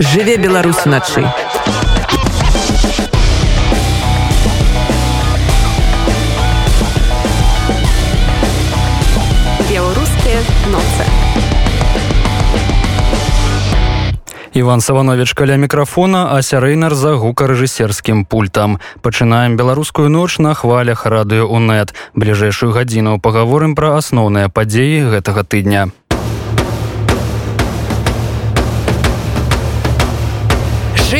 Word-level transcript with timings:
жыве 0.00 0.38
беларусь 0.38 0.86
начы 0.86 1.20
беларускія 9.68 10.40
ноцы 10.72 11.04
Іван 14.52 14.80
Саванович 14.80 15.34
каля 15.34 15.56
мікрафона, 15.56 16.32
а 16.32 16.42
сярэйнар 16.42 16.94
за 16.94 17.14
гукарэжысерскім 17.14 18.24
пультам. 18.24 18.80
Пачынаем 19.00 19.56
беларускую 19.56 20.08
ноч 20.08 20.38
на 20.38 20.54
хвалях 20.54 21.06
радыё 21.06 21.46
УНэт. 21.46 21.94
Бліжэйшую 22.14 22.72
гадзіну 22.72 23.20
пагаворым 23.20 23.76
пра 23.76 23.94
асноўныя 24.00 24.48
падзеі 24.48 25.06
гэтага 25.12 25.44
тыдня. 25.44 25.92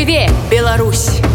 Жыве 0.01 0.31
Беларусь 0.51 1.30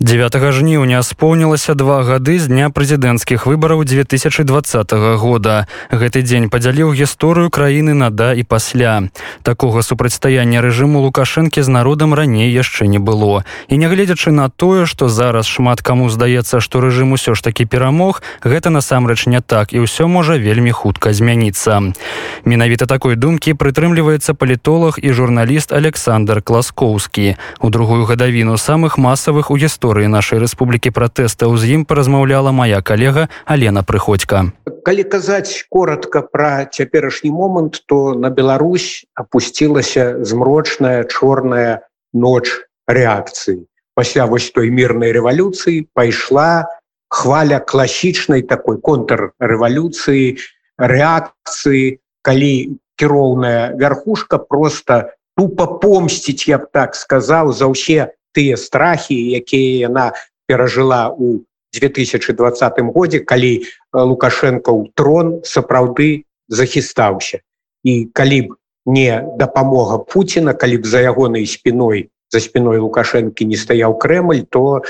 9 0.00 0.52
жніўня 0.52 1.02
споўнілася 1.02 1.72
два 1.72 2.02
гады 2.04 2.36
з 2.36 2.52
дня 2.52 2.68
прэзідэнцкіх 2.68 3.48
выбараў 3.48 3.80
2020 3.80 4.92
года. 4.92 5.64
Гэты 5.88 6.20
дзень 6.20 6.52
падзяліў 6.52 6.92
гісторыю 6.92 7.48
краіны 7.48 7.96
на 7.96 8.12
да 8.12 8.36
і 8.36 8.44
пасля. 8.44 9.08
Такога 9.40 9.80
супрацьстаяння 9.80 10.60
рэжыму 10.60 11.00
лукашэнкі 11.00 11.64
з 11.64 11.68
народам 11.72 12.12
раней 12.12 12.52
яшчэ 12.52 12.84
не 12.92 13.00
было. 13.00 13.48
І 13.72 13.80
нягледзячы 13.80 14.36
на 14.36 14.52
тое, 14.52 14.84
што 14.84 15.08
зараз 15.08 15.48
шмат 15.48 15.80
каму 15.80 16.12
здаецца, 16.12 16.60
што 16.60 16.84
рэжым 16.84 17.16
усё 17.16 17.32
ж 17.32 17.40
такі 17.40 17.64
перамог, 17.64 18.20
гэта 18.44 18.68
насамрэч 18.68 19.32
не 19.32 19.40
так 19.40 19.72
і 19.72 19.80
ўсё 19.88 20.12
можа 20.12 20.36
вельмі 20.36 20.76
хутка 20.76 21.16
змяніцца. 21.16 21.96
Менавіта 22.44 22.84
такой 22.84 23.16
думкі 23.16 23.56
прытрымліваецца 23.56 24.36
палітолог 24.36 25.00
і 25.00 25.08
журналіст 25.16 25.72
Александр 25.72 26.44
Класкоўскі. 26.44 27.40
У 27.64 27.72
другую 27.72 28.04
гадавіну 28.04 28.60
самых 28.60 29.00
масавых 29.00 29.48
у 29.48 29.56
гісторыі 29.56 29.85
гісторыі 29.86 30.10
нашай 30.10 30.42
рэспублікі 30.42 30.90
пратэстаў 30.90 31.54
з 31.62 31.78
ім 31.78 31.82
паразмаўляла 31.86 32.50
моя 32.50 32.82
калега 32.82 33.30
Алена 33.46 33.86
прыходька 33.86 34.50
калі 34.82 35.02
казаць 35.06 35.62
коротко 35.70 36.26
пра 36.26 36.66
цяперашні 36.66 37.30
момант 37.30 37.86
то 37.86 38.18
на 38.18 38.30
Беларусь 38.30 39.06
опусцілася 39.14 40.26
змрочная 40.26 41.06
чорная 41.06 41.86
ноч 42.12 42.50
рэакцыі. 42.90 43.62
Пасля 43.94 44.26
вось 44.26 44.50
той 44.50 44.74
мірнай 44.74 45.14
рэвалюцыі 45.14 45.86
пайшла 45.94 46.66
хваля 47.06 47.62
класічнай 47.62 48.42
такой 48.42 48.82
контррэвалюцыі 48.82 50.34
рэакцыі 50.82 52.02
калі 52.26 52.54
кіроўная 52.98 53.78
вярхушка 53.78 54.42
просто 54.42 55.14
тупо 55.38 55.78
помсціць 55.78 56.50
я 56.50 56.58
б 56.58 56.66
так 56.74 56.98
сказаў 56.98 57.54
за 57.54 57.70
ўсе 57.70 58.15
тыя 58.36 58.60
страхі 58.60 59.16
якія 59.16 59.88
яна 59.88 60.12
перажыла 60.44 61.08
у 61.08 61.40
2020 61.72 62.80
годзе 62.92 63.20
калі 63.24 63.64
лукашенко 63.92 64.70
ў 64.76 64.92
трон 64.94 65.40
сапраўды 65.44 66.28
захістаўся. 66.48 67.40
І 67.84 68.12
калі 68.12 68.40
б 68.42 68.48
не 68.86 69.24
дапамога 69.40 69.98
Пуціна 69.98 70.54
калі 70.54 70.84
б 70.84 70.86
за 70.86 71.00
ягонай 71.00 71.46
спиной 71.46 72.12
за 72.30 72.40
спиной 72.40 72.78
лукашэнкі 72.82 73.46
не 73.46 73.56
стаяў 73.56 73.98
Крэль 73.98 74.44
то 74.50 74.82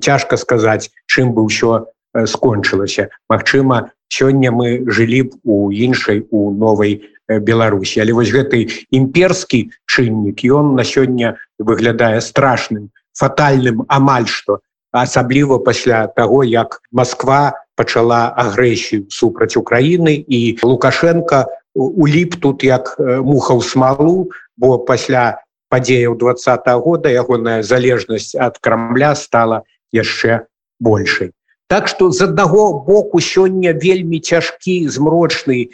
цяжка 0.00 0.36
сказаць 0.36 0.90
чым 1.06 1.32
бы 1.32 1.44
ўсё 1.44 1.86
скончылася. 2.26 3.08
Магчыма 3.28 3.92
сёння 4.08 4.50
мы 4.50 4.84
жылі 4.88 5.22
б 5.22 5.30
у 5.44 5.72
іншай 5.72 6.24
у 6.30 6.50
новой 6.50 7.04
Беларусі. 7.28 8.00
Але 8.00 8.12
вось 8.12 8.32
гэты 8.32 8.68
імперскі 8.90 9.68
чыннік 9.84 10.40
ён 10.48 10.74
на 10.74 10.84
сёння 10.84 11.36
выглядае 11.58 12.20
страшным 12.24 12.88
фатальным 13.12 13.84
амаль 13.88 14.26
што 14.26 14.60
асабліва 14.92 15.58
пасля 15.58 16.06
таго 16.16 16.42
як 16.44 16.80
Москва 16.92 17.52
пачала 17.76 18.32
агрэсію 18.32 19.06
супраць 19.10 19.56
Украіны 19.60 20.16
і 20.16 20.58
лукашенко 20.62 21.44
уліп 21.74 22.40
тут 22.40 22.64
як 22.64 22.96
муха 22.98 23.54
ў 23.54 23.62
смалу 23.62 24.30
бо 24.56 24.78
пасля 24.78 25.42
падзеяў 25.68 26.16
два 26.16 26.32
-го 26.32 26.80
года 26.80 27.08
ягоная 27.12 27.62
залежнасць 27.62 28.34
ад 28.34 28.58
крамля 28.58 29.14
стала 29.14 29.62
яшчэ 29.92 30.48
большай 30.80 31.30
Так 31.68 31.88
што 31.88 32.10
з 32.10 32.24
аднаго 32.24 32.80
боку 32.84 33.20
сёння 33.20 33.76
вельмі 33.76 34.20
цяжкі 34.24 34.88
змрочны 34.88 35.68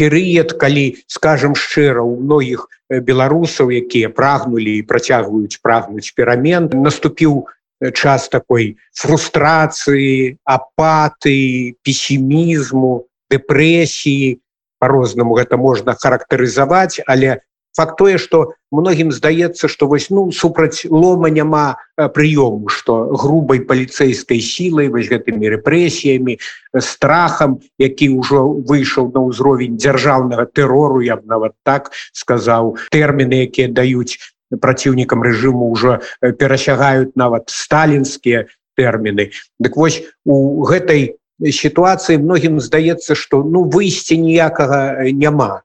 перыяд 0.00 0.54
калі 0.56 0.96
скажем 1.10 1.54
шчыра 1.58 2.00
у 2.06 2.14
многіх 2.16 2.68
беларусаў 2.88 3.74
якія 3.74 4.08
прагнулі 4.14 4.78
і 4.78 4.86
працягваюць 4.86 5.58
прагнуць 5.60 6.14
перамен 6.16 6.70
наступіў 6.72 7.50
час 7.92 8.28
такой 8.28 8.76
фрустрацыі 8.94 10.38
апаты 10.44 11.74
песімізму 11.82 13.10
дэпрэсіі. 13.30 14.38
По-рознаму 14.80 15.36
гэта 15.36 15.60
можна 15.60 15.92
характарызаваць 15.92 17.04
але 17.04 17.44
факт 17.80 17.96
тое 17.96 18.18
что 18.20 18.52
многім 18.70 19.08
здаецца 19.08 19.64
что 19.72 19.88
вось 19.88 20.10
ну 20.12 20.28
супраць 20.36 20.84
лома 20.84 21.32
няма 21.32 21.80
прыёму 21.96 22.68
что 22.68 23.08
грубай 23.16 23.64
паліцейскай 23.64 24.44
сілай 24.44 24.92
вось 24.92 25.08
гэтымі 25.08 25.48
рэпрэсіямі 25.56 26.36
страхам 26.76 27.56
які 27.80 28.12
ўжо 28.20 28.44
выйшаў 28.68 29.08
на 29.16 29.24
ўзровень 29.24 29.80
дзяржаўнага 29.80 30.44
тэрору 30.52 31.00
я 31.00 31.16
б 31.16 31.24
нават 31.24 31.56
так 31.64 31.88
сказаў. 32.12 32.76
Тэрміны 32.92 33.48
якія 33.48 33.72
даюць 33.72 34.20
праціўнікам 34.52 35.24
рэжыму 35.24 35.72
ўжо 35.72 36.04
перасягаюць 36.20 37.16
нават 37.16 37.48
сталінскія 37.48 38.44
тэрміны. 38.76 39.30
Дык 39.56 39.80
вось 39.80 40.04
у 40.28 40.60
гэтай 40.68 41.16
сітуацыі 41.40 42.20
многім 42.20 42.60
здаецца 42.60 43.16
что 43.16 43.40
ну 43.40 43.64
выйсці 43.64 44.20
ніякага 44.20 45.08
няма 45.16 45.64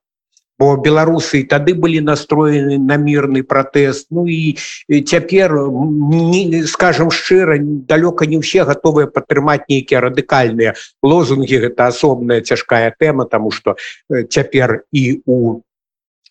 бо 0.59 0.75
беларусы 0.79 1.43
тады 1.43 1.73
былі 1.75 1.99
настроены 1.99 2.77
на 2.79 2.95
мірны 2.97 3.43
пратэст. 3.43 4.07
Ну 4.11 4.27
і 4.27 4.55
цяпер 4.89 5.51
скажем 6.67 7.11
шчыра 7.11 7.59
далёка 7.59 8.25
не 8.25 8.39
ўсе 8.39 8.63
готовыя 8.63 9.07
падтрымаць 9.07 9.67
нейкія 9.67 9.99
радыкальныя 9.99 10.75
лозунги 11.03 11.59
гэта 11.59 11.91
асобная 11.91 12.41
цяжкая 12.41 12.95
тэма 12.99 13.25
тому 13.25 13.51
что 13.51 13.75
цяпер 14.09 14.83
і 14.91 15.21
у 15.25 15.61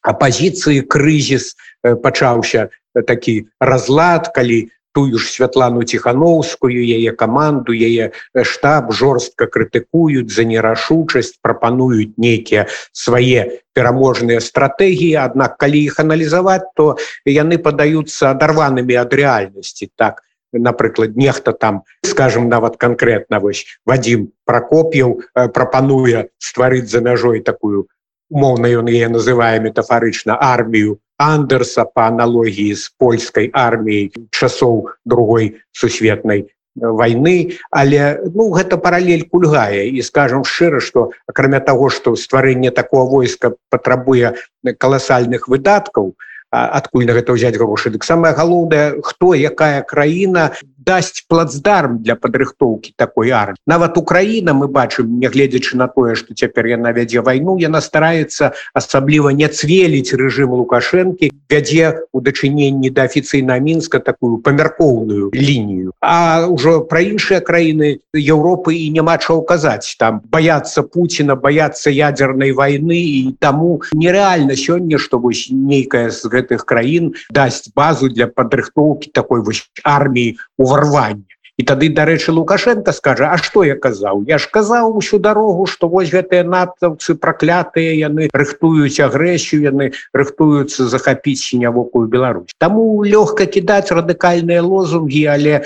апозіцыі 0.05 0.85
крызіс 0.89 1.57
пачаўся 1.83 2.69
такі 2.95 3.49
разлад 3.61 4.33
калі 4.33 4.69
тую 4.95 5.19
ж 5.19 5.27
святлану 5.27 5.83
ціхановскую 5.83 6.79
яе 6.79 7.13
каманду 7.13 7.75
яе 7.75 8.11
штаб 8.43 8.93
жорстка 8.95 9.51
крытыкуюць 9.51 10.31
за 10.31 10.47
нерашучасць 10.49 11.35
прапануюць 11.43 12.15
нейкія 12.17 12.67
свае 12.93 13.61
пераможныя 13.75 14.41
стратэгіі. 14.41 15.19
Аднак 15.27 15.59
калі 15.59 15.83
іх 15.91 15.99
аналізаваць 15.99 16.71
то 16.79 16.95
яны 17.27 17.59
падаюцца 17.59 18.31
адарванымі 18.31 18.95
ад 19.03 19.11
рэальнасці. 19.11 19.91
Так 19.99 20.23
напрыклад 20.55 21.17
нехта 21.17 21.53
там 21.53 21.83
скажем 22.07 22.49
нават 22.49 22.77
конкретно 22.77 23.41
вось 23.41 23.67
вадзім 23.87 24.31
прокоп'яў 24.47 25.19
прапануе 25.55 26.31
стварыць 26.39 26.87
за 26.91 27.01
мяжой 27.01 27.41
такую 27.41 27.89
умоўна 28.31 28.71
ён 28.81 28.89
яе 28.91 29.09
называе 29.09 29.59
метафарычна 29.61 30.39
армію 30.41 30.99
андерса 31.19 31.85
по 31.85 32.03
аналогіі 32.03 32.75
з 32.75 32.91
польскай 32.99 33.51
арміяй 33.53 34.13
часоў 34.31 34.91
другой 35.05 35.61
сусветнай 35.73 36.49
войны 36.75 37.59
але 37.71 38.19
ну 38.35 38.51
гэта 38.51 38.77
паралель 38.77 39.29
кульгае. 39.31 39.89
І 39.95 40.03
скажем 40.03 40.45
шчыра 40.45 40.81
что 40.81 41.11
акрамя 41.27 41.61
того 41.61 41.89
что 41.89 42.17
стварэнне 42.17 42.71
такого 42.71 43.11
войска 43.11 43.55
патрабуе 43.71 44.35
каласальных 44.79 45.49
выдаткаў 45.49 46.15
адкуль 46.55 47.07
на 47.11 47.19
гэта 47.19 47.35
ўзяць 47.35 47.59
грошы? 47.59 47.91
Дык 47.91 48.07
самая 48.07 48.35
галоўная 48.39 49.03
хто 49.03 49.35
якая 49.35 49.83
краіна 49.83 50.55
дасць 50.85 51.25
плацдарм 51.29 51.99
для 52.05 52.15
падрыхтоўкі 52.15 52.93
такой 52.97 53.33
армі 53.33 53.57
нават 53.67 53.97
Украіна 53.99 54.53
мы 54.53 54.69
бачым 54.69 55.19
нягледзячы 55.19 55.77
на 55.81 55.89
тое 55.89 56.15
что 56.15 56.35
цяпер 56.35 56.67
яна 56.67 56.93
вядзе 56.93 57.25
вайну 57.25 57.57
яна 57.59 57.81
стараецца 57.81 58.53
асабліва 58.75 59.33
не 59.33 59.49
цвеліць 59.49 60.13
рэжым 60.13 60.53
лукашэнкі 60.53 61.33
вядзе 61.51 62.05
у 62.13 62.21
дачыненні 62.21 62.91
да 62.91 63.09
афіцыйна 63.09 63.59
мінска 63.59 64.01
такую 64.01 64.39
памяркоўную 64.45 65.31
лінію. 65.33 65.93
А 66.01 66.47
ўжо 66.49 66.85
пра 66.85 67.01
іншыя 67.01 67.41
краіны 67.41 68.05
Еўропы 68.15 68.77
і 68.77 68.91
няма 68.91 69.17
чаго 69.19 69.43
казаць. 69.43 69.97
Там 69.99 70.21
баяцца 70.29 70.83
Пуціна 70.83 71.35
баяцца 71.37 71.91
ядзернай 71.91 72.53
войны 72.53 73.01
і 73.01 73.21
таму 73.41 73.81
нереальна 73.93 74.57
сёння 74.57 74.99
што 74.99 75.19
вось 75.19 75.49
нейкая 75.51 76.11
з 76.11 76.29
гэтых 76.45 76.69
краін 76.69 77.17
дасць 77.33 77.73
базу 77.73 78.13
для 78.13 78.29
падрыхтоўкі 78.29 79.17
такой 79.17 79.41
вось 79.41 79.65
арміі 79.81 80.37
у 80.61 80.65
ўварвання 80.65 81.25
і 81.55 81.63
тады 81.63 81.89
дарэчы 81.95 82.33
лукашенко 82.35 82.93
скажа 82.93 83.31
А 83.31 83.39
что 83.39 83.63
я 83.63 83.77
казаў? 83.79 84.25
Я 84.27 84.39
ж 84.39 84.51
казаў 84.51 84.97
усю 84.99 85.19
дарогу 85.19 85.67
что 85.67 85.89
вось 85.89 86.11
гэтыя 86.11 86.43
натаўцы 86.43 87.15
праклятыя 87.15 87.95
яны 87.95 88.27
рыхтуюць 88.35 88.99
агрэсію 88.99 89.63
яны 89.63 89.93
рыхтуюцца 90.13 90.91
захапіць 90.91 91.47
сінявокую 91.47 92.09
Беларусь 92.09 92.51
Таму 92.59 93.05
лёгка 93.07 93.47
кідаць 93.47 93.95
радыкальныя 93.95 94.63
лозунгі 94.67 95.25
але 95.31 95.63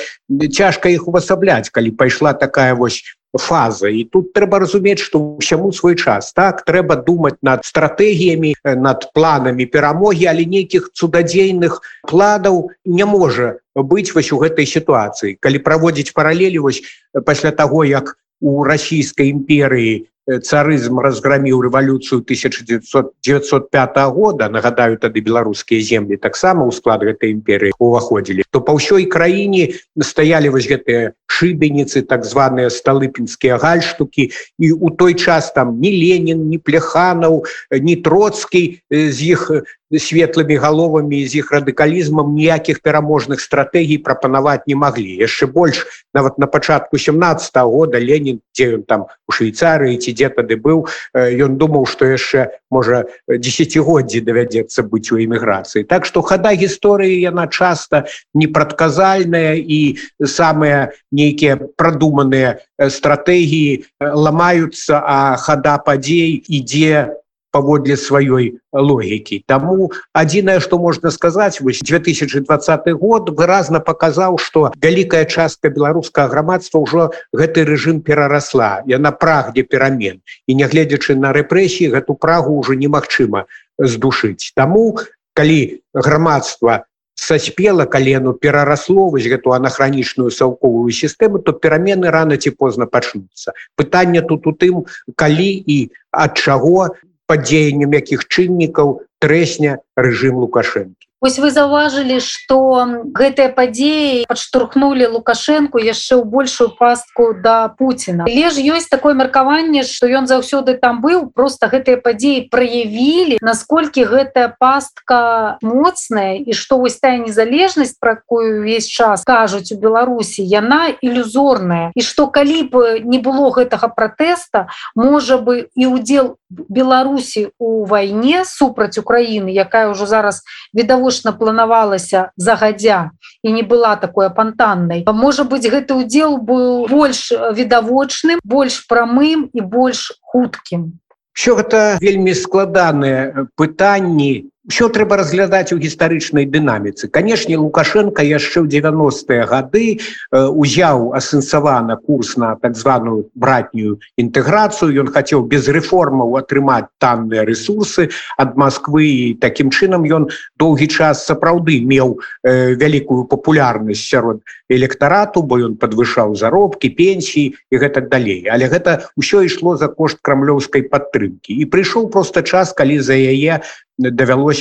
цяжка 0.53 0.93
іх 0.93 1.09
увасабляць 1.09 1.73
калі 1.73 1.97
пайшла 1.97 2.37
такая 2.37 2.75
вось 2.75 3.01
фаза. 3.38 3.88
І 3.88 4.05
тут 4.05 4.32
трэба 4.37 4.61
разумець 4.61 5.00
что 5.00 5.38
ўсяму 5.38 5.73
свой 5.73 5.96
час 5.96 6.32
так? 6.37 6.62
Трэба 6.69 7.00
думаць 7.06 7.38
над 7.43 7.64
стратэгіямі 7.64 8.55
над 8.76 9.08
планамі 9.14 9.67
перамогі 9.67 10.26
але 10.26 10.44
нейкіх 10.44 10.90
цудадзейных 10.93 11.81
планаў 12.11 12.70
не 12.85 13.06
можа 13.06 13.56
быць 13.75 14.12
вось 14.14 14.32
у 14.32 14.38
гэтай 14.43 14.67
сітуацыі 14.67 15.38
калі 15.40 15.58
праводзіць 15.62 16.12
паралелі 16.12 16.58
вось 16.67 16.82
пасля 17.25 17.50
таго 17.50 17.85
як 17.85 18.19
у 18.40 18.62
расійскай 18.64 19.31
імперыі 19.31 20.06
царызм 20.29 21.00
разграміў 21.00 21.62
рэвалюцыю 21.64 22.20
1905 22.20 23.96
года 24.12 24.49
нагадаю 24.52 24.99
тады 25.00 25.25
беларускія 25.25 25.81
землі 25.81 26.20
таксама 26.20 26.69
ў 26.69 26.73
склад 26.76 27.00
гэтай 27.00 27.32
імперыі 27.32 27.73
уваходзілі 27.81 28.44
то 28.52 28.61
па 28.61 28.76
ўсёй 28.76 29.08
краіне 29.08 29.81
стаялі 29.96 30.52
вось 30.52 30.69
гэтыя 30.69 31.17
шыбеніцы 31.38 32.02
так 32.02 32.26
званыя 32.26 32.70
сталыпінскія 32.75 33.58
гальштукі 33.62 34.31
і 34.58 34.73
у 34.73 34.90
той 34.90 35.14
час 35.14 35.52
там 35.55 35.79
не 35.81 35.94
ленін 35.94 36.49
не 36.50 36.58
пляханаў 36.58 37.44
не 37.70 37.96
троцкі 37.96 38.82
з 38.90 39.19
іх 39.35 39.50
светлымі 39.96 40.61
галовамі 40.61 41.25
з 41.25 41.40
іх 41.40 41.52
радыкалізмам 41.52 42.37
ніякіх 42.37 42.85
пераможных 42.85 43.40
стратэгій 43.40 44.05
прапанаваць 44.05 44.69
не 44.69 44.76
маглі. 44.76 45.17
Яшчэ 45.17 45.49
больш 45.49 45.87
нават 46.12 46.37
на 46.38 46.46
пачатку 46.46 46.99
17 46.99 47.56
-го 47.56 47.70
года 47.73 47.96
ленін 47.96 48.40
дзе 48.52 48.76
ён 48.76 48.82
там 48.85 49.06
у 49.29 49.32
швейцарыі 49.32 49.96
ці 49.96 50.12
дзе 50.12 50.29
тады 50.29 50.61
быў 50.61 50.85
ён 51.17 51.56
думаў 51.56 51.88
што 51.88 52.05
яшчэ 52.05 52.52
можа 52.70 53.08
десятгоддзі 53.29 54.20
давядзецца 54.20 54.82
быць 54.85 55.08
у 55.12 55.17
эміграцыі. 55.17 55.88
Так 55.88 56.05
што 56.05 56.20
хада 56.20 56.52
гісторыі 56.52 57.20
яна 57.20 57.49
часта 57.49 58.05
непрадказальная 58.35 59.56
і 59.56 59.96
самыя 60.20 60.93
нейкія 61.12 61.56
прадуманыя 61.81 62.61
стратэгіі 62.76 63.88
ламаюцца 64.00 65.00
а 65.00 65.37
хада 65.40 65.79
падзей 65.81 66.44
ідзе 66.44 67.17
паводле 67.50 67.97
сваёй 67.97 68.59
логікі 68.73 69.43
Таму 69.47 69.91
адзінае 70.12 70.59
што 70.61 70.79
можна 70.79 71.11
сказаць 71.11 71.61
вось 71.61 71.81
2020 71.83 72.91
год 73.00 73.31
выразна 73.31 73.81
паказаў 73.81 74.39
што 74.39 74.73
вялікая 74.77 75.25
частка 75.25 75.69
беларускага 75.69 76.29
грамадства 76.29 76.83
ўжо 76.85 77.11
гэты 77.33 77.65
рэжым 77.65 78.00
перарасла. 78.00 78.83
Яна 78.87 79.12
прагне 79.12 79.62
перамен. 79.62 80.21
І 80.47 80.55
нягледзячы 80.55 81.17
на 81.17 81.33
рэпрэсіі 81.33 81.93
гэту 81.95 82.15
прагу 82.15 82.61
ўжо 82.61 82.75
немагчыма 82.75 83.47
здушыць. 83.79 84.53
Таму 84.55 84.99
калі 85.35 85.81
грамадства 85.95 86.85
саспела 87.19 87.85
калену 87.85 88.33
перарасло 88.33 89.09
вось 89.11 89.27
гэту 89.27 89.53
анахранічную 89.53 90.31
саўковую 90.31 90.91
сістэму 90.95 91.43
то 91.43 91.53
перамены 91.53 92.11
рано 92.15 92.39
ці 92.39 92.55
позна 92.55 92.87
пачнуцца. 92.87 93.53
Пытанне 93.75 94.23
тут 94.23 94.47
у 94.47 94.55
тым 94.55 94.87
калі 95.19 95.50
і 95.67 95.79
ад 96.15 96.39
чаго 96.39 96.95
под 97.29 97.45
дзеяннем 97.49 97.93
якіх 98.01 98.25
чыннікаў 98.35 98.97
трэсня 99.19 99.79
рэжым 99.97 100.38
лукашэнкі 100.44 101.09
Вось 101.20 101.38
вы 101.43 101.50
заўважылі, 101.50 102.20
што 102.23 102.87
гэтыя 103.19 103.50
падзеі 103.50 104.23
падштурхнулі 104.31 105.11
Лукашэнку 105.11 105.82
яшчэ 105.82 106.15
ў 106.15 106.23
большую 106.23 106.70
пастку 106.79 107.35
да 107.35 107.75
Пуціна. 107.75 108.31
Але 108.31 108.55
ж 108.55 108.62
ёсць 108.62 108.87
такое 108.87 109.19
меркаванне, 109.19 109.82
што 109.82 110.06
ён 110.06 110.31
заўсёды 110.31 110.79
там 110.79 111.03
быў, 111.03 111.26
просто 111.35 111.67
гэтыя 111.67 111.99
падзеі 111.99 112.47
праявілі, 112.55 113.43
насколькі 113.43 114.06
гэтая 114.06 114.55
пастка 114.62 115.59
моцная 115.59 116.38
і 116.38 116.55
што 116.55 116.79
вось 116.79 117.03
тая 117.03 117.19
незалежнасць, 117.19 117.99
пра 117.99 118.23
якую 118.23 118.62
ўвесь 118.62 118.87
час 118.87 119.26
кажуць 119.26 119.75
у 119.75 119.81
Беларусі, 119.82 120.47
яна 120.47 120.94
ілюзорная. 121.03 121.91
І 121.99 122.00
што 122.06 122.31
калі 122.31 122.62
б 122.71 123.03
не 123.03 123.19
было 123.19 123.50
гэтага 123.50 123.91
пратэста, 123.91 124.71
можа 124.94 125.43
бы 125.43 125.67
і 125.75 125.91
удзел 125.91 126.38
Беларусі 126.49 127.50
у 127.59 127.85
вайне 127.85 128.47
супраць 128.47 128.97
Украіны, 129.09 129.49
якая 129.49 129.89
ўжо 129.89 130.05
зараз 130.05 130.45
відавочна 130.77 131.33
планавалася 131.33 132.29
загадзя 132.37 133.17
і 133.41 133.57
не 133.57 133.65
была 133.65 133.97
такой 133.97 134.29
апантаннай. 134.29 135.09
Можа 135.09 135.49
быть 135.49 135.65
гэты 135.65 135.97
удзел 135.97 136.37
быў 136.37 136.85
больш 136.93 137.33
відавочным 137.33 138.37
больш 138.45 138.85
прамым 138.85 139.49
і 139.57 139.65
больш 139.65 140.13
хуткім. 140.21 141.01
Все 141.33 141.57
гэта 141.57 141.97
вельмі 142.05 142.37
складаныя 142.37 143.49
пытанні 143.57 144.53
Усё 144.69 144.91
трэба 144.93 145.17
разглядаць 145.17 145.73
у 145.73 145.81
гістарычнай 145.81 146.44
дынаміцы. 146.44 147.09
Канешне, 147.09 147.56
Лукашенко 147.56 148.20
яшчэ 148.20 148.61
ў 148.61 148.69
90-е 148.69 149.49
гады 149.49 149.97
э, 149.97 149.99
узяў 150.44 151.17
асэнсавана 151.17 151.97
курс 151.97 152.37
на 152.37 152.53
так 152.61 152.76
званую 152.76 153.32
братнюю 153.32 153.97
інтэграцыю. 154.20 154.93
Ён 154.93 155.09
хацеў 155.09 155.49
без 155.49 155.73
рэформаў 155.73 156.37
атрымаць 156.37 156.93
танныя 157.00 157.49
ресурсы 157.49 158.12
ад 158.37 158.61
Масквы 158.61 159.09
і 159.09 159.26
такім 159.41 159.73
чынам 159.73 160.05
ён 160.05 160.29
доўгі 160.61 160.93
час 160.93 161.25
сапраўды 161.25 161.81
меў 161.81 162.21
э, 162.44 162.76
вялікую 162.76 163.25
папулярнасць 163.25 164.05
сярод 164.05 164.44
электарату, 164.69 165.41
бо 165.41 165.64
ён 165.64 165.81
падвышаў 165.81 166.37
заробкі, 166.37 166.93
пенсіі 166.93 167.56
і 167.73 167.75
гэтак 167.81 168.12
далей. 168.12 168.44
Але 168.53 168.69
гэта 168.69 169.09
ўсё 169.17 169.49
ішло 169.49 169.81
за 169.81 169.88
кошт 169.88 170.21
крамлёўскай 170.21 170.85
падтрымкі. 170.93 171.56
І 171.56 171.64
прыйшоў 171.73 172.12
проста 172.12 172.44
час, 172.44 172.76
калі 172.76 173.00
за 173.00 173.17
яе 173.17 173.64
давялося 173.99 174.58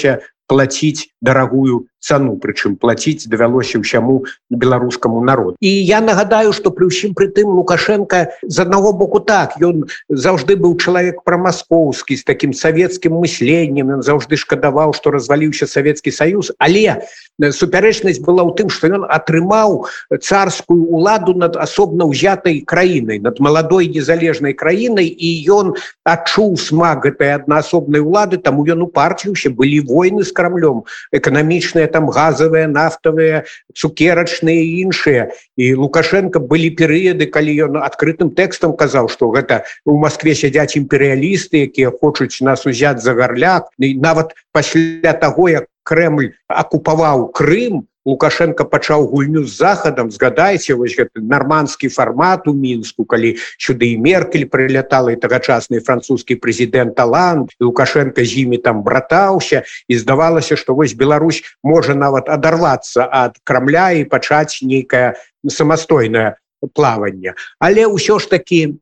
платіць 0.48 1.08
дарагую 1.22 1.76
цану 2.08 2.40
прычым 2.40 2.80
платіць 2.80 3.28
давялося 3.28 3.84
ўсяму 3.84 4.24
беларускаму 4.50 5.20
народу. 5.20 5.60
І 5.60 5.68
я 5.84 6.00
нагадаю 6.00 6.56
что 6.56 6.72
при 6.72 6.88
ўсім 6.88 7.12
прытым 7.12 7.52
лукашенко 7.52 8.32
з 8.48 8.58
аднаго 8.64 8.94
боку 8.96 9.20
так 9.20 9.60
ён 9.60 9.92
заўжды 10.08 10.56
быў 10.56 10.80
чалавек 10.80 11.28
прамаскоўскі 11.28 12.16
з 12.16 12.24
таким 12.24 12.56
савецкім 12.56 13.20
мысленнем 13.20 14.00
ён 14.00 14.02
заўжды 14.08 14.40
шкадаваў 14.40 14.96
что 14.96 15.12
разваліўся 15.12 15.68
савецкі 15.68 16.16
союз 16.16 16.56
але 16.64 17.04
супярэчнасць 17.42 18.24
была 18.24 18.48
ў 18.48 18.56
тым 18.56 18.72
что 18.72 18.88
ён 18.88 19.04
атрымаў 19.04 19.92
царскую 20.24 20.88
уладу 20.88 21.36
над 21.36 21.60
асобна 21.60 22.08
ўзятай 22.08 22.64
краінай 22.64 23.20
над 23.20 23.44
маладой 23.44 23.92
незалежнай 23.92 24.56
краінай 24.56 25.12
і 25.12 25.30
ён 25.52 25.76
адчуў 26.08 26.56
смак 26.56 27.04
гэтай 27.04 27.36
аднаасобнай 27.42 28.00
улады 28.00 28.40
таму 28.40 28.64
ён 28.64 28.88
упарціўся 28.88 29.52
былі 29.52 29.84
войны 29.92 30.24
з 30.24 30.32
крамлём 30.32 30.86
эканамічныя 31.12 31.88
там 31.88 31.97
газавыя 32.06 32.70
нафтавыя 32.70 33.42
цукерачныя 33.74 34.62
іншыя 34.86 35.34
і 35.58 35.74
лукашенко 35.74 36.38
былі 36.38 36.70
перыяды 36.78 37.26
калі 37.26 37.58
ён 37.66 37.82
адкрытым 37.82 38.30
тэкстам 38.38 38.78
казаў 38.78 39.10
что 39.10 39.34
гэта 39.34 39.66
у 39.86 39.98
москве 39.98 40.38
сядзяць 40.38 40.78
імперыялісты 40.78 41.66
якія 41.66 41.90
хочуць 41.90 42.38
нас 42.46 42.70
узяць 42.70 43.02
за 43.02 43.18
гарляк 43.18 43.74
нават 43.82 44.38
пасля 44.54 45.18
таго 45.18 45.50
як 45.50 45.66
Крemль 45.88 46.36
акупаваў 46.52 47.32
Крым 47.32 47.88
лукашенко 48.08 48.64
пачаў 48.64 49.04
гульню 49.12 49.44
з 49.44 49.52
захадам. 49.60 50.08
Згадайце 50.12 50.80
вось 50.80 50.96
гэты 50.96 51.20
нарманскі 51.20 51.92
фармат 51.92 52.48
у 52.48 52.56
мінску 52.56 53.04
калі 53.04 53.36
сюды 53.60 53.92
і 53.94 54.00
меркель 54.00 54.48
прылятала 54.48 55.12
і 55.12 55.20
тагачасны 55.20 55.84
французскі 55.84 56.40
прэзідэнт 56.40 56.96
талант 56.96 57.52
лукашенко 57.60 58.24
з 58.24 58.48
імі 58.48 58.64
там 58.64 58.82
братаўся. 58.88 59.68
І 59.92 60.00
здавалася 60.00 60.56
што 60.56 60.72
вось 60.72 60.96
Беларусь 60.96 61.44
можа 61.64 61.94
нават 61.94 62.32
адарвацца 62.32 63.12
ад 63.12 63.36
крамля 63.44 63.92
і 64.00 64.08
пачаць 64.08 64.64
нейкае 64.64 65.20
самастойнае 65.44 66.40
плаванне. 66.74 67.36
Але 67.60 67.92
ўсё 67.92 68.24
ж 68.24 68.32
таки 68.32 68.80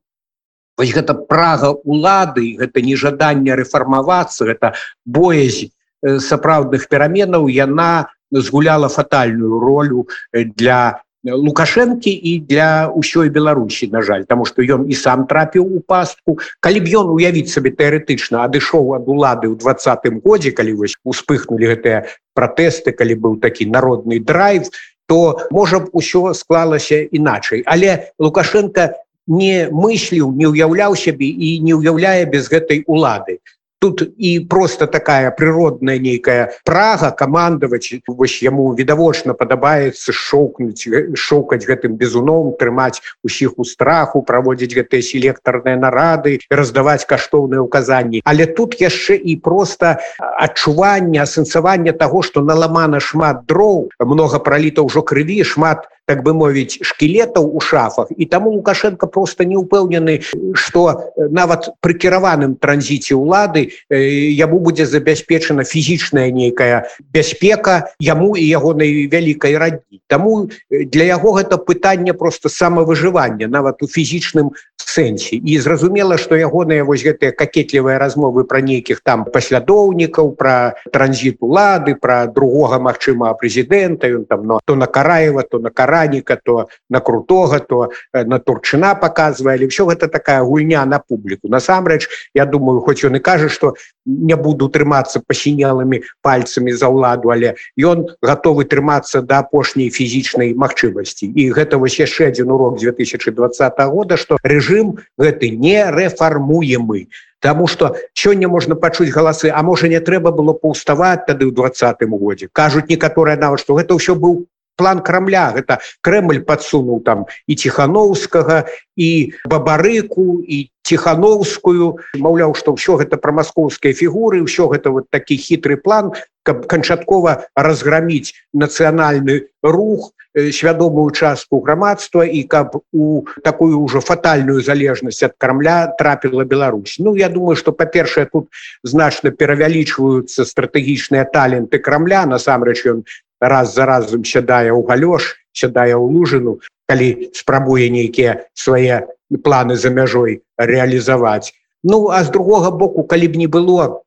вось 0.78 0.94
гэта 0.94 1.18
прага 1.18 1.74
улады 1.84 2.60
гэта 2.60 2.84
нежаданне 2.86 3.56
рэфармавацца 3.56 4.46
гэта 4.46 4.76
боязь 5.06 5.72
сапраўдных 6.06 6.88
пераменаў 6.92 7.48
яна 7.50 8.12
згуляла 8.32 8.90
фатальную 8.90 9.60
ролю 9.60 10.08
для 10.34 11.02
лукашэнкі 11.26 12.12
і 12.14 12.32
для 12.46 12.94
ўсёй 12.94 13.34
беларусі 13.34 13.90
на 13.90 14.02
жаль 14.06 14.30
тому 14.30 14.46
что 14.46 14.62
ён 14.62 14.86
і 14.86 14.94
сам 14.94 15.26
трапіў 15.26 15.66
у 15.66 15.80
пастку. 15.82 16.38
Калі 16.60 16.86
б 16.86 16.86
ён 16.94 17.10
уявіць 17.10 17.50
сабе 17.50 17.74
тэарэтычна 17.74 18.46
адышоў 18.46 18.94
ад 18.94 19.10
улады 19.10 19.50
ў 19.50 19.58
двадцатым 19.58 20.22
годзе 20.22 20.54
калі 20.54 20.86
вось 20.86 20.94
успыхнули 21.02 21.74
гэтыя 21.74 22.06
пратэсты 22.38 22.94
калі 22.94 23.16
быў 23.18 23.34
такі 23.42 23.66
народны 23.66 24.22
драйв 24.22 24.70
то 25.10 25.42
можа 25.50 25.82
б 25.82 25.90
усё 25.94 26.34
склалася 26.34 27.02
іначай. 27.10 27.66
Але 27.66 28.14
лукашенко 28.20 28.94
не 29.26 29.70
мысліў 29.74 30.30
не 30.38 30.46
ўяўляў 30.46 30.94
сябе 30.94 31.26
і 31.26 31.58
не 31.66 31.74
ўяўляе 31.74 32.30
без 32.30 32.50
гэтай 32.50 32.86
улады 32.86 33.42
тут 33.80 34.04
і 34.18 34.40
просто 34.40 34.88
такая 34.88 35.32
природная 35.32 36.00
нейкая 36.00 36.54
прага 36.66 37.12
камандаваць 37.12 37.94
вось 38.08 38.42
яму 38.44 38.74
відавочна 38.74 39.34
падабаецца 39.34 40.12
шоўкнуць 40.12 40.88
шоўкаць 41.16 41.66
гэтым 41.68 41.96
безуном 42.00 42.54
трымаць 42.60 43.02
усіх 43.24 43.60
у 43.60 43.66
страху 43.66 44.22
праводзіць 44.22 44.76
гэтыя 44.76 45.02
селектарныя 45.02 45.78
нарады 45.78 46.40
раздаваць 46.50 47.06
каштоўныя 47.06 47.62
указанні 47.62 48.22
але 48.26 48.46
тут 48.46 48.80
яшчэ 48.82 49.16
і 49.16 49.36
просто 49.36 49.98
адчуванне 50.20 51.22
асэнсавання 51.22 51.94
того 51.94 52.22
что 52.24 52.42
наламана 52.42 53.00
шмат 53.00 53.46
дроў 53.46 53.90
много 54.00 54.40
проліта 54.40 54.82
ўжо 54.82 55.04
крыві 55.04 55.44
шмат 55.44 55.88
так 56.06 56.24
бы 56.24 56.34
мовіць 56.34 56.78
шкілетаў 56.82 57.50
у 57.50 57.60
шафах 57.60 58.12
і 58.18 58.26
таму 58.26 58.52
лукашенко 58.52 59.08
просто 59.08 59.46
не 59.46 59.58
упэўнены 59.58 60.22
что 60.54 61.12
нават 61.18 61.70
пры 61.82 61.98
кіраваным 61.98 62.56
транзіце 62.56 63.18
ўлады 63.18 63.74
яму 63.90 64.60
будзе 64.60 64.86
забяспечана 64.86 65.66
фізічная 65.66 66.30
нейкая 66.30 66.86
бяспека 67.14 67.90
яму 68.00 68.36
і 68.38 68.46
ягонай 68.46 69.08
вялікай 69.10 69.58
радні 69.58 70.02
Таму 70.08 70.50
для 70.70 71.04
яго 71.04 71.34
гэта 71.34 71.58
пытанне 71.58 72.14
просто 72.14 72.50
самавыжывання 72.50 73.48
нават 73.50 73.82
у 73.82 73.88
фізічным 73.88 74.54
сэнсе 74.96 75.42
і 75.42 75.58
зразумела 75.60 76.18
что 76.22 76.38
ягоныя 76.38 76.86
вось 76.86 77.02
гэтыя 77.02 77.34
какетлівыя 77.34 77.98
размовы 77.98 78.46
пра 78.46 78.62
нейкіх 78.62 79.02
там 79.02 79.26
паслядоўнікаў 79.26 80.32
про 80.38 80.78
транзіт 80.94 81.42
улады 81.42 81.98
про 81.98 82.30
другога 82.30 82.80
магчыма 82.80 83.34
прэзідэнта 83.34 84.14
ён 84.22 84.26
там 84.30 84.46
но 84.46 84.62
то 84.66 84.76
на 84.76 84.86
караева 84.86 85.44
то 85.44 85.60
на 85.60 85.74
кара 85.74 85.96
бараніка 85.96 86.38
то 86.44 86.68
на 86.90 87.00
крутога 87.00 87.60
то 87.60 87.90
на 88.14 88.40
турчына 88.40 88.96
показывали 88.96 89.68
все 89.68 89.86
гэта 89.86 90.08
такая 90.08 90.42
гульня 90.44 90.86
на 90.86 91.00
публіку. 91.00 91.48
Насамрэч 91.48 92.08
я 92.34 92.46
думаю 92.46 92.82
хоть 92.82 93.04
ён 93.04 93.16
і 93.16 93.20
кажа 93.20 93.50
что 93.50 93.76
не 94.06 94.36
буду 94.36 94.70
трымацца 94.70 95.22
пасінялымі 95.28 96.02
пальцамі 96.22 96.74
за 96.74 96.88
ўладу 96.90 97.32
але 97.32 97.56
ён 97.80 98.08
готовы 98.22 98.66
трымацца 98.66 99.22
до 99.22 99.40
апошняй 99.40 99.90
фізічнай 99.90 100.54
магчымасці. 100.54 101.26
І 101.26 101.52
гэта 101.52 101.78
вось 101.78 102.00
яшчэ 102.00 102.28
один 102.28 102.52
урок 102.52 102.80
2020 102.80 103.74
года 103.88 104.18
что 104.18 104.38
режим 104.44 104.85
гэты 105.18 105.52
не 105.68 105.78
рэфармуемы 105.98 107.08
Таму 107.46 107.68
что 107.68 107.96
сёння 108.14 108.48
можна 108.50 108.76
пачуць 108.76 109.14
галасы 109.14 109.54
А 109.54 109.62
можа 109.62 109.88
не 109.92 110.00
трэба 110.00 110.32
было 110.32 110.54
паўставаць 110.54 111.26
тады 111.30 111.46
ў 111.46 111.54
двадцатым 111.54 112.18
годзе 112.18 112.50
кажуць 112.52 112.90
некаторыя 112.90 113.38
нават 113.38 113.66
что 113.66 113.78
гэта 113.80 113.98
ўсё 114.00 114.18
быў 114.18 114.46
план 114.76 115.02
крамля 115.02 115.52
гэта 115.56 115.80
Крэль 116.02 116.42
подсунул 116.42 117.02
там 117.02 117.26
і 117.48 117.56
тихохановскага 117.56 118.66
і 118.96 119.10
бабарыку 119.46 120.42
і 120.42 120.70
тихохановскую 120.84 121.98
маўляў 122.18 122.56
что 122.56 122.76
ўсё 122.76 123.00
гэта 123.02 123.18
пра 123.18 123.32
маскоўскія 123.32 123.94
фігуры 123.94 124.44
ўсё 124.44 124.70
гэта 124.72 124.92
вот 124.92 125.10
такі 125.10 125.38
хітры 125.38 125.78
план 125.78 126.14
каб 126.44 126.68
канчаткова 126.68 127.48
разграміць 127.56 128.36
нацыянальны 128.54 129.50
рух 129.64 130.14
свядомую 130.36 131.12
частку 131.12 131.60
грамадства 131.60 132.26
і 132.26 132.44
каб 132.44 132.76
у 132.92 133.24
такую 133.44 133.80
ўжо 133.80 134.02
фатальную 134.04 134.62
залежнасць 134.62 135.24
ад 135.24 135.34
кармля 135.38 135.96
трапіла 135.98 136.44
Беларусь. 136.44 137.00
Ну 137.00 137.16
я 137.16 137.30
думаю 137.30 137.56
что 137.56 137.72
па-першае 137.72 138.28
тут 138.28 138.52
значна 138.84 139.32
перавялічваюцца 139.32 140.46
стратэгічныя 140.46 141.26
таленты 141.32 141.80
крамля 141.80 142.26
насамрэч 142.26 142.86
ён 142.86 143.04
раз 143.40 143.76
за 143.76 143.86
разам 143.86 144.24
сядае 144.24 144.76
ў 144.76 144.84
галёш 144.84 145.40
сядае 145.56 145.96
ў 145.96 146.06
лужыну 146.12 146.60
калі 146.88 147.32
спрабуе 147.34 147.90
нейкія 147.90 148.44
свае 148.54 149.08
планы 149.44 149.76
за 149.76 149.90
мяжой 149.90 150.44
реалізаваць 150.58 151.56
Ну 151.86 152.10
а 152.10 152.24
з 152.24 152.30
другога 152.34 152.72
боку 152.72 153.04
калі 153.04 153.28
б 153.28 153.38
не 153.38 153.48
было 153.48 154.02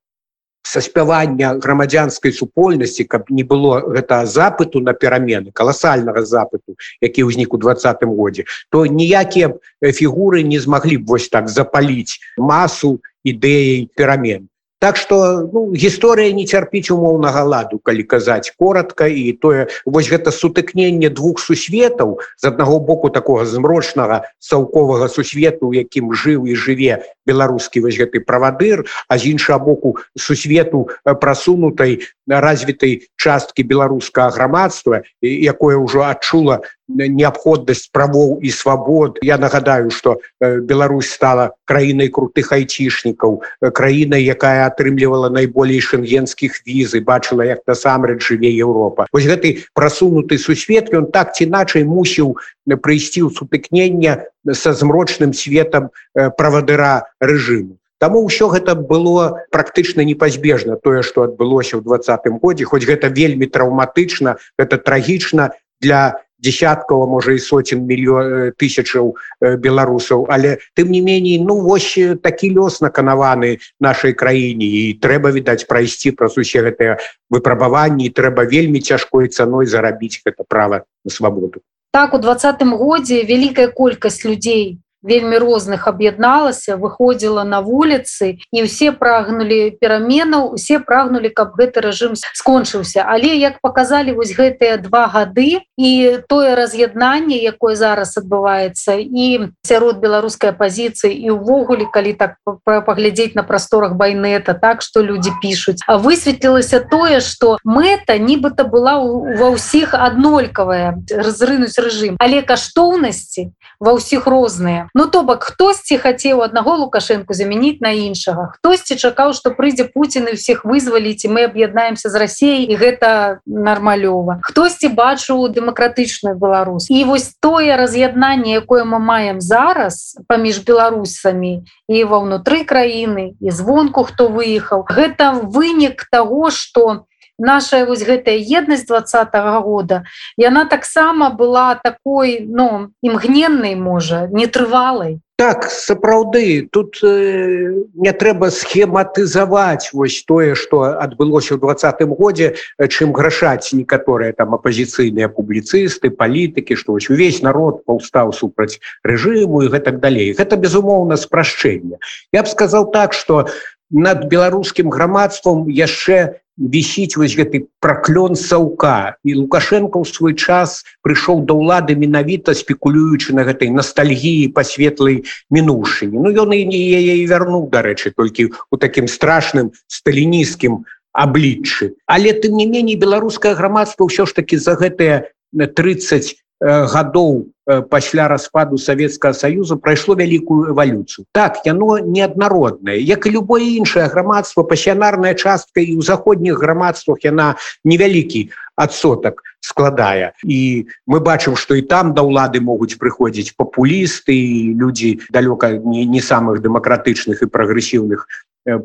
саспявання 0.69 1.55
грамадзянскай 1.65 2.33
супольнасці 2.33 3.05
каб 3.05 3.31
не 3.33 3.45
было 3.45 3.81
гэта 3.97 4.21
запыту 4.29 4.85
на 4.85 4.93
перамены 4.93 5.51
каласальнага 5.53 6.25
запыту 6.29 6.77
які 7.01 7.25
ўзнік 7.25 7.57
у 7.57 7.61
двадцатым 7.65 8.13
годзе 8.13 8.45
то 8.69 8.85
ніякія 8.85 9.55
фігуры 9.81 10.45
не 10.45 10.61
змаглі 10.61 11.01
б 11.01 11.09
вось 11.15 11.33
так 11.33 11.49
запаліць 11.49 12.21
масу 12.37 13.01
ідэяй 13.25 13.89
перамен 13.97 14.49
Так 14.81 14.97
что 14.97 15.49
ну, 15.53 15.75
гісторыя 15.75 16.31
не 16.31 16.47
цярпіць 16.47 16.95
умоўнага 16.95 17.43
ладу 17.43 17.83
калі 17.83 18.07
казаць 18.07 18.55
коротко 18.55 19.11
і 19.11 19.35
тое 19.43 19.67
вось 19.83 20.07
гэта 20.07 20.31
сутыкненне 20.31 21.11
двух 21.11 21.43
сусветаў 21.43 22.23
з 22.39 22.45
аднаго 22.47 22.79
боку 22.79 23.11
такого 23.11 23.43
змрочнага 23.43 24.31
цалковага 24.39 25.11
сусвету 25.11 25.75
якім 25.75 26.15
жыў 26.15 26.47
і 26.47 26.55
жыве 26.55 27.03
беларускі 27.27 27.83
вось 27.83 27.99
гэты 27.99 28.23
правадыр 28.23 28.87
а 29.11 29.19
з 29.19 29.35
іншага 29.35 29.59
боку 29.59 29.99
сусвету 30.15 30.87
прасунутай 31.03 32.07
развітай 32.31 33.11
часткі 33.19 33.67
беларускага 33.67 34.31
грамадства 34.31 35.03
якое 35.19 35.75
ўжо 35.75 36.07
адчула 36.07 36.63
неабходнасць 36.89 37.89
правоў 37.93 38.41
і 38.41 38.51
свабод 38.51 39.19
я 39.23 39.39
нагадаю 39.39 39.91
что 39.91 40.21
Беларусь 40.41 41.11
стала 41.13 41.53
краінай 41.65 42.09
крутых 42.09 42.53
айцішнікаў 42.53 43.43
краінай 43.77 44.25
якая 44.25 44.67
атрымлівала 44.67 45.29
найболей 45.29 45.81
шенгенскіх 45.81 46.65
візы 46.65 47.01
бачыла 47.05 47.45
як 47.45 47.61
насамрэч 47.69 48.25
жыве 48.25 48.49
Еўропа 48.57 49.07
вось 49.13 49.29
гэты 49.29 49.69
прасунуты 49.75 50.39
сусвет 50.39 50.89
ён 50.93 51.13
так 51.13 51.37
ці 51.37 51.45
іначай 51.45 51.85
мусіў 51.85 52.37
прыйсці 52.77 53.25
ў 53.25 53.31
сутыкнення 53.37 54.25
са 54.53 54.73
змрочным 54.73 55.33
светом 55.33 55.91
правадыра 56.15 57.09
рэжыму. 57.21 57.77
Таму 57.99 58.23
ўсё 58.25 58.47
гэта 58.49 58.79
было 58.79 59.43
практычна 59.51 60.07
непазбежна 60.07 60.79
тое 60.79 61.03
што 61.03 61.27
адбылося 61.27 61.77
ў 61.77 61.83
двадцатым 61.83 62.39
годзе 62.39 62.65
хоць 62.65 62.87
гэта 62.87 63.11
вельмі 63.11 63.51
траўматычна 63.51 64.39
гэта 64.55 64.79
трагічна 64.79 65.51
для 65.83 66.23
десяткаў 66.39 67.07
можа 67.11 67.35
і 67.35 67.43
соцен 67.43 67.85
мільён 67.87 68.55
тысячаў 68.59 69.15
беларусаў 69.41 70.27
але 70.31 70.59
тым 70.75 70.91
не 70.91 71.01
меней 71.01 71.39
ну 71.43 71.61
вось 71.61 71.99
такі 72.23 72.55
лёс 72.55 72.81
наканаваны 72.81 73.59
нашай 73.81 74.13
краіне. 74.13 74.65
І 74.65 74.99
трэба 75.03 75.31
відаць 75.31 75.67
прайсці 75.67 76.13
праз 76.13 76.39
усе 76.39 76.63
гэтыя 76.63 76.99
выпрабаванні. 77.31 78.11
Трэба 78.11 78.45
вельмі 78.45 78.81
цяжкой 78.81 79.29
цаной 79.29 79.67
зарабіць 79.67 80.23
гэта 80.25 80.45
права 80.49 80.85
на 81.05 81.11
свабоду. 81.11 81.61
Так 81.93 82.15
у 82.15 82.19
двадцатым 82.19 82.77
годзе 82.77 83.25
вялікая 83.25 83.69
колькасць 83.73 84.25
людзей 84.25 84.79
вельмі 85.03 85.39
розных 85.39 85.87
аб'ядналася 85.87 86.77
выходзіла 86.77 87.45
на 87.45 87.61
вуліцы 87.63 88.43
і 88.51 88.59
ўсе 88.67 88.91
прагнулі 88.93 89.79
пераменаў 89.79 90.59
усе 90.59 90.79
прагнулі 90.83 91.31
каб 91.31 91.55
гэты 91.55 91.81
рэжым 91.81 92.19
скончыўся. 92.19 93.07
Але 93.07 93.37
як 93.39 93.63
показалі 93.63 94.13
вось 94.19 94.35
гэтыя 94.35 94.79
два 94.83 95.07
гады 95.07 95.63
і 95.79 95.91
тое 96.29 96.55
раз'яднанне 96.59 97.39
якое 97.39 97.79
зараз 97.79 98.19
адбываецца 98.19 98.99
і 98.99 99.55
сярод 99.63 100.03
беларускай 100.03 100.53
пазіцыі 100.53 101.15
і 101.15 101.39
ўвогуле 101.39 101.87
калі 101.93 102.13
так 102.19 102.37
паглядзець 102.67 103.39
на 103.39 103.43
прасторах 103.43 103.95
байнета 103.95 104.55
так 104.55 104.83
что 104.83 105.01
люди 105.01 105.31
пишутць 105.43 105.83
а 105.87 105.99
высветлілася 105.99 106.81
тое 106.81 107.21
что 107.21 107.59
мэта 107.65 108.19
нібыта 108.19 108.67
была 108.67 108.99
ва 108.99 109.55
ўсіх 109.55 109.95
аднолькавая 109.95 110.99
разрынуць 111.11 111.79
рэжым. 111.79 112.19
Але 112.19 112.43
каштоўнасці 112.43 113.55
ва 113.79 113.95
ўсіх 113.95 114.27
розныя 114.27 114.89
Ну 114.99 115.07
то 115.07 115.23
бок 115.23 115.45
хтосьці 115.47 115.95
хацеў 116.03 116.41
аднаго 116.43 116.75
лукашэнку 116.83 117.31
замяніць 117.31 117.79
на 117.79 117.95
іншага. 117.95 118.51
Хтосьці 118.59 118.99
чакаў 118.99 119.31
што 119.31 119.55
прыйдзе 119.55 119.87
Пуін 119.95 120.27
і 120.27 120.35
всех 120.35 120.65
вызваліць 120.67 121.23
і 121.23 121.31
мы 121.31 121.47
аб'яднаемся 121.47 122.11
з 122.11 122.19
рассіяй 122.19 122.67
і 122.67 122.75
гэта 122.75 123.39
нармалёва. 123.47 124.43
Хтосьці 124.43 124.91
бачыў 124.91 125.47
дэмакратычную 125.55 126.35
Беларусь. 126.35 126.91
І 126.91 127.07
вось 127.07 127.31
тое 127.39 127.79
раз'яднанне 127.79 128.59
якое 128.59 128.83
мы 128.83 128.99
маем 128.99 129.39
зараз 129.39 130.19
паміж 130.27 130.67
беларусамі 130.67 131.63
і 131.87 132.03
ва 132.03 132.19
ўнутры 132.19 132.67
краіны 132.67 133.39
і 133.39 133.55
звонку 133.55 134.03
хто 134.03 134.27
выехаў 134.27 134.83
гэта 134.83 135.31
вынік 135.47 136.11
того 136.11 136.51
что 136.51 137.07
наша 137.39 137.85
вось 137.87 138.03
гэтая 138.03 138.37
еднасць 138.37 138.87
двадцатого 138.87 139.61
года 139.61 140.05
яна 140.37 140.67
таксама 140.67 141.31
была 141.31 141.75
такой 141.75 142.45
ну 142.45 142.91
імгненнай 143.03 143.75
можа 143.75 144.27
нетрывалай 144.27 145.21
так 145.39 145.71
сапраўды 145.71 146.67
тут 146.73 146.99
э, 147.01 147.87
не 147.95 148.13
трэба 148.13 148.51
схематызаваць 148.51 149.95
вось 149.95 150.25
тое 150.27 150.59
что 150.59 150.99
адбылося 150.99 151.55
ў 151.55 151.63
двадцатым 151.63 152.11
годзе 152.19 152.59
чым 152.91 153.15
грашаць 153.15 153.71
некаторыя 153.71 154.35
там 154.35 154.59
апозіцыйныя 154.59 155.31
публіцысты 155.31 156.11
палітыкі 156.11 156.75
што 156.75 156.99
вось 156.99 157.07
увесь 157.07 157.39
народ 157.47 157.87
паўстаў 157.87 158.35
супраць 158.35 158.83
рэжыму 159.07 159.63
і 159.63 159.71
гэтак 159.71 160.03
далей. 160.03 160.35
Гэта 160.35 160.59
безумоўна 160.59 161.15
спрашчэнне. 161.15 162.03
Я 162.35 162.43
б 162.43 162.51
сказал 162.51 162.91
так 162.91 163.15
что 163.15 163.47
над 163.95 164.27
беларускім 164.27 164.91
грамадством 164.91 165.71
яшчэ 165.71 166.43
вісіць 166.59 167.17
вось 167.17 167.39
гэты 167.39 167.71
праклён 167.79 168.35
саўка 168.35 169.15
і 169.23 169.39
лукашенко 169.39 170.03
ў 170.03 170.07
свой 170.11 170.35
час 170.35 170.83
прыйшоў 171.07 171.47
да 171.47 171.55
ўлады 171.55 171.95
менавіта 171.95 172.55
спекулюючы 172.59 173.33
на 173.39 173.47
гэтай 173.47 173.71
ностальгіі 173.71 174.51
па 174.51 174.67
светлай 174.67 175.23
мінушыні 175.55 176.19
Ну 176.19 176.35
ён 176.35 176.51
і 176.53 176.67
не 176.67 176.83
яе 176.99 177.23
вярнуў 177.31 177.71
дарэчы 177.71 178.11
толькі 178.19 178.51
у 178.75 178.77
такім 178.77 179.07
страшным 179.07 179.71
сталінійскім 179.87 180.83
абліччы. 181.15 181.95
Але 182.07 182.35
тым 182.35 182.59
не 182.59 182.67
меней 182.67 182.99
беларускае 182.99 183.55
грамадства 183.55 184.11
ўсё 184.11 184.27
ж 184.27 184.35
таки 184.35 184.59
за 184.59 184.75
гэтыя 184.75 185.31
30 185.55 186.35
гадоў 186.61 187.47
пасля 187.91 188.29
распаду 188.29 188.79
Савецкага 188.79 189.35
саюза 189.37 189.77
прайшло 189.77 190.17
вялікую 190.17 190.73
эвалюцыю 190.73 191.29
так 191.33 191.61
яно 191.65 191.99
неаднароднае. 191.99 192.99
Як 192.99 193.27
і 193.27 193.31
любое 193.31 193.77
іншае 193.77 194.09
грамадства 194.09 194.65
пасіянарная 194.65 195.35
частка 195.35 195.81
і 195.85 196.01
ў 196.01 196.03
заходніх 196.03 196.59
грамадствах 196.59 197.23
яна 197.23 197.61
невялікі 197.85 198.51
адсотак 198.75 199.43
складае. 199.61 200.33
І 200.43 200.89
мы 201.07 201.21
бачым 201.21 201.59
што 201.61 201.77
і 201.77 201.83
там 201.83 202.15
да 202.15 202.25
ўлады 202.25 202.63
могуць 202.65 202.97
прыходзіць 202.97 203.53
папулісты 203.59 204.35
людзі 204.73 205.21
далёка 205.29 205.77
не, 205.77 206.07
не 206.07 206.23
самых 206.25 206.63
дэмакратычных 206.65 207.43
і 207.43 207.53
прагрэсіўных 207.53 208.27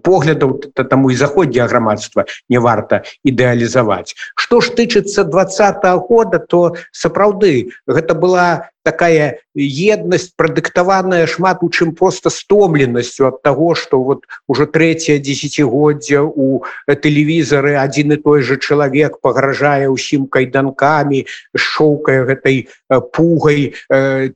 поглядаў 0.04 0.60
таму 0.90 1.12
і 1.12 1.16
заходняе 1.16 1.68
грамадства 1.68 2.26
не 2.50 2.60
варта 2.60 3.04
ідэалізаваць 3.24 4.16
што 4.36 4.62
ж 4.62 4.76
тычыцца 4.78 5.24
два 5.24 5.46
года 5.98 6.40
то 6.40 6.76
сапраўды 6.92 7.74
гэта 7.88 8.14
была 8.14 8.70
такая 8.84 9.40
еднасць 9.56 10.34
прадыктаваная 10.36 11.26
шмат 11.28 11.64
у 11.64 11.70
чым 11.70 11.96
просто 11.96 12.30
стомленасцю 12.30 13.28
от 13.28 13.42
того 13.42 13.76
что 13.76 14.04
вот 14.04 14.26
уже 14.48 14.68
третье 14.68 15.20
десятгоддзя 15.20 16.22
у 16.22 16.64
тэлевізары 16.88 17.76
один 17.76 18.12
і 18.12 18.18
той 18.18 18.42
же 18.42 18.58
чалавек 18.58 19.22
пагражае 19.22 19.88
ўсім 19.88 20.28
кайданкамі 20.28 21.26
шоўкая 21.56 22.26
гэтай 22.28 22.68
пугай 23.14 23.74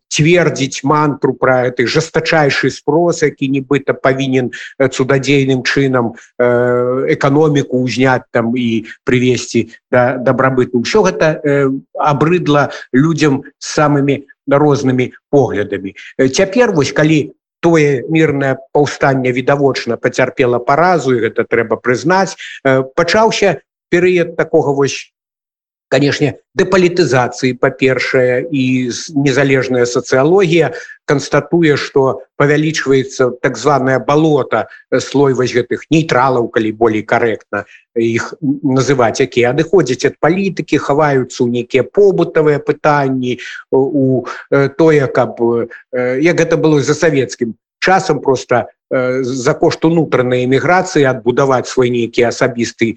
цвердзіць 0.07 0.83
мантру 0.83 1.33
про 1.33 1.67
этой 1.67 1.85
жестачайший 1.85 2.71
спрос 2.71 3.23
які 3.23 3.51
нібыта 3.51 3.93
павінен 3.93 4.55
цудадзейным 4.79 5.67
чынам 5.67 6.15
эканоміку 6.39 7.83
ўзняць 7.83 8.29
там 8.31 8.55
і 8.55 8.87
привесці 9.03 9.75
да 9.91 10.15
дабрабыту 10.15 10.85
ўсё 10.85 11.03
гэта 11.03 11.41
абрыдла 11.97 12.71
людям 12.93 13.43
самымі 13.59 14.29
рознымі 14.47 15.11
поглядамі 15.29 15.95
цяпер 16.31 16.71
вось 16.71 16.91
калі 16.91 17.33
тое 17.59 18.03
мірнае 18.09 18.55
паўстанне 18.71 19.31
відавочна 19.31 19.97
пацярпела 19.97 20.59
паразу 20.59 21.15
і 21.15 21.21
гэта 21.27 21.43
трэба 21.43 21.81
прызнаць 21.81 22.37
пачаўся 22.95 23.59
перыяд 23.89 24.37
такога 24.37 24.71
вось 24.71 25.11
канешне 25.87 26.35
дэпалітызацыі 26.57 27.55
па-першае 27.61 28.47
і 28.51 28.63
незалежная 29.15 29.85
сацыялогія 29.85 30.73
констатуе 31.07 31.77
что 31.77 32.23
павялічваецца 32.35 33.39
так 33.41 33.57
званое 33.57 33.99
балота 33.99 34.67
слой 34.99 35.33
вось 35.33 35.55
гэтых 35.55 35.87
нейтралаў 35.91 36.49
калі 36.51 36.71
болей 36.71 37.03
корректно 37.03 37.63
іх 37.95 38.33
называть 38.41 39.21
якія 39.23 39.55
адыходзяць 39.55 40.11
ад 40.11 40.19
палітыкі 40.19 40.81
хаваюцца 40.81 41.39
ў 41.43 41.47
нейкія 41.61 41.87
побытавыя 41.87 42.59
пытанні 42.59 43.39
у 43.71 44.25
тое 44.77 45.07
каб 45.07 45.39
як 45.93 46.35
гэта 46.43 46.59
было 46.59 46.83
за 46.83 46.97
савецкім 46.97 47.55
часам 47.87 48.19
просто 48.19 48.67
за 48.89 49.53
кошт 49.53 49.83
унутранай 49.83 50.45
эміграцыі 50.47 51.03
адбудаваць 51.11 51.67
свой 51.67 51.91
нейкі 51.91 52.23
асабісты 52.31 52.95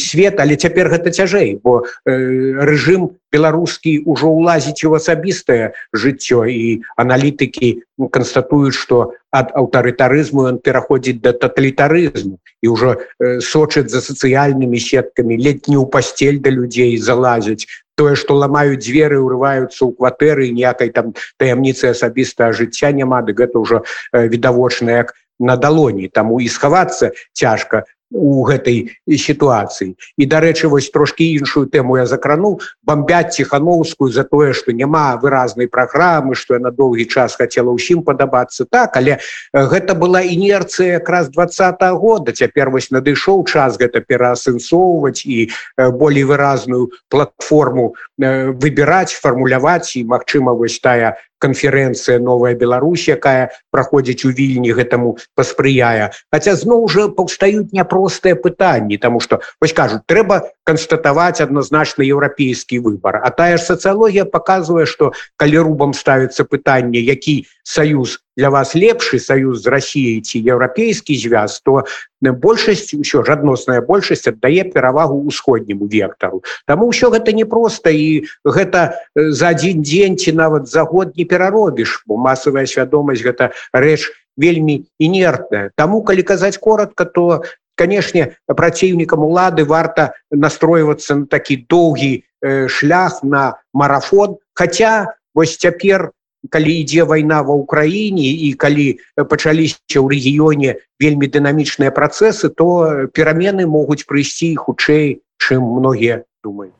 свет. 0.00 0.40
Але 0.40 0.56
цяпер 0.56 0.88
гэта 0.88 1.12
цяжэй 1.12 1.60
бо 1.60 1.84
рэжым 2.08 3.20
беларускі 3.28 4.00
ўжо 4.08 4.32
ўлазіць 4.32 4.84
у 4.88 4.96
асабістае 4.96 5.76
жыццё. 5.92 6.48
І 6.48 6.80
аналітыкі 6.96 7.84
констатуюць 8.08 8.76
что 8.76 9.12
ад 9.28 9.52
аўтарытарызму 9.52 10.48
ён 10.48 10.56
пераходзіць 10.64 11.20
да 11.20 11.36
тоталітарызму 11.36 12.40
і 12.64 12.66
ўжо 12.72 12.96
сочыць 13.44 13.92
за 13.92 14.00
сацыяльнымі 14.00 14.80
сеткамі 14.80 15.36
ў 15.36 15.84
пасцель 15.84 16.40
да 16.40 16.48
людзей 16.48 16.96
залазяць 16.96 17.68
тое 18.00 18.16
что 18.16 18.32
ламаюць 18.40 18.80
дзверы 18.80 19.20
ўрываюцца 19.20 19.76
ў 19.76 19.90
кватэры 19.92 20.48
ніякай 20.56 20.88
там 20.88 21.12
таямніцы 21.36 21.92
асабістага 21.92 22.56
жыцця 22.56 22.96
няма 22.96 23.20
дык 23.28 23.44
гэта 23.44 23.60
ўжо 23.60 23.84
відавочна 24.16 25.04
як 25.04 25.12
на 25.36 25.60
далоні 25.60 26.08
таму 26.08 26.40
і 26.40 26.48
схавацца 26.48 27.12
цяжка 27.36 27.84
у 28.10 28.42
гэтай 28.44 28.90
сітуацыі. 29.06 29.94
І 30.18 30.26
дарэчы 30.26 30.68
вось 30.68 30.90
трошки 30.90 31.24
іншую 31.38 31.70
тэму 31.70 31.96
я 31.96 32.06
закрануў. 32.06 32.60
Бомбяць 32.82 33.38
ціхановскую 33.38 34.10
за 34.10 34.24
тое 34.24 34.52
что 34.52 34.72
няма 34.72 35.16
выразнай 35.16 35.68
праграмы 35.68 36.34
что 36.34 36.54
я 36.54 36.60
на 36.60 36.70
доўгі 36.70 37.06
час 37.06 37.36
хотела 37.36 37.70
ўсім 37.70 38.02
падабацца. 38.02 38.66
Так 38.66 38.96
але 38.96 39.18
гэта 39.54 39.94
была 39.94 40.22
інерцыя 40.22 40.98
якраз 40.98 41.30
двадцатого 41.30 41.98
года. 41.98 42.32
Цяпер 42.32 42.70
вось 42.70 42.90
надышоў 42.90 43.46
час 43.46 43.78
гэта 43.78 44.00
пераасэнсоўваць 44.02 45.22
і 45.24 45.50
болей 45.78 46.24
выразную 46.24 46.90
платформу 47.08 47.94
выбіраць 48.18 49.14
фармуляваць. 49.14 49.96
І 49.96 50.04
магчыма 50.04 50.52
вось 50.52 50.80
тая 50.82 51.16
конференцэнцыя 51.40 52.20
новая 52.20 52.54
Беларусь 52.54 53.08
якая 53.08 53.50
праходзіць 53.72 54.28
у 54.28 54.30
вільні 54.30 54.76
гэтаму 54.76 55.16
паспрыяе. 55.34 56.12
Хаця 56.32 56.54
зноў 56.54 56.86
уже 56.86 57.08
паўстаюць 57.08 57.72
няпростыя 57.72 58.36
пытанні 58.36 59.00
тому 59.00 59.20
что 59.20 59.40
вось 59.60 59.72
кажуць 59.72 60.04
трэба 60.06 60.52
констатаваць 60.64 61.40
адназначна 61.40 62.04
еўрапейскі 62.04 62.78
выбор 62.84 63.20
а 63.24 63.30
тая 63.30 63.56
ж 63.56 63.62
сацыялогія 63.64 64.24
показывае 64.24 64.86
что 64.86 65.12
калі 65.36 65.58
рубам 65.66 65.96
ставіцца 65.96 66.44
пытанне 66.44 67.00
які 67.00 67.46
союз 67.64 68.20
для 68.40 68.48
вас 68.48 68.72
лепшы 68.74 69.20
союз 69.20 69.60
з 69.60 69.66
Росіяй 69.68 70.24
ці 70.24 70.40
еўрапейскі 70.40 71.12
звяз 71.12 71.60
то 71.60 71.84
большасць 72.24 72.96
ўсё 72.96 73.20
ж 73.20 73.36
адносная 73.36 73.84
большасць 73.84 74.32
аддае 74.32 74.64
перавагу 74.72 75.20
усходняму 75.28 75.84
вектару 75.84 76.40
Таму 76.64 76.88
ўсё 76.88 77.12
гэта 77.12 77.36
непросто 77.36 77.92
і 77.92 78.24
гэта 78.48 78.96
за 79.12 79.52
один 79.52 79.84
дзень 79.84 80.16
ці 80.16 80.32
нават 80.32 80.72
за 80.72 80.88
год 80.88 81.12
не 81.20 81.28
пераробіш 81.28 82.08
бо 82.08 82.16
масавая 82.16 82.64
свядомасць 82.64 83.20
гэта 83.20 83.52
рэч 83.76 84.08
вельмі 84.40 84.88
інертная. 84.96 85.70
Таму 85.76 86.00
калі 86.00 86.24
казаць 86.24 86.56
коротко 86.56 87.04
то 87.04 87.44
канешне 87.76 88.40
праціўнікам 88.48 89.20
улады 89.20 89.68
варта 89.68 90.16
настройвацца 90.32 91.24
на 91.24 91.26
такі 91.28 91.68
доўгі 91.68 92.24
э, 92.40 92.68
шлях 92.68 93.20
на 93.20 93.60
марафон. 93.72 94.40
Хаця 94.56 95.12
вось 95.34 95.56
цяпер 95.60 96.12
калі 96.48 96.72
ідзе 96.80 97.04
вайна 97.04 97.42
ва 97.44 97.54
ўкраіне 97.60 98.30
і 98.48 98.50
калі 98.56 98.86
пачаліся 99.28 99.76
ў 100.00 100.06
рэгіёне 100.16 100.80
вельмі 101.00 101.28
дынамічныя 101.28 101.92
працэсы 101.92 102.48
то 102.56 102.68
перамены 103.12 103.68
могуць 103.68 104.04
прыйсці 104.08 104.54
хутчэй 104.56 105.20
чым 105.44 105.64
многія 105.78 106.24
думаюць 106.44 106.79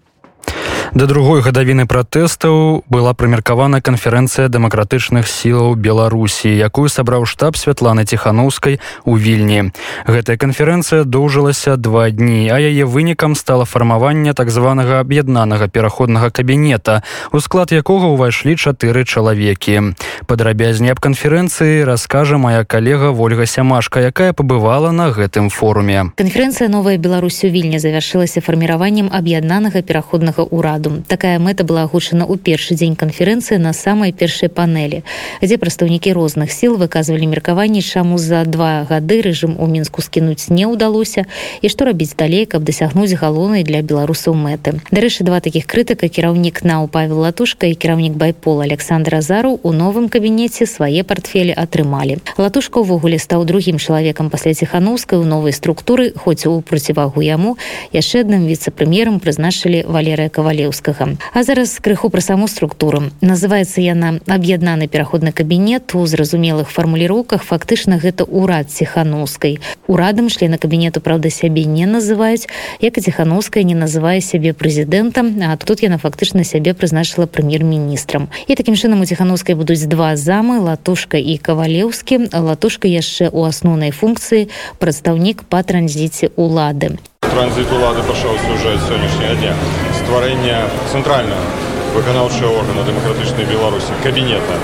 Да 0.91 1.07
другой 1.07 1.39
гадавіны 1.39 1.87
пратэстаў 1.87 2.83
была 2.91 3.15
прымеркавана 3.15 3.79
канферэнцыя 3.79 4.51
дэмакратычных 4.51 5.31
сілаў 5.31 5.79
Беларусі, 5.79 6.51
якую 6.51 6.91
сабраў 6.91 7.31
штаб 7.31 7.55
святланы 7.55 8.03
ціханаўскай 8.03 8.81
у 9.07 9.15
вільні. 9.15 9.71
Гэтая 10.11 10.35
канферэнцыя 10.35 11.07
доўжылася 11.07 11.77
два 11.79 12.11
дні, 12.11 12.51
а 12.51 12.59
яе 12.59 12.83
вынікам 12.91 13.39
стала 13.39 13.71
фармаванне 13.71 14.35
так 14.35 14.51
званага 14.51 14.99
аб'яднанага 14.99 15.71
пераходнага 15.71 16.35
кабінета, 16.35 17.07
у 17.31 17.39
склад 17.39 17.71
якога 17.71 18.11
ўвайшлі 18.11 18.59
чатыры 18.59 19.07
чалавекі. 19.07 19.95
Падрабязней 20.27 20.91
аб 20.91 20.99
канферэнцыі 20.99 21.87
раскажа 21.87 22.35
моя 22.35 22.67
калега 22.67 23.15
Вольга 23.15 23.47
Сямашка, 23.47 24.03
якая 24.03 24.35
пабывала 24.35 24.91
на 24.91 25.15
гэтым 25.15 25.55
форуме. 25.55 26.11
Канферэнцыя 26.19 26.67
новая 26.67 26.99
Беларусь 26.99 27.47
у 27.47 27.49
вільні 27.55 27.79
завяршылася 27.79 28.43
фарміраваннем 28.43 29.07
аб'яднанага 29.07 29.87
пераходнага 29.87 30.43
ўраду 30.51 30.80
ладу. 30.81 31.03
Такая 31.07 31.39
мэта 31.39 31.65
была 31.65 31.83
агучана 31.83 32.25
ў 32.25 32.39
першы 32.39 32.75
дзень 32.75 32.97
канферэнцыі 32.97 33.59
на 33.59 33.73
самай 33.73 34.13
першай 34.13 34.49
панелі, 34.49 35.03
дзе 35.43 35.59
прадстаўнікі 35.59 36.13
розных 36.13 36.53
сіл 36.53 36.77
выказвалі 36.77 37.27
меркаванні, 37.27 37.83
чаму 37.83 38.19
за 38.19 38.45
два 38.45 38.87
гады 38.89 39.21
рэжым 39.23 39.57
у 39.59 39.67
мінску 39.67 40.03
скінуць 40.03 40.49
не 40.49 40.67
ўдалося 40.67 41.27
і 41.61 41.69
што 41.69 41.85
рабіць 41.85 42.17
далей, 42.17 42.47
каб 42.47 42.65
дасягнуць 42.65 43.13
галоўнай 43.13 43.65
для 43.65 43.83
беларусаў 43.83 44.35
мэты. 44.35 44.81
Дарэчы, 44.91 45.25
два 45.25 45.41
такіх 45.41 45.67
крытыка 45.67 46.09
кіраўнік 46.09 46.65
нау 46.65 46.89
Павел 46.89 47.21
Латушка 47.21 47.67
і 47.67 47.75
кіраўнік 47.75 48.17
байпол 48.17 48.61
Александр 48.61 49.21
Азару 49.21 49.61
у 49.63 49.73
новым 49.73 50.09
кабінеце 50.09 50.67
свае 50.67 51.05
портфелі 51.05 51.53
атрымалі. 51.57 52.21
Латушка 52.39 52.81
ўвогуле 52.81 53.19
стаў 53.19 53.45
другім 53.45 53.79
чалавекам 53.79 54.31
пасля 54.31 54.55
ціханаўскай 54.55 55.19
у 55.19 55.25
новай 55.25 55.53
структуры, 55.53 56.13
хоць 56.17 56.47
у 56.47 56.61
процівагу 56.61 57.21
яму 57.21 57.57
яшчэ 57.93 58.25
адным 58.25 58.47
віцэ-прэм'ерам 58.47 59.21
прызначылі 59.21 59.85
Валерыя 59.87 60.31
Кавалеў 60.31 60.70
кавалеўскага 60.71 61.19
а 61.33 61.43
зараз 61.43 61.79
крыху 61.81 62.11
пра 62.11 62.21
саму 62.21 62.49
структуру. 62.49 63.11
Называется 63.21 63.81
яна 63.81 64.21
аб'яднаны 64.27 64.87
пераходны 64.89 65.33
кабінет 65.33 65.95
у 65.95 66.07
зразумелых 66.07 66.71
фармуліроўках. 66.71 67.43
Фактычна 67.43 67.99
гэта 67.99 68.25
ўрад 68.25 68.71
ціхановскай. 68.71 69.59
Урадам 69.87 70.29
члены 70.29 70.59
кабінету 70.59 71.01
праўда 71.01 71.31
сябе 71.31 71.65
не 71.65 71.87
называюць. 71.87 72.49
Як 72.81 72.99
і 72.99 73.01
ціхановская 73.01 73.63
не 73.65 73.75
называе 73.75 74.21
сябе 74.21 74.53
прэзідэнтам 74.53 75.43
а 75.43 75.57
тут 75.57 75.83
яна 75.83 75.99
фактычна 75.99 76.45
сябе 76.45 76.75
прызначыла 76.75 77.27
прэм'ер-міністрам. 77.27 78.29
І 78.47 78.55
такім 78.55 78.75
чынам 78.75 79.01
у 79.01 79.07
ціхановскай 79.07 79.55
будуць 79.55 79.87
два 79.87 80.17
замы 80.17 80.61
латушка 80.61 81.19
і 81.19 81.39
кавалеўскі. 81.39 82.31
Латушка 82.33 82.89
яшчэ 82.89 83.31
у 83.33 83.45
асноўнай 83.45 83.91
функцыі 83.91 84.49
прадстаўнік 84.79 85.45
па 85.49 85.63
транзіце 85.63 86.31
улады 86.37 86.99
транзит 87.33 87.73
улады 87.73 88.03
пашоўся 88.03 88.49
уже 88.55 88.79
сённяшняга 88.89 89.35
дня. 89.41 89.55
Стварэння 90.03 90.65
цэнтральнага 90.93 91.71
выканаўчыя 91.95 92.49
органа 92.55 92.85
дэмакратычнай 92.87 93.47
беларусі 93.51 93.97
кабінета 94.05 94.59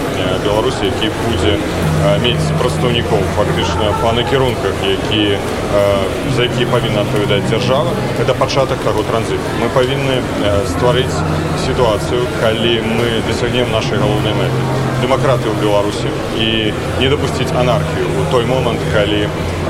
беларусі 0.44 0.86
які 0.86 1.10
будзе 1.24 1.56
мець 2.22 2.46
прадстаўнікоў 2.60 3.24
фактычна 3.38 3.90
па 4.02 4.12
накірунках 4.18 4.84
які 4.86 5.24
за 6.36 6.46
які 6.46 6.68
павінна 6.70 7.02
адпавядаць 7.02 7.42
дзяржава 7.50 7.90
это 8.22 8.34
пачатак 8.34 8.78
таго 8.86 9.02
транзіту 9.10 9.58
мы 9.62 9.70
павінны 9.74 10.20
стварыць 10.70 11.18
сітуацыю 11.66 12.22
калі 12.40 12.74
мы 12.86 13.08
дасягнем 13.28 13.74
нашай 13.74 13.98
галоўнай 13.98 14.34
мэты 14.38 14.62
дэмакраты 15.02 15.50
ў 15.50 15.56
беларусі 15.60 16.08
і 16.38 16.72
не 17.02 17.10
дапусціць 17.10 17.50
анархію 17.52 18.06
той 18.30 18.44
момант 18.46 18.80
калі 18.92 19.26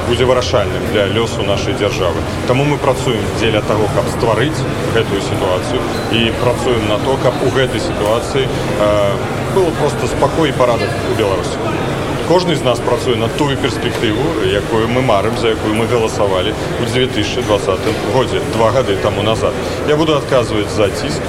будзе 0.09 0.25
вырашальным 0.25 0.85
для 0.93 1.07
лёсу 1.07 1.43
нашай 1.43 1.75
дзяржавы 1.75 2.21
Таму 2.47 2.65
мы 2.65 2.79
працуем 2.79 3.23
дзеля 3.39 3.63
таго 3.69 3.89
каб 3.97 4.07
стварыць 4.17 4.65
гэтую 4.95 5.21
сітуацыю. 5.21 5.81
І 6.13 6.31
працуем 6.43 6.89
на 6.89 6.99
то 7.05 7.17
каб 7.23 7.35
у 7.43 7.51
гэтай 7.51 7.81
сітуацыі 7.81 8.47
э, 8.47 9.13
было 9.55 9.71
просто 9.81 10.07
спакой 10.07 10.53
парадак 10.53 10.91
у 11.13 11.19
беларусі 11.19 11.86
кожны 12.29 12.57
з 12.57 12.63
нас 12.63 12.81
працуе 12.81 13.17
на 13.17 13.29
тую 13.29 13.57
перспектыву 13.57 14.23
якую 14.51 14.89
мы 14.89 15.03
марым 15.03 15.37
за 15.39 15.55
якую 15.55 15.75
мы 15.75 15.87
галасавалі 15.87 16.55
у 16.83 16.85
2020 16.85 17.79
годзе 18.15 18.41
два 18.55 18.71
гады 18.71 18.97
таму 18.97 19.23
назад. 19.23 19.53
Я 19.89 19.97
буду 19.97 20.15
адказваць 20.17 20.71
за 20.71 20.91
ціск 20.91 21.23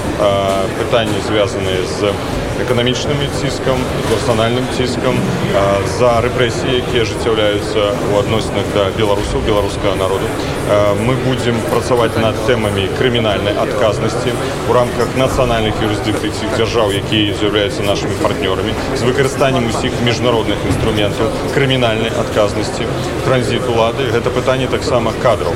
пытанні 0.80 1.20
звязаныя 1.28 1.86
з 1.86 2.14
эканамічнымі 2.66 3.30
ціскам 3.42 3.78
персанальным 4.10 4.66
ціскам 4.78 5.16
за 6.00 6.22
рэпрэсіі 6.26 6.82
якія 6.82 7.06
ажыццяўляюцца 7.06 7.94
у 8.14 8.20
адносінах 8.20 8.66
да 8.74 8.90
беларусаў 8.98 9.46
беларускага 9.46 9.96
народу 9.96 10.26
мы 10.68 11.16
будзем 11.24 11.56
працаваць 11.72 12.16
над 12.20 12.36
тэмамі 12.48 12.88
крымінальнай 12.98 13.56
адказнасці 13.56 14.34
у 14.68 14.74
рамках 14.76 15.16
нацыянальных 15.16 15.80
юрысдыкцый 15.80 16.50
дзяржаў 16.58 16.92
якія 16.92 17.36
з'яўляюцца 17.40 17.86
нашымі 17.88 18.18
партнёрамі 18.20 18.74
з 19.00 19.08
выкарыстаннем 19.08 19.70
усіх 19.72 19.96
міжнародных 20.04 20.60
інструментаў 20.68 21.32
крымінальнай 21.56 22.12
адказнасці 22.24 22.88
транзіт 23.24 23.64
улады 23.72 24.10
гэта 24.12 24.34
пытанне 24.40 24.68
таксама 24.68 25.14
кадраў 25.24 25.56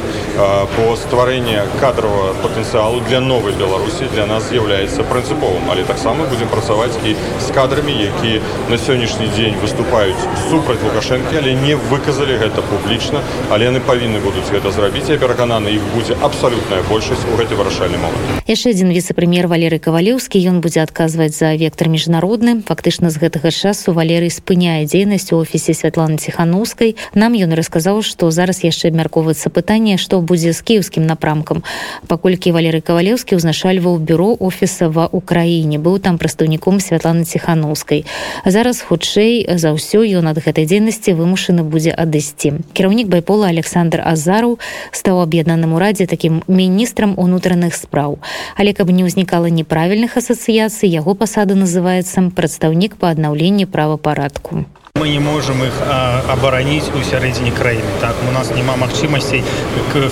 по 0.78 0.96
стварэнне 1.04 1.68
кадрового 1.84 2.32
патэнцыялу 2.46 3.04
для 3.10 3.20
новай 3.20 3.52
беларусі 3.60 4.08
для 4.16 4.26
нас 4.32 4.48
з'яўляецца 4.48 5.04
прынцыповым 5.12 5.68
але 5.76 5.84
таксама 5.84 6.30
будзем 6.32 6.48
працаваць 6.56 6.96
і 7.04 7.18
з 7.20 7.52
кадрамі 7.52 7.98
які 8.00 8.40
на 8.72 8.80
сённяшні 8.80 9.28
дзень 9.36 9.60
выступаюць 9.60 10.24
супраць 10.48 10.80
лукашэнкі 10.88 11.44
але 11.44 11.60
не 11.68 11.76
выказалі 11.92 12.40
гэта 12.40 12.64
публічна 12.72 13.20
але 13.52 13.68
яны 13.72 13.84
павінны 13.84 14.24
будуць 14.24 14.48
гэта 14.56 14.72
зрабіць 14.72 15.01
я 15.10 15.18
перакананы 15.18 15.74
іх 15.74 15.84
будзе 15.96 16.14
абсалютная 16.22 16.84
большасць 16.90 17.26
у 17.32 17.38
гэты 17.40 17.56
вырашальны 17.56 17.98
момант 17.98 18.42
яшчэ 18.52 18.76
адзін 18.76 18.92
віцэ-прэм'ер 18.92 19.48
валерый 19.48 19.80
кавалеўскі 19.80 20.36
ён 20.52 20.60
будзе 20.60 20.84
адказваць 20.84 21.32
за 21.32 21.56
вектор 21.56 21.88
міжнародны. 21.88 22.60
Фактычна 22.68 23.08
з 23.08 23.16
гэтага 23.22 23.48
часу 23.48 23.96
валерый 23.96 24.28
спыняе 24.28 24.84
дзейнасць 24.84 25.32
у 25.32 25.40
офісе 25.40 25.72
святланы 25.72 26.20
ціхановскай 26.20 27.00
нам 27.16 27.32
ён 27.32 27.56
расказаў 27.56 28.04
што 28.04 28.28
зараз 28.28 28.60
яшчэ 28.68 28.92
абмяркоўваецца 28.92 29.48
пытанне 29.56 29.96
што 29.96 30.20
будзе 30.20 30.52
з 30.52 30.60
кіеўскім 30.68 31.08
напрамкам. 31.08 31.64
Паколькі 32.12 32.52
валерый 32.52 32.84
кавалеўскі 32.84 33.40
ўзначальваў 33.40 34.04
бюро 34.04 34.36
офіса 34.36 34.92
ва 34.92 35.08
ўкраіне 35.08 35.80
быў 35.80 36.04
там 36.04 36.20
прадстаўніком 36.20 36.84
святланы 36.84 37.24
ціхановскай 37.24 38.04
зараз 38.44 38.84
хутчэй 38.84 39.48
за 39.56 39.72
ўсё 39.72 40.04
ён 40.04 40.28
ад 40.28 40.44
гэтай 40.44 40.68
дзейнасці 40.68 41.16
вымушаны 41.16 41.64
будзе 41.64 41.96
адысці. 41.96 42.60
Кіраўнік 42.76 43.08
байпола 43.08 43.48
александр 43.48 44.04
азару 44.04 44.60
стаў 44.92 45.22
аб'яднаным 45.24 45.74
урадзе 45.74 46.08
такім 46.08 46.44
міністрам 46.48 47.16
унутраных 47.18 47.76
спраў 47.76 48.20
але 48.56 48.74
каб 48.78 48.92
не 48.92 49.08
ўзнікала 49.08 49.50
неправільных 49.50 50.18
асацыяцый 50.22 50.92
яго 50.92 51.16
пасада 51.16 51.56
называецца 51.56 52.28
прадстаўнік 52.36 53.00
па 53.02 53.16
аднаўленні 53.16 53.66
правапарадку 53.66 54.64
мы 55.02 55.10
не 55.10 55.20
можем 55.20 55.64
их 55.64 55.74
а, 55.82 56.22
оборонить 56.30 56.84
у 56.94 57.02
сярэдзіне 57.02 57.50
краіны 57.58 57.90
так 58.02 58.14
у 58.30 58.32
нас 58.32 58.52
няма 58.54 58.76
магчымасцей 58.78 59.42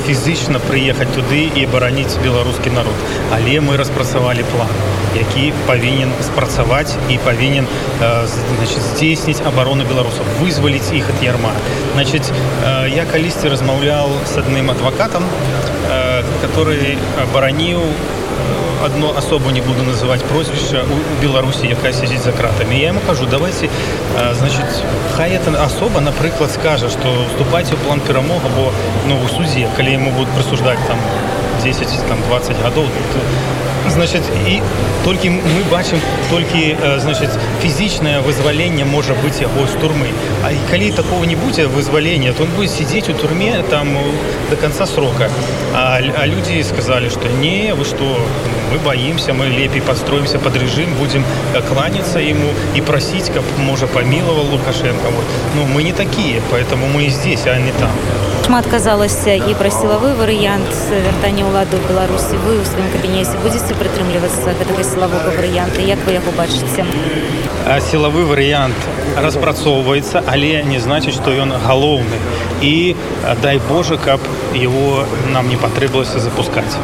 фізычна 0.08 0.58
прыехаць 0.66 1.12
туды 1.14 1.42
і 1.46 1.66
бараніць 1.70 2.18
беларускі 2.24 2.74
народ. 2.74 2.98
Але 3.30 3.60
мы 3.62 3.78
распрацавалі 3.78 4.42
план 4.50 4.72
які 5.14 5.54
павінен 5.68 6.10
спрацаваць 6.26 6.96
і 7.10 7.20
павінен 7.22 7.70
здзейсніць 8.02 9.46
абарону 9.46 9.86
беларусаў 9.86 10.26
вызваліць 10.42 10.90
іх 10.90 11.06
ад 11.14 11.22
ярма. 11.22 11.54
Значит 11.94 12.34
я 12.96 13.06
калісьці 13.06 13.54
размаўлял 13.54 14.10
с 14.26 14.38
адным 14.42 14.72
адвакатам 14.74 15.24
который 16.42 16.98
бараніў 17.34 17.86
одну 18.86 19.16
особу 19.18 19.50
не 19.50 19.62
буду 19.62 19.84
называть 19.84 20.24
прозвища 20.24 20.84
у 20.84 21.22
беларусі 21.22 21.68
якая 21.68 21.94
сидзіць 21.94 22.24
за 22.24 22.32
кратами. 22.32 22.76
Я 22.76 22.90
ему 22.90 23.02
кажу 23.08 23.26
давайте 23.26 23.70
значит 24.34 24.66
хай 25.16 25.32
это 25.32 25.64
особа 25.64 26.00
напрыклад 26.00 26.52
скажа 26.52 26.90
что 26.90 27.08
уступайте 27.28 27.76
у 27.76 27.78
план 27.78 28.00
перамога 28.00 28.50
бо 28.56 28.72
ну 29.08 29.20
у 29.24 29.28
сузе 29.28 29.68
калі 29.78 29.94
ему 29.94 30.12
будут 30.12 30.30
прысуждать 30.30 30.80
там 30.88 30.98
10 31.64 31.88
там 32.08 32.18
20 32.30 32.56
гадоў 32.64 32.86
значит 33.90 34.22
і 34.48 34.62
толькі 35.04 35.30
мы 35.30 35.64
бачым 35.72 36.00
толькі 36.30 36.78
значит 37.00 37.30
фізічнае 37.62 38.22
вызваленне 38.22 38.86
можа 38.86 39.14
быць 39.24 39.42
яго 39.42 39.66
з 39.68 39.76
турмы 39.82 40.10
А 40.44 40.52
і 40.52 40.58
калі 40.72 40.92
такого 40.92 41.26
не 41.26 41.36
будзе 41.36 41.68
вызвалення 41.68 42.34
то 42.34 42.44
он 42.44 42.50
будет 42.56 42.72
сидзець 42.72 43.10
у 43.10 43.14
турме 43.14 43.64
там 43.70 43.98
до 44.50 44.56
конца 44.56 44.86
срока. 44.86 45.30
А, 45.76 46.00
а 46.18 46.26
люди 46.26 46.64
сказали 46.64 47.10
что 47.10 47.28
не 47.28 47.74
вы 47.74 47.84
что 47.84 48.18
мы 48.72 48.78
боимся 48.80 49.34
мы 49.34 49.48
лепей 49.48 49.82
подстроимся 49.82 50.40
под 50.40 50.56
режим 50.56 50.94
будем 50.96 51.24
кланяться 51.68 52.20
ему 52.20 52.50
и 52.76 52.82
просить 52.82 53.30
как 53.30 53.44
можа 53.58 53.88
помиловал 53.88 54.46
лукашенко. 54.52 55.10
Вот. 55.10 55.26
Но 55.56 55.66
мы 55.66 55.84
не 55.84 55.94
такие 55.94 56.42
поэтому 56.52 56.88
мы 56.88 57.06
и 57.06 57.10
здесь 57.10 57.46
а 57.48 57.58
не 57.60 57.72
там. 57.72 57.92
Шмат 58.46 58.66
казалася 58.66 59.36
і 59.36 59.54
пра 59.54 59.70
сілавы 59.70 60.16
варыянт 60.18 60.74
вяртання 60.90 61.46
ўлады 61.46 61.78
ў 61.78 61.86
беларусі 61.86 62.34
вы 62.42 62.58
ў 62.58 62.66
сваім 62.66 62.90
кабінеце 62.90 63.38
будзеце 63.46 63.78
прытрымлівацца 63.78 64.58
гэтага 64.58 64.82
сілавога 64.82 65.30
варыянта 65.38 65.86
як 65.86 66.02
вы 66.08 66.18
яго 66.18 66.34
бачыце? 66.34 66.82
Сілавы 67.92 68.26
варыянт 68.26 68.74
распрацоўваецца 69.22 70.24
але 70.26 70.64
не 70.66 70.82
значыць 70.82 71.14
што 71.14 71.30
ён 71.30 71.54
галоўны 71.62 72.18
і 72.62 72.96
дай 73.42 73.60
Боже 73.70 73.98
каб 73.98 74.20
его 74.54 75.06
нам 75.34 75.50
не 75.50 75.56
патрэбалася 75.56 76.20
запускаць 76.20 76.78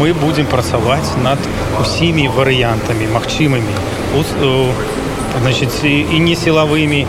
мы 0.00 0.12
будзем 0.14 0.46
працаваць 0.46 1.16
над 1.22 1.38
усімі 1.80 2.28
варыянтамі 2.28 3.08
магчымымі 3.14 3.74
значит 5.40 5.68
і 5.84 6.20
не 6.20 6.36
сілавымі 6.36 7.06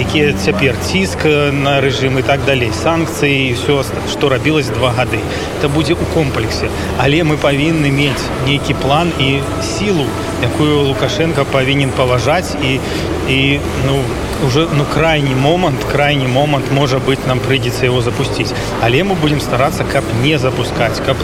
якія 0.00 0.32
цяпер 0.32 0.74
ціск 0.80 1.24
на 1.52 1.80
рэжым 1.84 2.18
і 2.18 2.22
так 2.22 2.40
далей 2.46 2.72
санкцыі 2.72 3.52
все 3.54 3.84
што 4.12 4.28
рабілось 4.28 4.72
два 4.72 4.90
гады 4.96 5.20
это 5.58 5.68
будзе 5.68 5.94
у 5.94 6.06
комплексе 6.14 6.70
але 6.98 7.22
мы 7.24 7.36
павінны 7.36 7.92
мець 7.92 8.24
нейкі 8.46 8.74
план 8.74 9.12
і 9.20 9.40
сілу 9.60 10.06
якую 10.42 10.80
лукашенко 10.88 11.44
павінен 11.52 11.90
паважаць 11.96 12.56
і 12.64 12.80
і 13.28 13.60
ну 13.86 14.00
уже 14.46 14.66
ну 14.72 14.84
крайний 14.94 15.34
момант 15.34 15.84
крайний 15.84 16.26
момант 16.26 16.72
можа 16.72 16.98
быть 16.98 17.26
нам 17.26 17.40
прыйдзецца 17.40 17.84
его 17.84 18.00
запусціць 18.00 18.52
але 18.80 19.04
мы 19.04 19.14
будем 19.14 19.40
стараться 19.40 19.84
каб 19.84 20.04
не 20.22 20.38
запускать 20.38 21.00
каб 21.06 21.16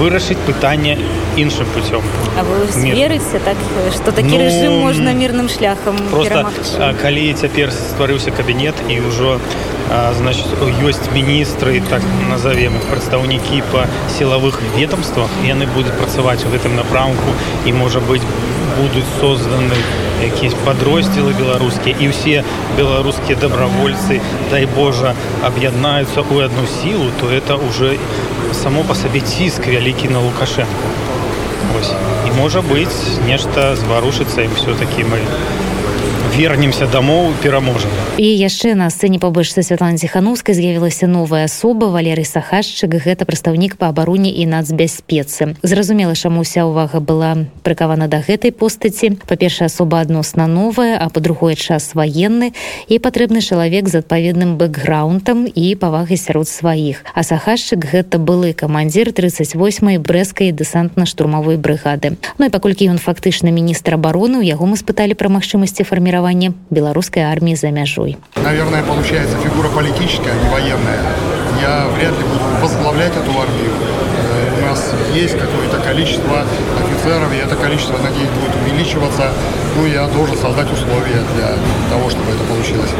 вырашыць 0.00 0.38
пытанне 0.46 0.98
іншым 1.36 1.66
путём. 1.74 2.02
Верыце 2.74 3.38
так 3.44 3.56
что 3.94 4.12
такі 4.12 4.28
ну, 4.28 4.38
режим 4.38 4.72
можна 4.80 5.12
мірным 5.12 5.48
шляхам 5.48 5.83
просто 6.10 6.94
калі 7.02 7.32
цяпер 7.34 7.72
стварыўся 7.72 8.30
кабінет 8.30 8.74
і 8.88 9.00
ўжо 9.04 9.38
значит 10.18 10.46
ёсць 10.80 11.10
міністры 11.12 11.82
так 11.90 12.02
назовем 12.30 12.76
их 12.76 12.84
прадстаўнікі 12.88 13.62
по 13.72 13.84
сілавых 14.16 14.60
ведомствах 14.76 15.30
яны 15.44 15.68
будуць 15.76 15.92
працаваць 16.00 16.44
у 16.44 16.52
гэтым 16.54 16.76
напрамку 16.76 17.36
і 17.66 17.72
можа 17.72 18.00
быть 18.00 18.24
будуць 18.80 19.06
созданы 19.20 19.78
якісь 20.24 20.56
падроздзелы 20.64 21.36
беларускія 21.36 21.96
і 22.00 22.10
ўсе 22.10 22.44
беларускія 22.78 23.36
добровольцы 23.36 24.20
дай 24.50 24.66
Божа 24.66 25.14
аб'яднаюцца 25.44 26.24
ў 26.24 26.48
одну 26.48 26.64
сілу 26.80 27.12
то 27.20 27.30
это 27.30 27.56
уже 27.56 27.98
само 28.52 28.84
по 28.84 28.94
сабе 28.94 29.20
ціск 29.20 29.68
вялікі 29.68 30.08
на 30.08 30.24
лукашенко 30.24 30.94
беларусі 31.84 31.94
і 32.26 32.32
можа 32.40 32.62
быць 32.62 33.20
нешта 33.26 33.76
зварушыцца 33.76 34.42
і 34.42 34.48
все-таки 34.56 35.04
мы 35.04 35.20
вернемся 36.32 36.86
дамоў 36.86 37.32
пераможа 37.42 37.88
і 38.16 38.26
яшчэ 38.30 38.78
на 38.78 38.86
сцэне 38.94 39.18
побач 39.18 39.50
са 39.50 39.62
Святлана 39.66 39.98
ціхановскай 39.98 40.54
з'явілася 40.54 41.10
новая 41.10 41.50
асоба 41.50 41.90
валерый 41.90 42.24
сахашчык 42.24 42.94
гэта 42.94 43.26
прадстаўнік 43.26 43.74
па 43.74 43.90
абароне 43.90 44.30
і 44.30 44.46
нацбяспецы. 44.46 45.58
Зразумела 45.66 46.14
чаму 46.14 46.46
уся 46.46 46.62
ўвага 46.62 47.02
была 47.02 47.50
прыкавана 47.66 48.06
да 48.06 48.22
гэтай 48.22 48.54
постаці. 48.54 49.18
Па-першая 49.26 49.66
асоба 49.66 49.98
адносна 50.00 50.46
новая 50.46 50.94
а 50.94 51.10
па-другое 51.10 51.58
час 51.58 51.98
ваенны 51.98 52.54
і 52.86 53.02
патрэбны 53.02 53.42
чалавек 53.42 53.90
з 53.90 53.98
адпаведным 54.06 54.54
бэкграундам 54.62 55.50
і 55.50 55.74
павагай 55.74 56.14
сярод 56.14 56.46
сваіх. 56.46 57.02
А 57.18 57.26
сахашчык 57.26 57.82
гэта 57.82 58.22
былы 58.22 58.54
камандзір 58.54 59.10
38 59.10 59.98
брэскай 59.98 60.54
дэсантна-штурмавой 60.54 61.58
брыгады. 61.58 62.14
Ну 62.38 62.46
і 62.46 62.54
паколькі 62.54 62.86
ён 62.94 63.02
фактычна 63.02 63.50
міністр 63.50 63.98
абароны 63.98 64.38
у 64.38 64.46
яго 64.46 64.70
мы 64.70 64.78
спыталі 64.78 65.18
пра 65.18 65.26
магчымасці 65.26 65.82
фарміравання 65.82 66.13
формирования 66.14 66.54
белорусской 66.70 67.22
армии 67.22 67.54
за 67.54 67.70
мяжой. 67.70 68.16
Наверное, 68.36 68.82
получается 68.84 69.36
фигура 69.38 69.68
политическая, 69.68 70.30
а 70.30 70.44
не 70.44 70.48
военная. 70.48 71.00
Я 71.60 71.86
вряд 71.88 72.12
ли 72.12 72.24
буду 72.24 72.44
возглавлять 72.62 73.12
эту 73.16 73.30
армию. 73.30 73.72
Э, 73.72 74.62
у 74.62 74.66
нас 74.66 74.92
есть 75.12 75.36
какое-то 75.36 75.78
количество 75.78 76.44
офицеров, 76.78 77.32
и 77.32 77.36
это 77.36 77.56
количество, 77.56 77.98
надеюсь, 77.98 78.30
будет 78.30 78.54
увеличиваться. 78.62 79.32
Ну, 79.76 79.86
я 79.86 80.06
должен 80.06 80.36
создать 80.36 80.70
условия 80.72 81.20
для 81.34 81.48
того, 81.90 82.10
чтобы 82.10 82.30
это 82.30 82.44
получилось. 82.44 82.90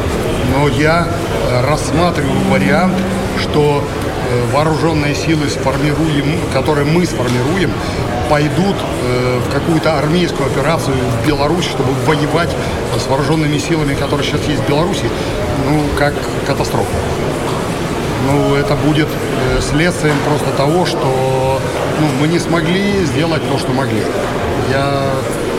Но 0.52 0.66
я 0.68 1.06
э, 1.06 1.60
рассматриваю 1.70 2.40
вариант, 2.50 2.94
что 3.40 3.84
э, 3.84 4.52
вооруженные 4.52 5.14
силы 5.14 5.48
сформируем, 5.48 6.40
которые 6.52 6.84
мы 6.84 7.06
сформируем, 7.06 7.70
пойдут 8.28 8.76
э, 9.02 9.40
в 9.46 9.52
какую-то 9.52 9.98
армейскую 9.98 10.46
операцию 10.46 10.96
в 10.96 11.26
Беларусь, 11.26 11.64
чтобы 11.64 11.92
воевать 12.06 12.50
с 12.98 13.06
вооруженными 13.06 13.58
силами, 13.58 13.94
которые 13.94 14.26
сейчас 14.26 14.42
есть 14.46 14.62
в 14.62 14.68
Беларуси, 14.68 15.08
ну, 15.66 15.82
как 15.98 16.14
катастрофа. 16.46 16.88
Ну, 18.26 18.54
это 18.54 18.74
будет 18.74 19.08
э, 19.08 19.60
следствием 19.60 20.16
просто 20.26 20.50
того, 20.56 20.86
что 20.86 21.60
ну, 22.00 22.06
мы 22.20 22.28
не 22.28 22.38
смогли 22.38 23.04
сделать 23.04 23.42
то, 23.50 23.58
что 23.58 23.72
могли. 23.72 24.02
Я 24.70 25.10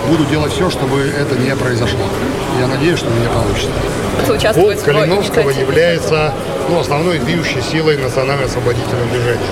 буду 0.10 0.26
делать 0.26 0.54
все, 0.54 0.70
чтобы 0.70 1.02
это 1.02 1.38
не 1.38 1.56
произошло. 1.56 2.06
Я 2.60 2.68
надеюсь, 2.68 3.00
что 3.00 3.10
мне 3.10 3.28
получится. 3.30 4.54
Полк 4.54 4.82
Калиновского 4.82 5.50
является 5.50 6.34
ну, 6.70 6.80
основной 6.80 7.20
движущей 7.20 7.62
силой 7.62 7.98
национально-освободительного 7.98 9.10
движения. 9.12 9.50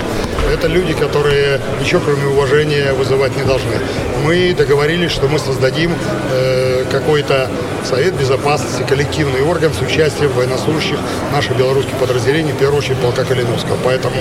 Это 0.52 0.66
люди, 0.66 0.92
которые 0.94 1.60
ничего 1.80 2.00
кроме 2.00 2.26
уважения 2.26 2.92
вызывать 2.92 3.36
не 3.36 3.44
должны. 3.44 3.76
Мы 4.24 4.54
договорились, 4.56 5.10
что 5.10 5.28
мы 5.28 5.38
создадим 5.38 5.92
э, 6.30 6.73
какой-то 6.94 7.50
Совет 7.84 8.14
Безопасности, 8.14 8.84
коллективный 8.88 9.42
орган 9.42 9.72
с 9.74 9.80
участием 9.82 10.30
военнослужащих 10.32 10.98
наших 11.32 11.56
белорусских 11.56 11.94
подразделений, 11.94 12.52
в 12.52 12.56
первую 12.56 12.78
очередь 12.78 12.98
полка 12.98 13.24
Калиновского. 13.24 13.76
Поэтому 13.82 14.14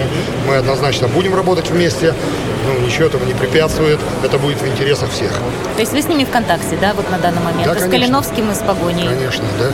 мы 0.48 0.56
однозначно 0.56 1.08
будем 1.08 1.36
работать 1.36 1.70
вместе, 1.70 2.16
ну, 2.66 2.86
ничего 2.86 3.06
этому 3.06 3.26
не 3.26 3.34
препятствует, 3.34 4.00
это 4.24 4.40
будет 4.40 4.60
в 4.62 4.68
интересах 4.68 5.12
всех. 5.12 5.32
То 5.76 5.82
есть 5.82 5.94
вы 5.94 6.02
с 6.02 6.08
ними 6.08 6.24
ВКонтакте, 6.24 6.76
да, 6.82 6.94
вот 6.96 7.10
на 7.12 7.20
данный 7.20 7.42
момент? 7.42 7.66
Да, 7.66 7.80
с 7.80 7.90
Калиновским 7.90 8.52
и 8.52 8.56
с 8.56 8.60
Погоней? 8.60 9.08
Конечно, 9.08 9.46
да. 9.60 9.70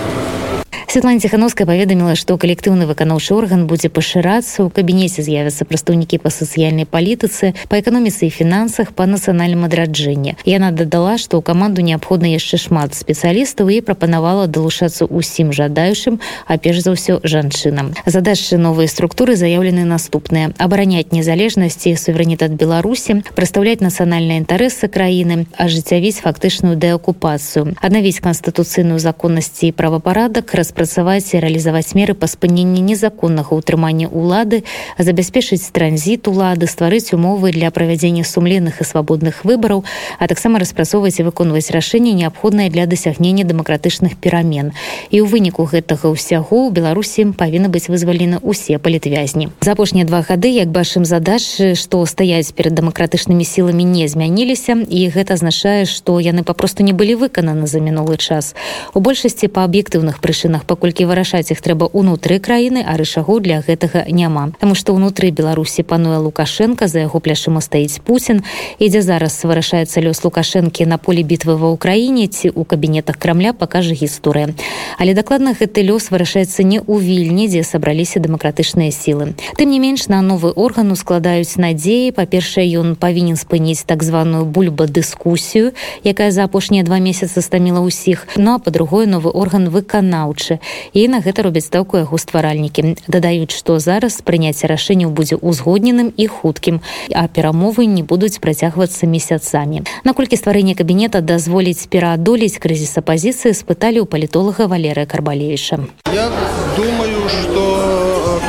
Светлана 0.90 1.20
ціхановская 1.20 1.68
паведаміла 1.70 2.16
што 2.18 2.34
калектыўны 2.42 2.88
выканаўчы 2.90 3.36
орган 3.38 3.68
будзе 3.70 3.94
пашырацца 3.94 4.66
у 4.66 4.72
кабінеце 4.74 5.22
з'явяцца 5.22 5.62
прадстаўнікі 5.70 6.18
па 6.18 6.34
сацыяльнай 6.34 6.90
палітыцы 6.90 7.54
па 7.70 7.78
эканоміцы 7.78 8.26
і 8.26 8.34
фінансах 8.34 8.90
па 8.98 9.06
нацыянальным 9.06 9.70
адраджэнні 9.70 10.34
яна 10.50 10.72
дадала 10.74 11.22
што 11.22 11.38
ў 11.38 11.46
каманду 11.46 11.86
неабходна 11.86 12.34
яшчэ 12.34 12.58
шмат 12.58 12.98
спецыялістаў 12.98 13.70
і 13.70 13.86
прапанавала 13.86 14.48
далучацца 14.50 15.06
ўсім 15.06 15.54
жадаючым 15.54 16.18
а 16.50 16.58
перш 16.58 16.82
за 16.82 16.98
ўсё 16.98 17.22
жанчынам 17.22 17.94
задачы 18.10 18.58
новыя 18.58 18.90
структуры 18.90 19.38
заяўлены 19.38 19.86
наступныя 19.86 20.58
абараняць 20.58 21.14
незалежнасць 21.14 21.86
і 21.86 21.94
суверэнітэт 22.02 22.58
беларусі 22.58 23.22
прадстаўляць 23.38 23.86
нацыянальныя 23.86 24.42
інтарэсы 24.42 24.90
краіны 24.90 25.46
ажыццявіць 25.54 26.26
фактычную 26.26 26.74
дэакупацыю 26.82 27.78
аднавіць 27.78 28.26
канстытуцыйную 28.26 28.98
законнасці 28.98 29.70
і 29.70 29.78
правапарадак 29.78 30.58
распрацаваць 30.58 30.79
распрацаваць 30.80 31.36
і 31.36 31.44
рэалізаваць 31.44 31.92
меры 31.92 32.16
па 32.16 32.24
спыненні 32.32 32.80
незаконнага 32.80 33.52
ўтрымання 33.52 34.08
ўлады 34.08 34.64
забяспечыць 34.96 35.76
транзіт 35.76 36.32
улады 36.32 36.72
стварыць 36.72 37.12
умовы 37.12 37.52
для 37.52 37.68
правядзення 37.68 38.24
сумленных 38.24 38.80
і 38.80 38.88
свабодных 38.88 39.44
выбараў 39.44 39.84
а 40.20 40.28
таксама 40.32 40.56
распрацоўваць 40.64 41.20
і 41.20 41.28
выконваць 41.28 41.68
рашэнне 41.76 42.16
неабходнае 42.16 42.70
для 42.72 42.88
дасягнення 42.88 43.44
дэмакратычных 43.44 44.16
перамен. 44.24 44.72
І 45.12 45.20
ў 45.20 45.28
выніку 45.28 45.68
гэтага 45.68 46.16
ўсяго 46.16 46.48
ў 46.48 46.72
беларусі 46.72 47.36
павінны 47.36 47.68
быць 47.68 47.92
вызвалены 47.92 48.40
ўсе 48.40 48.80
палітвязні. 48.80 49.52
За 49.60 49.76
апошнія 49.76 50.08
два 50.08 50.24
гады 50.24 50.48
як 50.48 50.72
бачым 50.72 51.04
задачы 51.04 51.76
што 51.76 52.00
стаяць 52.08 52.56
перад 52.56 52.80
дэмакратычнымі 52.80 53.44
сіламі 53.44 53.84
не 53.84 54.08
змяніліся 54.08 54.80
і 54.88 55.00
гэта 55.12 55.36
азначае 55.36 55.84
што 55.84 56.24
яны 56.24 56.48
папросту 56.48 56.88
не 56.88 56.96
былі 56.96 57.20
выкананы 57.20 57.68
за 57.68 57.84
мінулы 57.84 58.16
час. 58.16 58.56
У 58.96 59.04
большасці 59.04 59.52
па 59.52 59.68
аб'ектыўных 59.68 60.24
прычынах 60.24 60.69
паколькі 60.70 61.10
вырашаць 61.10 61.50
іх 61.50 61.62
трэба 61.66 61.90
унутры 61.90 62.38
краіны 62.38 62.86
а 62.86 62.94
рычагу 63.02 63.40
для 63.42 63.60
гэтага 63.66 64.06
няма. 64.06 64.54
Таму 64.62 64.78
што 64.78 64.94
ўнутры 64.94 65.34
беларусі 65.34 65.82
пануе 65.82 66.22
лукашенко 66.22 66.86
за 66.86 67.10
яго 67.10 67.18
пляшыма 67.18 67.62
стаіць 67.66 67.98
Пуін 68.06 68.46
ідзе 68.78 69.02
зараз 69.02 69.34
вырашаецца 69.42 69.98
лёс 70.06 70.22
лукашэнкі 70.22 70.86
на 70.86 71.02
поле 71.02 71.26
бітвы 71.26 71.58
ва 71.58 71.74
ўкраіне 71.74 72.30
ці 72.30 72.54
у 72.54 72.62
кабінетах 72.62 73.18
крамля 73.18 73.54
пакажа 73.58 73.98
гісторыя. 73.98 74.54
Але 75.02 75.18
дакладна 75.18 75.58
гэты 75.58 75.82
лёс 75.82 76.14
вырашаецца 76.14 76.62
не 76.62 76.78
ў 76.78 76.94
вільні 77.02 77.50
дзе 77.50 77.66
сабраліся 77.66 78.22
дэмакратычныя 78.22 78.94
сілы. 78.94 79.34
Тым 79.58 79.74
не 79.74 79.82
менш 79.82 80.06
на 80.08 80.22
новы 80.22 80.54
органу 80.54 80.94
складаюць 80.94 81.58
надзеі. 81.58 82.14
Па-першае 82.14 82.70
ён 82.78 82.94
павінен 82.94 83.36
спыніць 83.40 83.84
так 83.90 84.04
званую 84.04 84.46
бульба 84.46 84.86
дыскусію 84.86 85.74
якая 86.04 86.32
за 86.32 86.44
апошнія 86.44 86.84
два 86.84 87.00
месяцы 87.00 87.42
стаміла 87.42 87.82
ўсіх. 87.82 88.28
Ну 88.38 88.56
а 88.56 88.60
па-другое 88.60 89.06
новы 89.08 89.32
орган 89.32 89.70
выканаўчы 89.70 90.59
і 90.94 91.08
на 91.08 91.20
гэта 91.20 91.44
робяць 91.44 91.66
стаўку 91.66 92.02
яго 92.02 92.18
стваральнікі. 92.18 92.96
Дадаюць 93.08 93.56
што 93.56 93.80
зараз 93.80 94.22
прыняцце 94.22 94.68
рашэнняў 94.68 95.12
будзе 95.12 95.36
узгодненым 95.36 96.14
і 96.16 96.26
хуткім 96.28 96.82
а 97.16 97.28
перамовы 97.28 97.86
не 97.86 98.04
будуць 98.04 98.40
працягвацца 98.40 99.08
месяцамі. 99.08 99.84
Наколькі 100.04 100.36
стварэнне 100.36 100.76
кабінета 100.76 101.22
дазволіць 101.22 101.88
пераадолець 101.90 102.60
крызіс 102.60 102.98
апазіцыі 103.00 103.54
спыталі 103.54 104.04
ў 104.04 104.08
палітолага 104.10 104.68
валерыя 104.68 105.06
карбалевіша 105.10 105.80
я 106.14 106.30
думаю 106.78 107.30
что 107.30 107.64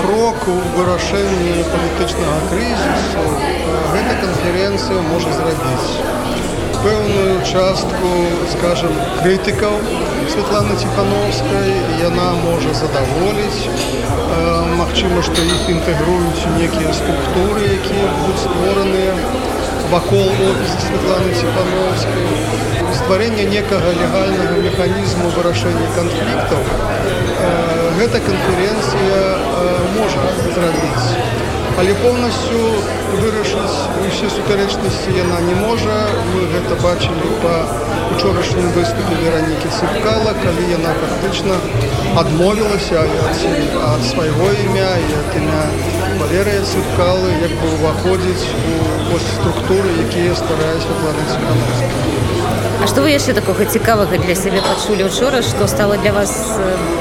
крок 0.00 0.40
у 0.48 0.56
вырашэнні 0.76 1.64
палітычнага 1.72 2.38
крызісу 2.50 3.26
гэта 3.92 4.12
канферэнцыя 4.22 5.00
можа 5.10 5.36
зрабіць 5.36 6.19
пэўную 6.84 7.44
частку 7.44 8.10
скажем 8.52 8.92
крытыкаў 9.20 9.74
Светланы 10.32 10.76
ціхановскай 10.80 11.70
яна 12.00 12.28
можа 12.44 12.72
задаволіць 12.78 13.68
Магчыма 14.80 15.20
што 15.26 15.44
іх 15.44 15.68
інтэгруюць 15.74 16.42
некія 16.56 16.92
структуры 17.00 17.68
якія 17.76 18.06
будуць 18.16 18.44
створаныя 18.44 19.14
вакол 19.92 20.24
офіса 20.48 20.80
Светланы 20.86 21.34
ціхановскай 21.42 22.60
стварэння 23.00 23.44
некага 23.52 23.92
легальнага 24.00 24.56
механізму 24.64 25.28
вырашэння 25.36 25.88
канфліктаў 25.98 26.62
гэта 28.00 28.24
канферэнцыя 28.30 29.20
можа 29.98 30.22
зрабіць 30.56 31.49
але 31.80 31.94
полностью 31.94 32.60
вырашыць 33.20 33.76
усе 34.04 34.28
супярэчнасці 34.32 35.14
яна 35.16 35.38
не 35.46 35.54
можа 35.60 35.94
мы 36.32 36.42
гэта 36.52 36.76
бачылі 36.82 37.30
па 37.44 37.54
учорашнім 38.16 38.68
выступе 38.74 39.16
веранікі 39.22 39.70
цыпкала 39.78 40.34
калі 40.42 40.66
яна 40.72 40.92
фактычна 41.00 41.56
адмовілася 42.22 43.06
ад 43.92 44.04
свайго 44.10 44.50
імя 44.66 44.90
ад 45.20 45.40
імя 45.40 45.62
валерыя 46.20 46.68
цыпкалы 46.74 47.32
як 47.46 47.56
бы 47.62 47.72
уваходзіць 47.78 48.44
у 49.16 49.24
структуры 49.24 49.96
якія 50.04 50.36
стараюць 50.44 50.84
выкладаць 50.92 51.34
А 52.80 52.86
што 52.88 53.02
вы 53.04 53.10
яшчэ 53.12 53.32
такога 53.36 53.64
цікавага 53.64 54.20
для 54.20 54.36
сябе 54.36 54.60
пачулі 54.68 55.08
учора 55.08 55.40
што 55.48 55.66
стала 55.68 55.96
для 56.04 56.12
вас 56.12 56.36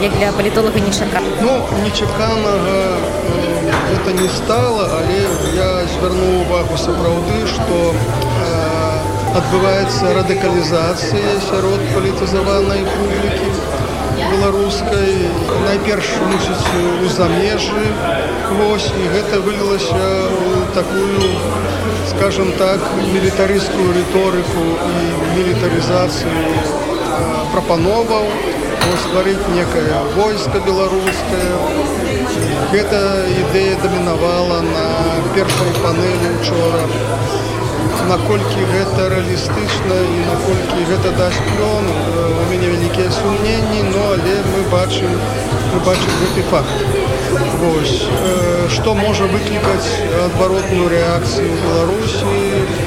як 0.07 0.15
для 0.19 0.31
палітолага 0.39 0.87
нечака 0.87 1.23
ну 1.43 1.59
нечаканага 1.83 2.79
это 4.01 4.13
не 4.13 4.29
стало 4.29 4.87
але 4.99 5.19
я 5.55 5.69
звярнуў 5.93 6.41
увагу 6.41 6.77
сапраўды 6.77 7.39
што 7.53 7.77
э, 7.91 8.51
адбываецца 9.39 10.13
радыкалізацыя 10.17 11.33
сярод 11.47 11.83
палітызаванай 11.93 12.85
публікі 12.91 13.49
беларускай 14.31 15.11
найперш 15.65 16.13
мусіць 16.31 16.69
у 17.07 17.11
замежы 17.17 17.85
вось 18.61 18.87
і 19.01 19.09
гэта 19.15 19.41
вылілася 19.47 20.07
такую 20.77 21.33
скажем 22.09 22.51
так, 22.57 22.79
милитаристскую 23.13 23.93
риторику 23.93 24.63
и 24.91 25.35
милитаризацию 25.35 26.31
прапановаў 27.53 28.25
стварыць 29.03 29.51
некае 29.53 29.99
войска 30.15 30.61
беларускае. 30.65 31.49
Гэта 32.73 32.99
ідэя 33.33 33.75
дамінавала 33.83 34.61
на 34.65 34.85
першай 35.35 35.71
панелі 35.83 36.33
учора. 36.39 36.83
Наколькі 38.09 38.65
гэта 38.73 39.09
рэалістычна 39.13 39.97
і 40.15 40.19
наколькі 40.29 40.87
гэта 40.89 41.13
дасць 41.19 41.41
плён 41.49 41.89
у 41.89 42.45
мяне 42.51 42.71
вялікія 42.73 43.09
сумненні 43.13 43.83
но 43.93 44.05
але 44.15 44.35
мы 44.53 44.63
бачым 44.73 45.13
мы 45.73 45.79
бачым 45.85 46.13
гэты 46.21 46.45
факт. 46.49 46.77
Вось, 47.61 47.95
што 48.73 48.95
можа 48.95 49.27
выклікаць 49.29 49.89
адваротную 50.25 50.89
рэакцыю 50.89 51.51
беларусі 51.65 52.37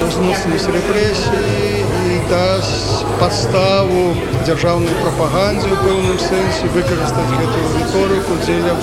узмоцнасць 0.09 0.70
рэпрэсіі 0.78 1.91
дасць 2.30 3.02
падставу 3.20 4.02
дзяржаўнай 4.46 4.94
прапагандзе 5.02 5.68
ў 5.70 5.76
пэўным 5.85 6.18
сэнсе 6.22 6.70
выкарыстаць 6.76 7.37
гэтую 7.38 7.66
рыторыку 7.76 8.38
дзеля 8.44 8.74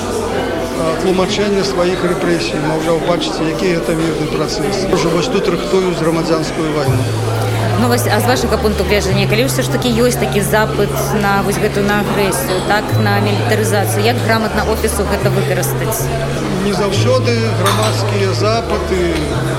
тлумачэння 1.02 1.64
сваіх 1.72 2.06
рэпрэсій 2.12 2.64
маўляў 2.68 3.04
бачыце 3.08 3.50
які 3.50 3.74
гэта 3.76 3.98
мірны 4.00 4.30
працэс 4.36 4.86
уже 5.00 5.12
вось 5.16 5.32
тут 5.36 5.52
рыхтую 5.56 5.88
з 5.92 6.00
грамадзянскую 6.00 6.72
вайну 6.78 7.39
Ну, 7.82 7.88
вось, 7.88 8.08
а 8.08 8.20
з 8.20 8.26
вашага 8.26 8.58
пункту 8.58 8.84
гледжання 8.84 9.24
калі 9.32 9.48
ўсё 9.48 9.64
ж 9.64 9.72
такі 9.72 9.88
ёсць 10.04 10.20
такі 10.20 10.44
запыт 10.44 10.92
на 11.24 11.40
вось 11.48 11.60
гэтую 11.64 11.88
на 11.88 12.04
агрэсію 12.04 12.60
так 12.68 12.84
на 13.00 13.14
мілітарызацыю 13.24 14.04
як 14.04 14.20
граматна 14.28 14.68
офісу 14.68 15.08
гэта 15.08 15.32
выкарыстаць 15.32 16.04
не 16.66 16.74
заўсёды 16.76 17.32
грамадскія 17.62 18.36
запыты 18.36 19.00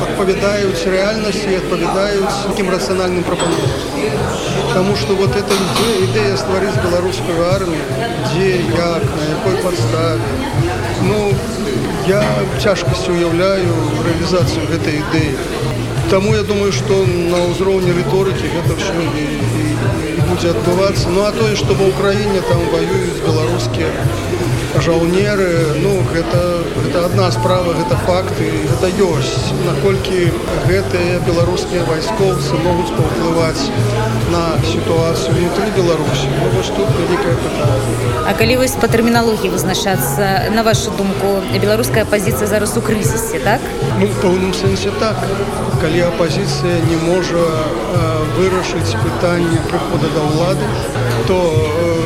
адпавядаюць 0.04 0.84
рэальнасці 0.96 1.56
адпавядаюць 1.62 2.36
такім 2.44 2.68
рацыянальным 2.74 3.24
прапановам 3.24 3.72
Таму 4.74 4.92
што 5.00 5.16
вот 5.16 5.32
эта 5.40 5.56
ідэя 6.04 6.36
стварыць 6.36 6.76
беларускую 6.84 7.40
армію 7.56 7.84
дзе 8.28 8.52
як 8.68 9.04
на 9.16 9.24
якой 9.32 9.56
падставе 9.64 10.28
ну 11.08 11.32
я 12.12 12.20
цяжкасці 12.60 13.16
уяўляю 13.16 13.72
рэалізацыю 14.04 14.68
гэтай 14.68 15.00
ідэі 15.00 15.59
Таму 16.10 16.34
я 16.34 16.42
думаю 16.42 16.72
што 16.74 16.96
на 17.06 17.38
ўзроўні 17.50 17.92
рыторыкі 17.94 18.48
гэта 18.50 18.74
ўсё 18.74 19.02
і, 19.20 19.26
і, 19.46 19.66
і 20.18 20.24
будзе 20.26 20.50
адбывацца 20.50 21.12
ну 21.14 21.22
а 21.22 21.30
тое 21.36 21.54
што 21.60 21.76
ва 21.78 21.86
ўкраіне 21.86 22.40
там 22.48 22.64
ваююць 22.72 23.22
беларускія 23.22 23.90
жаўнеры 24.78 25.80
ну 25.82 25.98
гэта 26.12 26.62
гэта 26.84 27.04
одна 27.06 27.30
справа 27.34 27.74
гэта 27.74 27.96
факты 28.06 28.46
это 28.70 28.90
ёсць. 29.02 29.50
Наколькі 29.66 30.30
гэтыя 30.68 31.18
беларускія 31.26 31.82
вайскоўцы 31.88 32.54
могуць 32.62 32.94
паўплываць 32.94 33.66
на 34.30 34.44
сітуацыю 34.62 35.34
внутри 35.34 35.70
беларусі? 35.76 36.30
Ну, 36.38 36.50
вось 36.56 36.70
тут 36.70 36.88
вялікая 36.98 37.36
А 38.26 38.34
калі 38.38 38.56
вось 38.62 38.76
па 38.80 38.86
тэрміналогіі 38.86 39.50
вызначацца 39.50 40.50
на 40.54 40.62
вашу 40.62 40.94
думку 40.94 41.42
беларуская 41.58 42.04
пазіцыя 42.04 42.46
зараз 42.46 42.76
у 42.78 42.82
крызісе 42.82 43.40
так? 43.42 43.60
Ну, 43.98 44.06
пэўным 44.22 44.54
сэнсе 44.54 44.94
так. 45.00 45.16
Калі 45.80 46.00
апозіцыя 46.12 46.78
не 46.86 46.98
можа 47.08 47.40
э, 47.40 48.20
вырашыць 48.36 48.94
пытанне 49.02 49.58
прыхода 49.70 50.12
да 50.14 50.22
ўлады 50.30 50.66
то 51.26 51.36
э, 51.36 52.00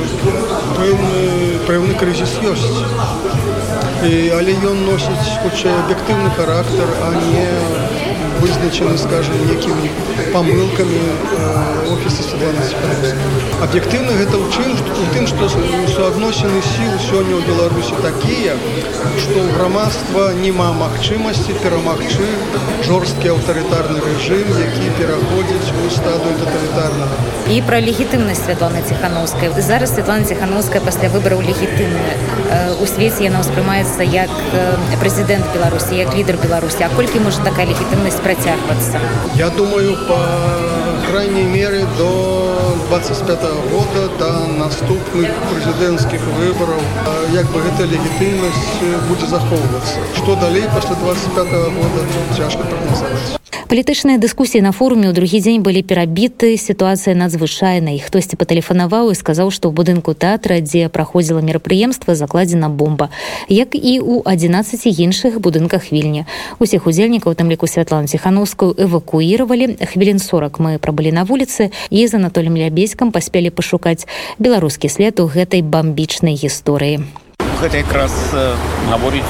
пэўны 0.77 1.54
пэўны 1.69 1.95
крызіс 2.01 2.35
ёсць 2.53 2.71
і, 4.05 4.13
але 4.37 4.53
ён 4.71 4.85
носіць 4.89 5.37
хутчэй 5.43 5.73
аб'ектыўны 5.85 6.31
характар 6.37 6.89
а 7.07 7.11
не 7.21 7.47
вызначаны 8.41 8.99
скажем 8.99 9.37
некімі 9.49 9.89
памылкамі 10.35 11.01
офіса 11.95 12.25
аб'ектыўна 13.65 14.13
гэта 14.21 14.37
ў 14.37 14.47
чым 14.53 14.71
у 14.75 15.07
тым 15.15 15.29
што 15.31 15.49
суадносіны 15.95 16.61
сіл 16.69 16.95
сёння 17.07 17.39
ў 17.39 17.43
беларусі 17.49 17.97
такія 18.05 18.57
што 19.23 19.37
ў 19.41 19.49
грамадства 19.57 20.27
няма 20.41 20.69
магчымасці 20.81 21.57
перамагчы 21.63 22.29
жорсткі 22.89 23.33
аўтарытарны 23.37 24.05
рэжым 24.09 24.53
які 24.65 24.93
пераходзіць 25.01 25.73
у 25.85 25.95
стаду 25.97 26.37
таталітарнага 26.43 27.24
і 27.45 27.61
пра 27.61 27.77
легітымнасць 27.85 28.41
святланы 28.47 28.81
ціхановскай 28.89 29.53
зараз 29.61 29.93
святлана 29.93 30.25
ціхановская 30.25 30.81
пасля 30.81 31.11
выбараў 31.13 31.45
легітымная 31.45 32.17
у 32.81 32.87
свеце 32.89 33.29
яна 33.29 33.45
ўспрымаецца 33.45 34.01
як 34.01 34.33
прэзідэнт 35.03 35.53
беларусі 35.53 36.01
як 36.01 36.17
лідар 36.17 36.41
беларусі 36.41 36.89
а 36.89 36.91
колькі 36.97 37.21
можа 37.21 37.45
такая 37.45 37.69
легітымнасць 37.69 38.23
працягвацца 38.25 38.97
я 39.37 39.51
думаю 39.61 39.93
по 40.09 40.19
крайней 41.11 41.45
мере 41.45 41.85
до 42.01 42.11
25 42.89 43.45
-го 43.45 43.61
года 43.77 44.09
до 44.19 44.31
наступных 44.65 45.29
прэзідэнцкіх 45.53 46.21
выбараў 46.41 46.81
як 47.33 47.47
бы 47.53 47.61
гэта 47.61 47.85
легітымнасць 47.93 48.67
будзе 49.09 49.27
захоўвацца 49.27 49.99
что 50.17 50.37
далей 50.37 50.65
пасля 50.75 50.97
25 50.97 51.49
-го 51.53 51.71
года 51.77 52.01
цяжка 52.37 52.63
прагназаваць 52.65 53.44
палітычныя 53.69 54.21
дыскусіі 54.21 54.61
на 54.61 54.73
форуме 54.73 55.09
ў 55.09 55.15
другі 55.17 55.41
дзень 55.41 55.63
былі 55.65 55.81
перабіты 55.81 56.57
сітуацыя 56.61 57.17
надзвычайнай. 57.17 57.99
Хтосьці 57.99 58.37
патэлефанаваў 58.37 59.11
і 59.11 59.19
сказаў 59.19 59.49
што 59.49 59.71
ў 59.71 59.73
будынку 59.73 60.13
тэатра 60.13 60.61
дзе 60.61 60.93
праходзіла 60.93 61.41
мерапрыемства 61.41 62.15
закладзена 62.15 62.69
бомба 62.69 63.09
як 63.49 63.73
і 63.75 64.01
ў 64.05 64.23
11 64.27 64.87
іншых 65.01 65.41
будынках 65.41 65.91
вільні. 65.91 66.29
Усіх 66.59 66.87
удзельнікаў 66.87 67.35
там 67.35 67.49
ліку 67.49 67.67
святлану 67.67 68.09
ціхановскую 68.09 68.77
эвакуіравалі 68.77 69.81
хвілін 69.81 70.19
40 70.21 70.61
мы 70.61 70.79
прабылі 70.79 71.13
на 71.13 71.25
вуліцы 71.25 71.73
і 71.91 72.07
з 72.07 72.15
анатолем 72.15 72.57
лябейскам 72.57 73.13
паспелі 73.13 73.51
пашукаць 73.51 74.07
беларускі 74.39 74.89
след 74.89 75.21
у 75.21 75.27
гэтай 75.27 75.65
бамбічнай 75.65 76.37
гісторыі. 76.37 77.07
Гэта 77.61 77.81
якраз 77.81 78.13
гаворыць 78.91 79.25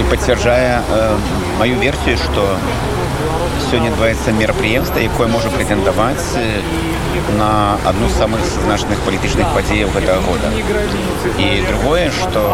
і 0.00 0.02
пацвярджае 0.10 0.82
маю 1.58 1.78
версію 1.80 2.16
што 2.20 2.44
сёння 3.70 3.90
адбываецца 3.92 4.32
мерапрыемства 4.32 5.02
якое 5.04 5.26
можа 5.28 5.50
прэтэндаваць 5.52 6.40
на 7.36 7.76
адну 7.84 8.08
з 8.08 8.16
самых 8.16 8.40
значных 8.64 9.00
палітычных 9.04 9.50
падзеяў 9.54 9.90
гэтага 9.92 10.20
года. 10.24 10.48
І 11.36 11.48
другое 11.68 12.08
што 12.08 12.44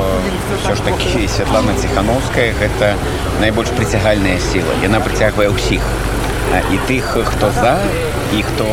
ўсё 0.58 0.74
ж 0.74 0.80
такі 0.88 1.28
святлана 1.30 1.76
ціхановская 1.78 2.50
гэта 2.58 2.94
найбольш 3.40 3.70
прыцягальная 3.78 4.38
сіла 4.42 4.74
яна 4.82 4.98
прыцягвае 5.04 5.50
ўсіх 5.54 5.86
і 6.74 6.80
тых 6.90 7.14
хто 7.30 7.50
за 7.60 7.78
і 8.34 8.42
хто 8.42 8.66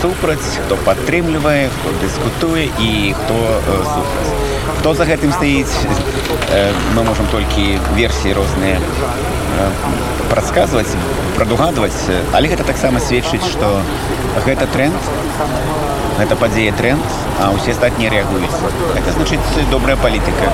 супраць 0.00 0.54
хто 0.66 0.78
падтрымлівае 0.86 1.66
хто 1.74 1.96
дыскутуе 2.04 2.70
і 2.78 2.92
хто 3.18 3.38
супраць 3.94 4.47
хто 4.78 4.94
за 4.94 5.04
гэтым 5.08 5.32
стаіць? 5.32 5.72
Мы 6.94 7.02
можам 7.04 7.26
толькі 7.32 7.80
версіі 7.96 8.36
розныя 8.38 8.78
прадказваць 10.30 10.92
прадугадваць. 11.36 11.98
Але 12.32 12.48
гэта 12.52 12.64
таксама 12.68 13.00
сведчыць 13.00 13.44
што 13.46 13.80
гэта 14.46 14.66
тренд 14.74 14.94
гэта 16.18 16.36
падзея 16.36 16.72
тренд 16.74 17.02
а 17.40 17.50
ўсе 17.54 17.72
астатнія 17.72 18.10
рэагуюць. 18.10 18.54
Это 18.98 19.12
значыць 19.14 19.68
добрая 19.70 19.96
палітыка 19.96 20.52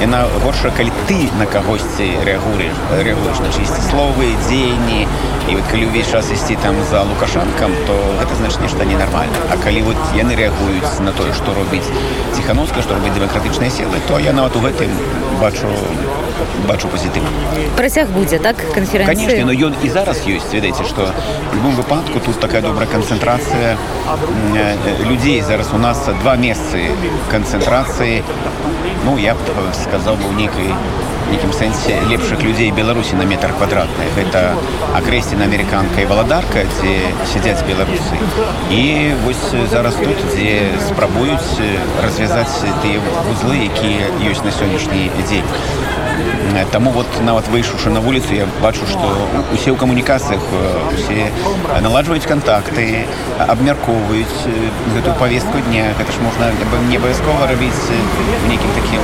яна 0.00 0.24
горша 0.44 0.70
калі 0.76 0.92
ты 1.08 1.28
на 1.38 1.46
кагосьці 1.46 2.08
рэагуеш 2.28 2.76
рэагуеш 3.06 3.38
на 3.44 3.50
чысці 3.52 3.80
словы 3.88 4.32
дзеянні 4.46 5.06
і 5.48 5.56
вот 5.56 5.64
калі 5.70 5.88
ўвесь 5.88 6.10
час 6.10 6.30
ісці 6.32 6.58
там 6.62 6.76
за 6.90 7.02
лукашанкам 7.08 7.72
то 7.88 7.96
гэта 8.20 8.36
значыць 8.40 8.60
нешта 8.60 8.84
ненармальна 8.84 9.40
а 9.48 9.56
калі 9.56 9.82
вот 9.88 10.00
яны 10.18 10.36
рэагуюць 10.36 11.00
на 11.00 11.16
тое 11.16 11.32
што 11.32 11.54
робіць 11.56 11.86
ціхановска 12.36 12.82
што 12.84 13.00
робіць 13.00 13.16
дэмакратычныя 13.16 13.72
сілы 13.72 14.02
то 14.08 14.20
я 14.20 14.36
нават 14.36 14.56
у 14.56 14.60
гэтым 14.60 14.92
бачу 15.40 15.70
бачу 16.68 16.88
пазітыў. 16.88 17.24
Працяг 17.76 18.10
будзе 18.12 18.38
так 18.38 18.60
канферэнцыя 18.74 19.44
но 19.44 19.52
ён 19.52 19.76
і 19.82 19.88
зараз 19.88 20.20
ёсць. 20.26 20.52
Ведаеце 20.52 20.84
што 20.84 21.08
в 21.08 21.54
любом 21.56 21.76
выпадку 21.76 22.20
тут 22.20 22.40
такая 22.40 22.62
добрая 22.62 22.88
канцэнтрацыя 22.88 23.76
людзей. 25.08 25.40
Зараз 25.40 25.72
у 25.72 25.78
нас 25.78 26.00
два 26.20 26.36
месцы 26.36 26.90
канцэнтрацыі 27.30 28.22
ну 29.06 29.16
я 29.22 29.34
б 29.38 29.38
сказаў 29.84 30.16
бы 30.18 30.34
нейкай 30.34 30.74
нейкім 31.30 31.52
сэнсе 31.52 31.98
лепшых 32.10 32.42
людзей 32.42 32.70
беларусі 32.70 33.16
на 33.20 33.26
метр 33.28 33.52
квадратны 33.58 34.06
гэта 34.16 34.42
акрэсціна 34.98 35.48
амерыканка 35.50 36.02
і 36.04 36.08
валадарка 36.10 36.64
дзе 36.76 36.94
сядзяць 37.32 37.66
беларусы 37.68 38.16
і 38.70 38.82
вось 39.24 39.44
зараз 39.72 39.98
тут 40.02 40.22
дзе 40.32 40.70
спрабуюць 40.88 41.60
развязаць 42.02 42.62
тыя 42.82 43.02
вузлы 43.26 43.66
якія 43.66 44.10
ёсць 44.30 44.44
на 44.46 44.54
сённяшні 44.54 45.10
дзень. 45.26 45.44
Таму 46.72 46.90
вот 46.90 47.06
нават 47.20 47.48
выйшуўшы 47.52 47.90
на 47.90 48.00
вуліцу 48.00 48.34
я 48.34 48.46
бачу 48.62 48.86
што 48.88 49.10
усе 49.52 49.74
ў 49.74 49.76
камунікацыях 49.76 50.40
усе 50.94 51.28
наладжваюць 51.84 52.24
кантакты 52.24 53.04
абмяркоўваюць 53.36 54.40
гэтую 54.94 55.14
павестку 55.20 55.60
дня. 55.68 55.92
Гэта 55.98 56.12
ж 56.12 56.24
можна 56.24 56.50
не 56.88 56.96
абавязкова 56.96 57.50
рабіць 57.52 57.82
нейкім 58.48 58.72
такім 58.80 59.02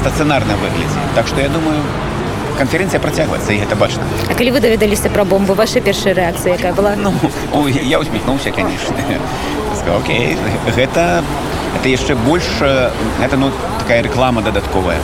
стацыянарным 0.00 0.58
выглядзе 0.60 0.98
так 1.14 1.26
што 1.26 1.40
я 1.40 1.48
думаю 1.48 1.82
канференцыя 2.58 3.00
працягваецца 3.00 3.52
і 3.52 3.60
гэта 3.64 3.76
бачна 3.76 4.02
А 4.28 4.34
калі 4.34 4.52
вы 4.52 4.60
даведаліся 4.60 5.08
пра 5.10 5.24
бомбу 5.24 5.54
ваша 5.54 5.80
першая 5.80 6.14
рэакцыя 6.14 6.56
якая 6.60 6.72
была? 6.72 6.94
Ну 6.96 7.12
ой, 7.52 7.72
я 7.72 7.98
усміхнуўся 7.98 8.50
конечно. 8.50 8.94
Окей 9.96 10.36
гэта 10.76 11.24
это 11.78 11.88
яшчэ 11.88 12.14
больше 12.14 12.92
это 13.22 13.36
ну 13.36 13.50
такая 13.90 14.04
реклама 14.04 14.40
дадатковая 14.40 14.98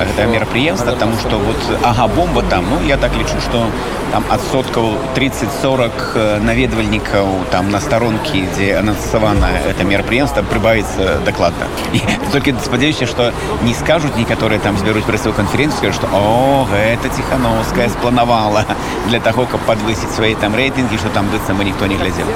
это 0.00 0.24
мерапрыемства 0.24 0.92
тому 0.92 1.18
что 1.18 1.36
вот 1.38 1.58
ага 1.82 2.08
бомба 2.08 2.42
там. 2.42 2.64
Ну 2.70 2.80
я 2.88 2.96
так 2.96 3.14
лічу 3.14 3.38
что 3.40 3.66
там 4.10 4.24
адсоткаў 4.30 4.96
30-40 5.14 5.90
э, 6.14 6.40
наведвальнікаў 6.40 7.28
там 7.50 7.70
на 7.70 7.80
старонкі 7.80 8.48
дзе 8.56 8.78
анансавана 8.78 9.50
это 9.68 9.84
мерапрыемства 9.84 10.40
прыбавіцца 10.40 11.20
дакладна 11.26 11.66
только 12.32 12.54
спадзяюся 12.64 13.06
что 13.06 13.32
не 13.64 13.74
скажуць 13.74 14.16
некаторыя 14.16 14.58
там 14.60 14.78
збяруць 14.78 15.04
прэсавую 15.04 15.36
канференцыю 15.36 15.92
что 15.92 16.08
о 16.12 16.66
гэта 16.72 17.12
ціхановская 17.14 17.90
спланавала 17.90 18.64
для 19.08 19.20
того 19.20 19.44
каб 19.44 19.60
подвысіць 19.60 20.16
свае 20.16 20.36
там 20.36 20.54
рэйтынгі 20.54 20.96
что 20.96 21.10
там 21.10 21.28
быццам 21.28 21.60
мы 21.60 21.64
ніхто 21.64 21.84
не 21.84 21.96
глядзел 21.96 22.26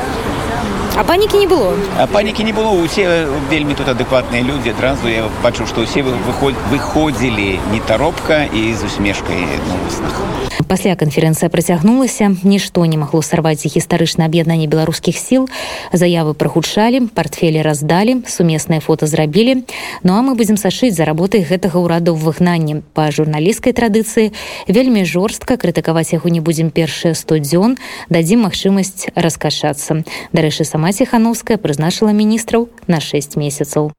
А 0.98 1.04
панікі 1.04 1.36
не 1.38 1.46
было? 1.46 1.76
А 2.00 2.06
панікі 2.06 2.44
не 2.44 2.52
было. 2.52 2.72
Усе 2.72 3.28
вельмі 3.50 3.74
тут 3.74 3.88
адэкватныя 3.88 4.40
людзі. 4.40 4.72
Адразу 4.72 5.08
я 5.08 5.28
бачу 5.44 5.68
што 5.68 5.84
ўсе 5.84 6.00
выходзілі 6.00 7.60
не 7.68 7.80
таропка 7.84 8.48
і 8.48 8.72
з 8.72 8.88
усмешкай 8.88 9.44
на 9.44 9.76
вуснах. 9.84 10.16
Пасля 10.64 10.96
канферэнцыя 10.96 11.52
працягнулася. 11.52 12.32
Нішто 12.42 12.86
не 12.88 12.96
магло 12.96 13.20
сарваць 13.20 13.68
гістарычна 13.68 14.24
аб'яднанне 14.24 14.66
беларускіх 14.66 15.20
сіл. 15.20 15.52
Заявы 15.92 16.32
прагучалі 16.32 17.12
портфелі 17.12 17.60
раздалі 17.60 18.24
сумесныя 18.24 18.80
фото 18.80 19.06
зрабілі. 19.06 19.68
Ну 20.02 20.16
а 20.16 20.24
мы 20.24 20.32
будзем 20.34 20.56
сашыць 20.56 20.96
за 20.96 21.04
работай 21.04 21.44
гэтага 21.44 21.76
ўрада 21.76 22.16
ў 22.16 22.24
выгнанні. 22.24 22.80
Па 22.96 23.12
журналісцкай 23.12 23.76
традыцыі 23.76 24.32
вельмі 24.64 25.04
жорстка 25.04 25.60
крытыкаваць 25.60 26.16
яго 26.16 26.32
не 26.32 26.40
будзем 26.40 26.72
першыя 26.72 27.12
100 27.12 27.44
дзён. 27.44 27.76
Дадзім 28.08 28.48
магчымасць 28.48 29.12
раскашацца. 29.12 30.08
Дарэчы 30.32 30.64
сама 30.64 30.85
ціхановская 30.92 31.56
прызначыла 31.58 32.12
міністраў 32.12 32.68
на 32.86 33.00
6 33.00 33.36
месяцаў 33.36 33.92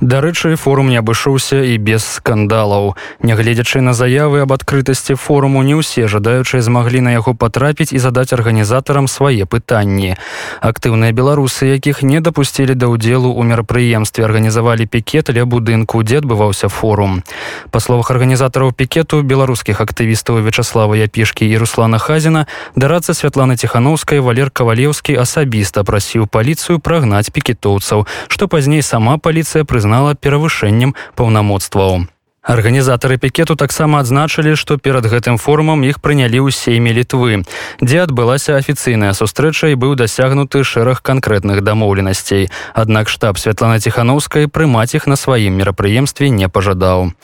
Дарэчы, 0.00 0.56
форум 0.56 0.88
не 0.88 0.96
абышоўся 0.98 1.62
і 1.62 1.78
без 1.78 2.04
скандалаў. 2.04 2.96
Нягледзячы 3.22 3.80
на 3.80 3.92
заявы 3.94 4.42
аб 4.42 4.52
адкрытасці 4.52 5.14
форуму 5.14 5.62
не 5.62 5.78
ўсе 5.78 6.08
жадаючыя 6.10 6.62
змаглі 6.62 7.00
на 7.06 7.14
яго 7.14 7.34
патрапіць 7.34 7.92
і 7.92 7.98
задаць 8.02 8.32
арганізатарам 8.32 9.06
свае 9.06 9.46
пытанні. 9.46 10.16
Актыўныя 10.60 11.12
беларусы, 11.12 11.70
якіх 11.70 12.02
не 12.02 12.20
дапусцілі 12.20 12.74
да 12.74 12.90
ўдзелу 12.90 13.30
ў 13.30 13.42
мерапрыемстве 13.46 14.24
арганізавалі 14.26 14.90
пікет 14.90 15.30
ля 15.30 15.46
будынку, 15.46 16.02
дзе 16.02 16.18
адбываўся 16.18 16.66
форум. 16.66 17.22
Па 17.70 17.78
словах 17.78 18.10
арганізатараў 18.10 18.74
пікету 18.74 19.22
беларускіх 19.22 19.78
актывістаў 19.78 20.42
Вячаслава 20.42 20.98
Япішкі 20.98 21.46
і 21.46 21.56
Руслана 21.62 22.02
Хазіна, 22.02 22.46
дарацца 22.74 23.14
Святланы 23.14 23.56
Ціхановскай 23.56 24.18
Валер 24.18 24.50
Кавалеўскі 24.50 25.14
асабіста 25.14 25.84
прасіў 25.84 26.26
паліцыю 26.26 26.82
прагнаць 26.82 27.30
пікетоўцаў, 27.30 28.06
што 28.28 28.48
пазней 28.48 28.82
сама 28.82 29.18
паліцыя 29.18 29.64
прызнала 29.64 29.91
прызнала 29.92 30.14
перавышэннем 30.16 30.94
паўнамоцтваў. 31.20 32.08
Арганізатары 32.42 33.22
пікету 33.22 33.54
таксама 33.54 34.00
адзначылі, 34.02 34.58
што 34.58 34.74
перад 34.74 35.06
гэтым 35.06 35.38
форумам 35.38 35.86
іх 35.86 36.02
прынялі 36.02 36.42
ў 36.42 36.50
сейме 36.50 36.90
літвы, 36.90 37.46
дзе 37.78 38.02
адбылася 38.02 38.58
афіцыйная 38.58 39.14
сустрэча 39.14 39.70
і 39.70 39.78
быў 39.78 39.94
дасягнуты 39.94 40.66
шэраг 40.66 41.06
канкрэтных 41.06 41.62
дамоўленасцей. 41.62 42.50
Аднак 42.74 43.06
штаб 43.06 43.38
Святлана 43.38 43.78
Ціхановскай 43.78 44.50
прымаць 44.50 44.90
іх 44.98 45.06
на 45.06 45.14
сваім 45.14 45.54
мерапрыемстве 45.54 46.34
не 46.34 46.50
пажадаў. 46.50 47.14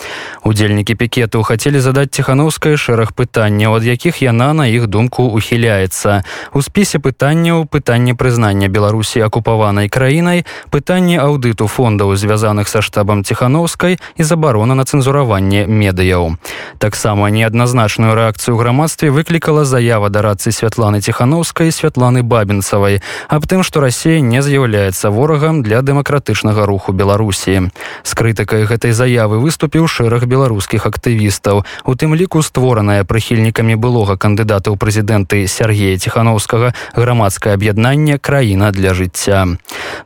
Удзельнікі 0.46 0.94
пікету 0.94 1.42
хацелі 1.42 1.82
задаць 1.82 2.14
ціхановскай 2.14 2.78
шэраг 2.78 3.10
пытанняў, 3.10 3.74
ад 3.74 3.90
якіх 3.90 4.22
яна 4.22 4.54
на 4.54 4.70
іх 4.70 4.86
думку 4.86 5.26
ухіляецца. 5.34 6.22
У 6.54 6.62
спісе 6.62 7.02
пытанняў 7.02 7.66
пытанне 7.66 8.14
прызнання 8.14 8.70
Беларусі 8.70 9.26
акупаванай 9.26 9.90
краінай, 9.90 10.46
пытанне 10.70 11.18
аўдыту 11.18 11.66
фондаў, 11.66 12.14
звязаных 12.14 12.70
са 12.70 12.86
штабам 12.86 13.26
ціхановскай 13.26 13.98
і 14.14 14.22
забарона 14.22 14.78
на 14.78 14.86
цэнзуру 14.86 15.07
цэнзураванне 15.08 15.64
медыяў. 15.66 16.36
Таксама 16.78 17.30
неадназначную 17.30 18.14
рэакцыю 18.14 18.56
грамадстве 18.56 19.10
выклікала 19.10 19.64
заява 19.64 20.10
дарацы 20.10 20.52
святланы 20.52 21.00
ціхановскай 21.00 21.72
святланы 21.72 22.22
бабінцавай 22.22 23.00
аб 23.28 23.46
тым, 23.48 23.64
што 23.64 23.80
Расія 23.80 24.20
не 24.20 24.42
з'яўляецца 24.42 25.08
ворагам 25.10 25.62
для 25.62 25.80
дэмакратычнага 25.80 26.66
руху 26.66 26.92
Беларусі. 26.92 27.72
З 28.04 28.12
крытыкай 28.12 28.68
гэтай 28.68 28.92
заявы 28.92 29.40
выступіў 29.40 29.88
шэраг 29.88 30.28
беларускіх 30.28 30.84
актывістаў, 30.84 31.64
у 31.84 31.94
тым 31.94 32.14
ліку 32.14 32.42
створаная 32.42 33.04
прыхільнікамі 33.04 33.80
былога 33.80 34.20
кандыдата 34.20 34.68
ў 34.70 34.76
прэзідэнты 34.76 35.48
Сергея 35.48 35.96
ціхановскага 35.96 36.74
грамадскае 36.94 37.56
аб'яднанне 37.56 38.18
краіна 38.18 38.70
для 38.76 38.92
жыцця. 38.92 39.56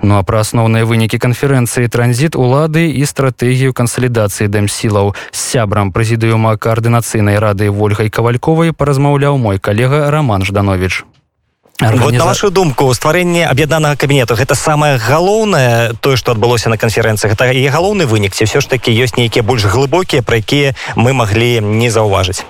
Ну 0.00 0.14
а 0.14 0.22
пра 0.22 0.46
асноўныя 0.46 0.86
вынікі 0.86 1.18
канферэнцыі 1.18 1.90
транзіт 1.90 2.38
улады 2.38 2.86
і 2.86 3.02
стратэгію 3.02 3.74
кансалідацыі 3.74 4.46
дэмсіл 4.46 4.91
сілаў. 4.92 5.14
З 5.32 5.40
сябрам 5.40 5.92
прэзідыума 5.92 6.56
каардынацыйнай 6.60 7.40
рады 7.40 7.72
ольгай 7.72 8.12
кавальковай 8.12 8.72
паразмаўляў 8.72 9.38
мой 9.38 9.58
калега 9.58 10.10
роман 10.10 10.44
жданович 10.44 11.04
Организа... 11.80 12.04
Вот, 12.04 12.14
на 12.14 12.24
вашу 12.26 12.50
думку 12.50 12.92
стварэнне 12.94 13.48
аб'яднанага 13.48 13.96
кабінету 13.96 14.36
гэта 14.36 14.54
самае 14.54 14.98
галоўнае 14.98 15.96
тое 16.00 16.16
што 16.16 16.36
адбылося 16.36 16.68
на 16.68 16.76
канферэнцыях 16.76 17.32
гэта 17.32 17.50
і 17.50 17.66
галоўны 17.66 18.06
вынік 18.06 18.36
ці 18.36 18.44
все 18.44 18.60
ж 18.60 18.68
таки 18.68 18.92
ёсць 18.92 19.16
нейкія 19.16 19.42
больш 19.42 19.64
глыбокія 19.64 20.22
пра 20.22 20.36
якія 20.38 20.76
мы 20.94 21.16
маглі 21.16 21.60
не 21.60 21.90
заўважыць? 21.90 22.44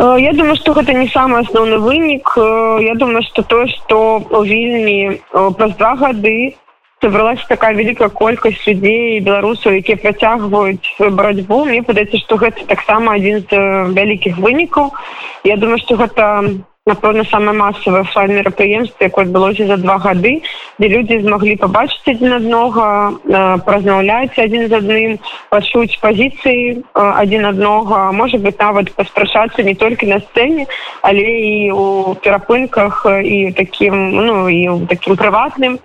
Э, 0.00 0.16
Я 0.18 0.32
думаю 0.32 0.56
что 0.56 0.72
гэта 0.72 0.94
не 0.96 1.06
самы 1.12 1.44
асноўны 1.44 1.78
вынік. 1.78 2.32
Э, 2.36 2.82
Я 2.82 2.94
думаю 2.94 3.22
что 3.22 3.42
тое 3.42 3.68
што 3.68 4.18
вільні 4.24 5.20
э, 5.20 5.50
праз 5.54 5.76
два 5.76 5.94
гады 5.94 6.56
сабралася 7.02 7.46
такая 7.48 7.74
вялікая 7.74 8.08
колькасць 8.08 8.64
людзей 8.66 9.20
беларусаў 9.20 9.78
якія 9.78 9.98
працягваюць 10.02 10.94
сваю 10.96 11.12
барацьбу 11.14 11.64
мне 11.64 11.82
падаецца 11.82 12.18
што 12.24 12.40
гэта 12.42 12.66
таксама 12.66 13.14
адзін 13.18 13.44
з 13.50 13.60
вялікіх 13.94 14.38
вынікаў 14.42 14.90
я 15.46 15.56
думаю 15.56 15.78
што 15.84 16.00
гэта 16.02 16.24
напэўна 16.88 17.24
самае 17.28 17.54
масавае 17.56 18.02
фай 18.12 18.32
мерапрыемства 18.32 19.06
якое 19.06 19.24
адбылося 19.26 19.66
за 19.68 19.76
два 19.82 19.98
гады 20.02 20.32
дзе 20.78 20.88
людзі 20.94 21.20
змаглі 21.24 21.54
пабачыць 21.62 22.14
адзін 22.14 22.34
аднога 22.38 22.86
празмаўляць 23.68 24.40
адзін 24.44 24.66
з 24.72 24.80
адным 24.80 25.18
пачуць 25.52 26.00
пазіцыі 26.02 26.80
адзін 27.04 27.50
аднога 27.52 28.00
можа 28.22 28.40
быть 28.48 28.58
нават 28.64 28.90
паспрачацца 28.98 29.66
не 29.68 29.76
толькі 29.84 30.10
на 30.14 30.18
сцэне 30.24 30.66
але 31.02 31.28
і 31.52 31.54
у 31.84 32.16
перапынках 32.26 33.06
і 33.06 33.38
такім 33.60 33.94
ну 34.18 34.48
і 34.48 34.60
ў 34.66 34.90
такім 34.94 35.20
прыватным 35.20 35.78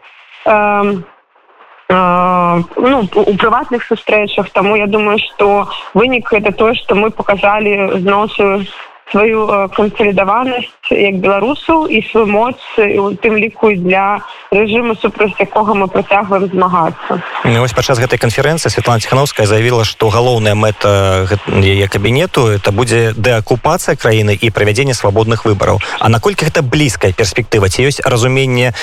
ну, 1.90 3.08
у 3.16 3.38
прыватных 3.38 3.84
сустрэчах 3.86 4.50
таму 4.52 4.76
я 4.76 4.88
думаю 4.88 5.20
што 5.20 5.68
вынік 5.94 6.30
гэта 6.32 6.52
тое 6.52 6.74
што 6.76 6.96
мы 6.96 7.12
показалі 7.12 8.00
зносу 8.02 8.66
сваю 9.14 9.70
кансалідаванасць 9.78 10.74
як 10.90 11.22
беларусаў 11.22 11.86
і 11.86 12.02
сваю 12.10 12.28
моц 12.28 12.58
у 12.82 13.14
тым 13.14 13.38
ліку 13.38 13.70
для 13.78 14.26
рэжыму 14.50 14.98
супраць 14.98 15.38
якога 15.38 15.78
мы 15.78 15.88
працягваем 15.88 16.50
змагацца 16.50 17.22
ну, 17.46 17.62
вось 17.62 17.78
падчас 17.78 18.02
гэтай 18.02 18.18
канферэнцыі 18.18 18.74
Светлана 18.74 19.00
ціхановская 19.00 19.46
заявіла 19.46 19.86
што 19.86 20.10
галоўная 20.10 20.58
мэта 20.58 21.30
яе 21.62 21.86
кабінету 21.88 22.50
это 22.50 22.74
будзе 22.74 23.14
дэакупацыя 23.14 23.94
краіны 23.94 24.34
і 24.34 24.50
правядзенне 24.50 24.98
свабодных 24.98 25.46
выбараў 25.46 25.78
А 26.00 26.10
наколькі 26.10 26.50
гэта 26.50 26.66
блізкая 26.66 27.14
перспектыва 27.14 27.70
ці 27.70 27.86
ёсць 27.86 28.02
разуменне 28.02 28.74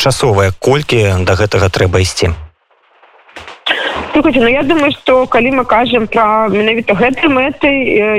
часовае 0.00 0.50
колькі 0.58 1.24
да 1.28 1.36
гэтага 1.36 1.68
трэба 1.68 2.00
ісці 2.00 2.32
Слухайте, 4.14 4.40
ну 4.40 4.46
я 4.46 4.62
думаю 4.62 4.92
что 4.92 5.26
калі 5.26 5.50
мы 5.50 5.64
кажам 5.64 6.06
про 6.06 6.46
менавіта 6.46 6.94
гэтай 6.94 7.26
мэты 7.26 7.66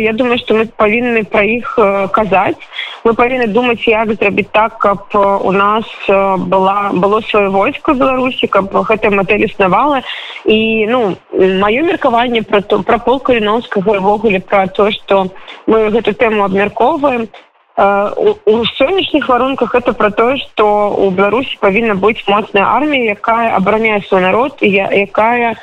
я 0.03 0.11
думаю 0.11 0.37
что 0.39 0.53
мы 0.53 0.67
павінны 0.67 1.23
пра 1.23 1.39
іх 1.47 1.79
казаць 2.11 2.59
мы 3.05 3.13
павінны 3.15 3.47
думаць 3.47 3.87
як 3.87 4.11
зрабіць 4.11 4.51
так 4.51 4.75
каб 4.77 5.07
у 5.15 5.53
нас 5.55 5.87
была 6.51 6.91
было 6.91 7.21
сваё 7.23 7.47
войско 7.47 7.93
беларусі 7.93 8.47
каб 8.51 8.75
гэтая 8.75 9.11
мадэль 9.15 9.47
існавала 9.47 10.01
і 10.43 10.59
ну 10.91 11.15
маё 11.63 11.87
меркаванне 11.87 12.41
про 12.43 12.59
то 12.59 12.83
про 12.83 12.99
пол 12.99 13.21
каліновскага 13.21 13.95
увогуле 13.95 14.41
про 14.41 14.67
то 14.67 14.91
что 14.91 15.31
мы 15.65 15.95
гэту 15.95 16.11
тэму 16.11 16.43
абмяркоўваем 16.43 17.29
у 17.77 18.65
сённяшніх 18.65 19.29
варунках 19.29 19.75
это 19.75 19.93
про 19.93 20.11
тое 20.11 20.35
что 20.43 20.91
у 20.91 21.09
беларусі 21.09 21.55
павінна 21.61 21.95
быць 21.95 22.27
моцная 22.27 22.67
армія 22.67 23.15
якая 23.15 23.55
абараняе 23.55 24.03
свой 24.03 24.21
народ 24.27 24.59
і 24.59 24.75
якая 24.75 25.55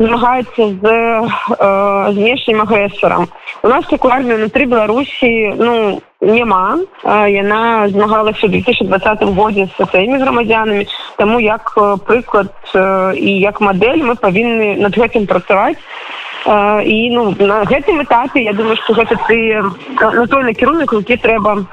змагаецца 0.00 0.62
з 0.80 0.84
э, 0.84 2.12
знешнім 2.16 2.62
агрэсарам 2.64 3.28
у 3.62 3.68
нас 3.68 3.86
такую 3.86 4.12
армію 4.14 4.36
внутри 4.36 4.64
беларусі 4.64 5.54
ну 5.58 6.00
няма 6.20 6.80
яна 7.28 7.88
змагалася 7.88 8.48
ў 8.48 8.64
2020 8.64 9.24
годзе 9.36 9.68
са 9.76 9.84
сваімі 9.84 10.20
грамадзянамі 10.24 10.86
таму 11.16 11.40
як 11.40 11.76
прыклад 12.08 12.52
і 12.72 13.30
як 13.40 13.60
мадэль 13.60 14.04
мы 14.04 14.16
павінны 14.16 14.80
над 14.80 14.96
гэтым 14.96 15.28
працаваць 15.28 15.80
і 16.84 16.98
ну 17.12 17.36
на 17.36 17.64
гэтым 17.68 18.00
этапе 18.00 18.40
я 18.40 18.52
думаю 18.52 18.76
что 18.80 18.96
гэта 18.96 19.20
ты 19.28 19.60
на 20.00 20.26
той 20.26 20.44
накірунак 20.44 20.92
які 20.92 21.16
трэба 21.16 21.64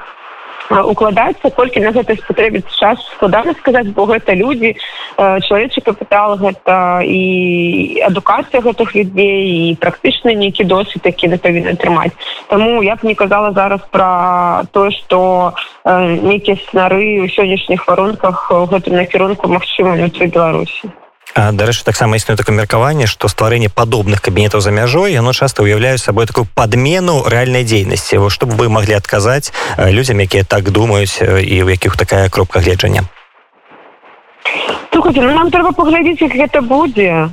укладацца 0.70 1.50
колькі 1.50 1.80
на 1.80 1.92
гэта 1.96 2.16
спатрэбіць 2.20 2.68
час 2.76 3.00
складана 3.16 3.54
сказаць 3.60 3.88
бо 3.96 4.04
гэта 4.04 4.34
людзі 4.36 4.76
чалавечы 5.16 5.80
капітал 5.80 6.36
гэта 6.36 7.00
і 7.04 8.02
адукацыя 8.04 8.60
гэтых 8.60 8.94
людзей 8.94 9.72
і 9.72 9.74
практычна 9.80 10.34
нейкі 10.34 10.64
досвід 10.64 11.02
які 11.04 11.28
да 11.28 11.38
павінны 11.38 11.72
атрымаць. 11.72 12.12
Таму 12.48 12.82
я 12.82 12.96
б 12.96 13.00
не 13.02 13.14
казала 13.14 13.52
зараз 13.52 13.80
пра 13.90 14.64
тое 14.72 14.90
што 14.92 15.54
нейкія 15.84 16.56
снары 16.68 17.24
ў 17.24 17.32
сённяшніх 17.32 17.88
варунках 17.88 18.50
у 18.52 18.66
гэтым 18.68 19.00
накірунку 19.00 19.48
магчыма 19.48 19.96
внутры 19.96 20.28
беларусі 20.28 20.92
дарэчы 21.38 21.84
таксама 21.86 22.18
існуе 22.18 22.36
такое 22.36 22.56
меркаванне 22.56 23.06
што 23.06 23.30
стварэнне 23.30 23.70
падобных 23.70 24.22
кабінетаў 24.22 24.60
за 24.60 24.74
мяжой 24.74 25.14
яно 25.14 25.32
часта 25.32 25.62
ўяўляю 25.62 25.98
сабой 25.98 26.26
такую 26.26 26.46
падмену 26.54 27.22
рэальнай 27.22 27.62
дзейнасці. 27.62 28.18
Чтобы 28.28 28.58
вы 28.58 28.68
маглі 28.68 28.98
адказаць 28.98 29.52
людзям 29.78 30.18
якія 30.18 30.44
так 30.44 30.70
думаюць 30.70 31.22
і 31.22 31.56
ў 31.62 31.78
якіх 31.78 31.96
такая 31.96 32.28
кропка 32.28 32.60
гледжання 32.60 33.06
слухайте 34.92 35.20
ну, 35.22 35.32
нам 35.34 35.50
трэба 35.50 35.72
паглядзець 35.72 36.22
як 36.22 36.34
гэта 36.34 36.60
будзе 36.60 37.28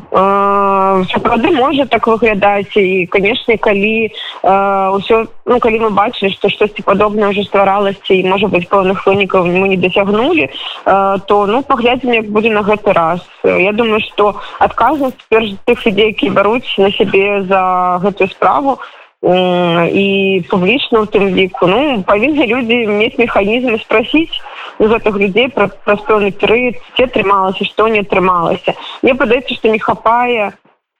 сапраўды 1.11 1.51
можа 1.55 1.85
так 1.89 2.07
выглядаць 2.07 2.77
і 2.77 3.05
канешне 3.11 3.57
калі 3.57 4.11
ўсё 4.43 5.25
ну 5.45 5.59
калі 5.59 5.79
мы 5.79 5.89
бачылі 5.89 6.29
што 6.33 6.49
штосьці 6.49 6.85
падобнае 6.85 7.31
ўжо 7.33 7.43
стваралася 7.47 8.13
і 8.13 8.29
можа 8.29 8.47
быць 8.47 8.69
пэўных 8.69 9.05
вынікаў 9.05 9.49
мы 9.49 9.67
не 9.73 9.77
дасягнулі 9.77 10.49
то 10.85 11.35
ну 11.47 11.63
паглядзім 11.63 12.13
як 12.13 12.29
будзе 12.29 12.53
на 12.53 12.61
гэты 12.61 12.93
раз. 12.93 13.21
Я 13.43 13.73
думаю 13.73 13.99
што 14.05 14.35
адказнасць 14.59 15.25
перш 15.29 15.57
тых 15.65 15.85
людзей 15.85 16.13
які 16.13 16.29
бяруць 16.29 16.69
на 16.77 16.91
сябе 16.91 17.43
за 17.49 17.99
гэтую 18.03 18.29
справу 18.29 18.79
і 19.23 20.43
публічна 20.49 21.01
ў 21.01 21.05
тым 21.09 21.33
ліку 21.33 21.67
ну 21.67 22.03
павінны 22.03 22.45
людзі 22.45 22.85
мець 22.87 23.17
механізмы 23.17 23.79
спрасіць 23.81 24.41
у 24.77 24.91
гэтых 24.91 25.15
людзей 25.17 25.47
пра 25.49 25.69
пэўны 25.85 26.31
перыяд 26.31 26.77
ці 26.97 27.07
атрымалася 27.09 27.65
што 27.65 27.87
не 27.87 28.03
атрымалася 28.05 28.75
мне 29.01 29.15
падаецца 29.15 29.55
што 29.55 29.71
не 29.71 29.79
хапае 29.79 30.53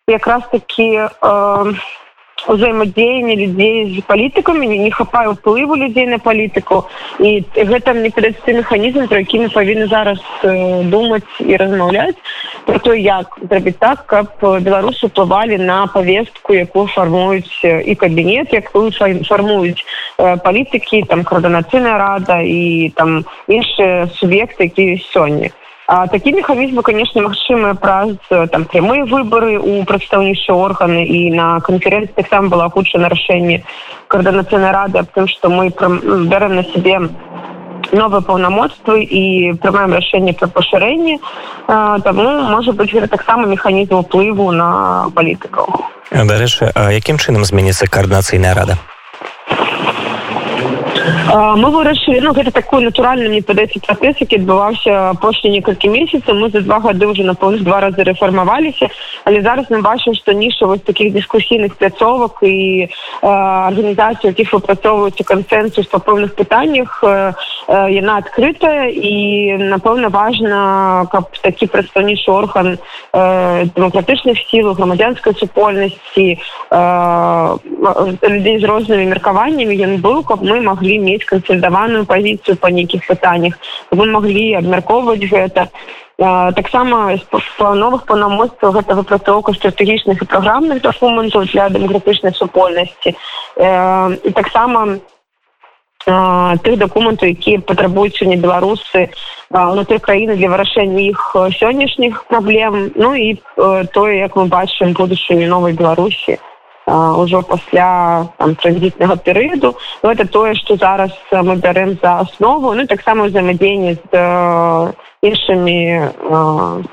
якраз 0.07 0.43
такі 0.51 0.89
э, 1.05 1.74
узаемадзеяння 2.48 3.36
людзей 3.36 3.98
з 3.98 4.04
палітыкамі 4.06 4.68
не 4.68 4.91
хапае 4.91 5.34
ўплыву 5.34 5.76
людзей 5.76 6.06
на 6.06 6.20
палітыку 6.20 6.86
і 7.20 7.41
гэта 7.56 7.93
мне 7.98 8.12
падаецца 8.14 8.54
механізм 8.54 9.08
про 9.10 9.20
які 9.24 9.46
мы 9.46 9.50
павінны 9.50 9.88
зараз 9.88 10.22
думаць 10.93 11.28
і 11.39 11.58
размаўляць 11.58 12.18
про 12.66 12.80
то 12.80 12.93
як 12.93 13.38
зрабіць 13.41 13.80
так 13.82 14.06
каб 14.06 14.38
беларусы 14.41 15.10
уплывалі 15.10 15.58
на 15.58 15.88
повестку 15.88 16.54
якую 16.54 16.88
фармуюць 16.93 17.62
і 17.64 17.96
кабінет 17.96 18.54
якую 18.54 18.91
фармуюць 19.26 19.82
палітыкі 20.18 21.04
там 21.10 21.24
коордынацыйная 21.24 21.98
рада 21.98 22.41
і 22.41 22.93
там 22.96 23.26
іншыя 23.48 24.08
суб'екты 24.18 24.70
які 24.70 25.02
сёння 25.12 25.50
А 25.88 26.08
такі 26.08 26.34
механізмы 26.34 26.82
конечно 26.82 27.22
магчымыя 27.22 27.76
праз 27.78 28.18
там 28.30 28.66
прямыя 28.66 29.06
выборы 29.06 29.60
у 29.62 29.86
прадстаўнейшыя 29.86 30.58
органы 30.58 31.06
і 31.06 31.30
на 31.30 31.60
канферэнцыі 31.62 32.16
таксама 32.18 32.50
было 32.50 32.66
агучана 32.66 33.10
рашэнне 33.10 33.62
коордынацыйнай 34.10 34.72
рады 34.74 35.00
аб 35.06 35.14
тым 35.14 35.28
што 35.30 35.54
мы 35.54 35.70
бярэм 35.70 36.56
на 36.58 36.64
сябе 36.74 36.98
новыя 37.94 38.22
паўнамоцтвы 38.26 39.06
і 39.06 39.54
прымаем 39.62 39.94
рашэнне 39.94 40.34
пра 40.34 40.50
пашырэнне 40.50 41.20
таму 41.68 42.28
можа 42.50 42.74
быць 42.74 43.06
таксама 43.14 43.46
механізм 43.46 44.02
уплыву 44.02 44.50
на 44.52 45.10
палітыкаў 45.14 45.70
дарэчы 46.10 46.74
якім 46.98 47.22
чынам 47.22 47.46
зменіцца 47.46 47.86
коордынацыйная 47.86 48.58
рада 48.58 48.82
мы 51.58 51.70
вырашылі 51.72 52.22
ну 52.22 52.34
гэта 52.34 52.51
такой 52.51 52.84
натуральны 52.84 53.30
мне 53.30 53.41
падаецца 53.41 53.80
працэс 53.80 54.18
які 54.22 54.41
адбываўся 54.41 55.10
апошні 55.14 55.51
некалькі 55.51 55.89
месяцаў 55.89 56.36
мы 56.36 56.49
за 56.49 56.62
два 56.62 56.80
гады 56.80 57.08
уже 57.08 57.24
напоўна 57.24 57.58
два 57.58 57.82
разы 57.82 58.03
рэфармаваліся 58.03 58.89
але 59.26 59.41
зараз 59.41 59.70
мы 59.70 59.82
бачым 59.82 60.16
што 60.16 60.34
ніша 60.34 60.66
вось 60.66 60.82
таких 60.82 61.14
дыскусійных 61.14 61.76
пляцовак 61.78 62.41
і 62.41 62.89
арганізацыі 63.22 64.34
якіх 64.34 64.53
выпрацоўваюцца 64.53 65.24
кансенсус 65.24 65.88
па 65.88 65.99
пэўных 65.99 66.34
пытаннях 66.36 67.03
яна 67.70 68.18
адкрытая 68.18 68.89
і 68.89 69.58
напэўна 69.76 70.10
важна 70.10 71.06
каб 71.12 71.30
такі 71.41 71.68
прадстаўнічы 71.68 72.32
орган 72.32 72.78
дэмакратычных 73.14 74.41
сіл 74.49 74.74
грамадзянскай 74.74 75.34
супольнасці 75.38 76.39
людзей 78.26 78.58
з 78.60 78.64
рознымі 78.66 79.06
меркаваннямі 79.14 79.76
ён 79.86 79.97
быў 80.01 80.24
каб 80.26 80.41
мы 80.41 80.62
маглі 80.62 80.95
маглі 80.96 81.00
мець 81.00 81.26
кансальдаваную 81.26 82.06
пазіцыю 82.06 82.58
па 82.58 82.70
нейкіх 82.70 83.08
пытаннях 83.08 83.58
вы 83.91 84.06
маглі 84.06 84.56
абмяркоўваць 84.60 85.24
гэта 85.24 85.70
таксама 86.56 87.18
па 87.58 87.74
новых 87.76 88.06
паўнамоцтвах 88.06 88.76
гэта 88.76 88.96
выпрацоўка 88.96 89.54
стратэгічных 89.54 90.22
і 90.22 90.26
праграмных 90.26 90.82
дакументаў 90.82 91.46
для 91.52 91.70
дэмакратычнай 91.70 92.34
супольнасці 92.34 93.16
і 93.60 94.32
таксама 94.32 95.00
тых 96.06 96.78
дакументаў 96.78 97.30
якія 97.30 97.60
патрабуюць 97.60 98.16
сёння 98.16 98.38
беларусы 98.38 99.12
унутры 99.52 100.00
краіны 100.00 100.36
для 100.39 100.50
вырашэння 100.50 101.12
іх 101.12 101.36
сённяшніх 101.60 102.26
праблем 102.32 102.91
ну 102.96 103.16
і 103.16 103.36
тое 103.91 104.24
як 104.24 104.36
мы 104.36 104.46
бачым 104.46 104.93
будучыню 104.93 105.50
новай 105.50 105.74
беларусі 105.74 106.39
ўжо 106.86 107.42
пасля 107.42 108.30
транзітнага 108.38 109.18
перыяду. 109.18 109.78
Ну, 110.04 110.12
это 110.12 110.28
тое 110.28 110.54
што 110.54 110.78
зараз 110.78 111.12
мы 111.32 111.58
бярэм 111.58 111.98
за 112.02 112.22
аснову. 112.22 112.74
Ну 112.74 112.86
таксама 112.86 113.26
ўзаемадзеянне 113.26 113.98
з 114.14 114.14
іншымі 115.26 115.78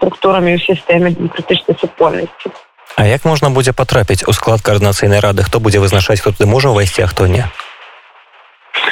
структурамі 0.01 0.57
ў 0.57 0.61
сістэме 0.65 1.13
дэмакратычнай 1.13 1.77
супольнасці. 1.77 2.49
А 2.97 3.05
як 3.05 3.25
можна 3.25 3.51
будзе 3.51 3.73
патрапіць 3.73 4.25
у 4.29 4.33
склад 4.33 4.61
каардынацыйнай 4.65 5.21
рады? 5.21 5.45
Хто 5.45 5.61
будзе 5.61 5.81
вызначаць 5.81 6.21
хто 6.21 6.33
ты 6.33 6.49
можа 6.49 6.73
ўвайсці 6.73 7.05
а 7.05 7.09
хто 7.13 7.27
не? 7.29 7.45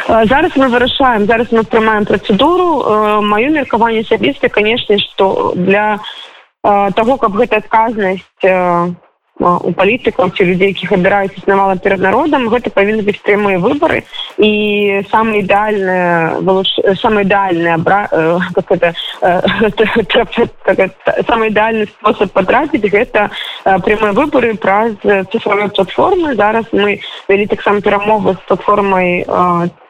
Зараз 0.08 0.52
мы 0.56 0.68
вырашаем 0.68 1.24
зараз 1.24 1.48
мы 1.52 1.64
прымаем 1.64 2.04
працэдуру. 2.04 3.24
Маё 3.24 3.48
меркаванне 3.48 4.04
асабіста 4.04 4.48
канешне 4.48 5.00
што 5.00 5.52
для 5.56 6.00
того 6.62 7.16
каб 7.16 7.36
гэта 7.40 7.64
адказнасць 7.64 8.24
у 9.40 9.72
палітыкаў 9.72 10.36
ці 10.36 10.44
людзей 10.44 10.76
якіх 10.76 10.92
абіраюць 10.92 11.32
існавала 11.36 11.76
перад 11.76 12.00
народам 12.00 12.48
гэта 12.52 12.70
павінны 12.70 13.02
быць 13.02 13.20
прямыя 13.24 13.58
выбары 13.58 14.04
і 14.36 15.02
самы 15.10 15.40
ідэальная 15.40 16.40
самы 17.00 17.22
ідэальны 17.24 17.72
абра 17.72 18.08
это 18.70 18.94
самы 21.28 21.48
ідэальны 21.48 21.86
спосаб 21.88 22.32
патрапіць 22.36 22.84
гэта 22.84 23.30
прямыя 23.64 24.12
выбары 24.12 24.54
праз 24.60 24.92
цифровой 25.32 25.72
платформы 25.72 26.36
зараз 26.36 26.68
мы 26.72 27.00
вялі 27.28 27.46
таксама 27.46 27.80
перамовы 27.80 28.36
з 28.36 28.40
платформай 28.46 29.24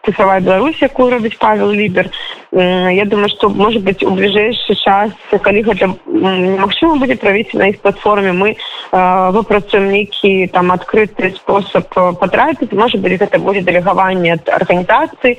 цифровая 0.05 0.41
Беларусь 0.41 0.83
якую 0.83 1.11
робіць 1.11 1.37
павел 1.39 1.71
лібер. 1.71 2.11
Я 2.53 3.05
думаю 3.05 3.29
что 3.29 3.49
может 3.49 3.83
быть 3.83 4.03
у 4.03 4.11
бліжэйшы 4.11 4.75
час 4.75 5.11
калі 5.31 5.63
гэта 5.63 5.95
магчыма 6.07 6.97
будзе 6.97 7.15
правіць 7.17 7.55
на 7.55 7.69
іх 7.71 7.81
платформе 7.81 8.33
мы 8.33 8.57
выпрацуем 8.91 9.91
нейкі 9.91 10.49
там 10.53 10.73
адкрыты 10.73 11.31
спосаб 11.37 11.87
патрапіць. 12.19 12.73
Может 12.73 13.01
быть 13.01 13.21
гэта 13.21 13.39
будзе 13.39 13.61
дэлегаванне 13.63 14.35
ад 14.35 14.49
арганізацыі 14.49 15.37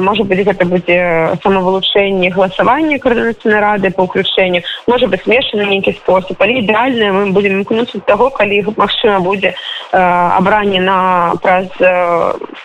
может 0.00 0.26
быть 0.26 0.44
гэта 0.44 0.64
будзе 0.64 1.38
самавылучэнне 1.42 2.30
галасавання 2.30 2.98
коордынацыйнай 2.98 3.60
рады 3.60 3.90
по 3.90 4.08
ўключэнню 4.08 4.62
может 4.86 5.10
быть 5.10 5.22
смешаны 5.22 5.66
нейкі 5.66 5.92
спосаб. 5.92 6.36
Але 6.40 6.64
ідэальна 6.64 7.12
мы 7.12 7.30
будем 7.30 7.60
імкнуцца 7.60 8.00
таго 8.06 8.30
калі 8.30 8.64
магчыма 8.76 9.20
будзе 9.20 9.54
абранне 9.92 10.80
на 10.80 11.34
праз 11.42 11.70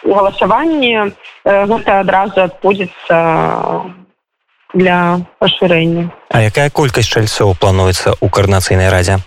галасаванне 0.03 1.00
гэта 1.45 1.99
адразу 1.99 2.41
адбудзецца 2.43 3.17
для 4.73 5.19
пашырэння 5.39 6.11
А 6.29 6.41
якая 6.41 6.69
колькасць 6.69 7.11
чальцоў 7.11 7.55
плануецца 7.59 8.15
ў 8.15 8.27
карнацыйнай 8.29 8.89
радзе 8.89 9.19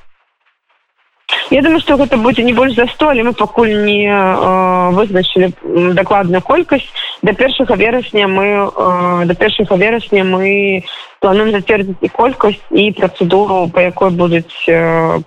Я 1.51 1.63
думаю 1.63 1.81
што 1.81 1.97
гэта 1.97 2.17
будзе 2.17 2.43
не 2.45 2.53
больш 2.53 2.75
за 2.75 2.87
сто 2.89 3.11
але 3.13 3.23
мы 3.23 3.33
пакуль 3.33 3.73
не 3.85 4.09
э, 4.09 4.91
вызначылі 4.97 5.53
дакладную 5.95 6.43
колькасць 6.43 6.89
да 7.23 7.33
першага 7.33 7.77
верасня 7.77 8.29
мы 8.29 8.47
э, 8.47 9.25
да 9.25 9.35
першага 9.35 9.77
верасня 9.77 10.25
мы 10.25 10.85
плануем 11.21 11.53
зацвердзіць 11.53 12.01
і 12.01 12.09
колькасць 12.09 12.65
і 12.71 12.93
працэдуру 12.93 13.69
па 13.69 13.89
якой 13.89 14.11
будуць 14.11 14.69
э, 14.69 15.21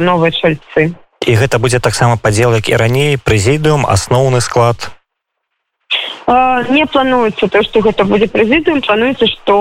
новыя 0.00 0.30
чальцы 0.30 0.94
і 1.26 1.32
гэта 1.34 1.58
будзе 1.58 1.80
таксама 1.80 2.16
падзел 2.16 2.54
як 2.54 2.68
і 2.68 2.76
раней 2.76 3.16
прэзідыум 3.16 3.86
асноўны 3.88 4.40
склад. 4.40 4.90
Не 6.70 6.86
плануецца 6.86 7.48
то 7.48 7.62
што 7.62 7.80
гэта 7.80 8.04
будзе 8.04 8.28
прэзідыум. 8.28 8.80
Плануецца 8.80 9.26
што 9.28 9.56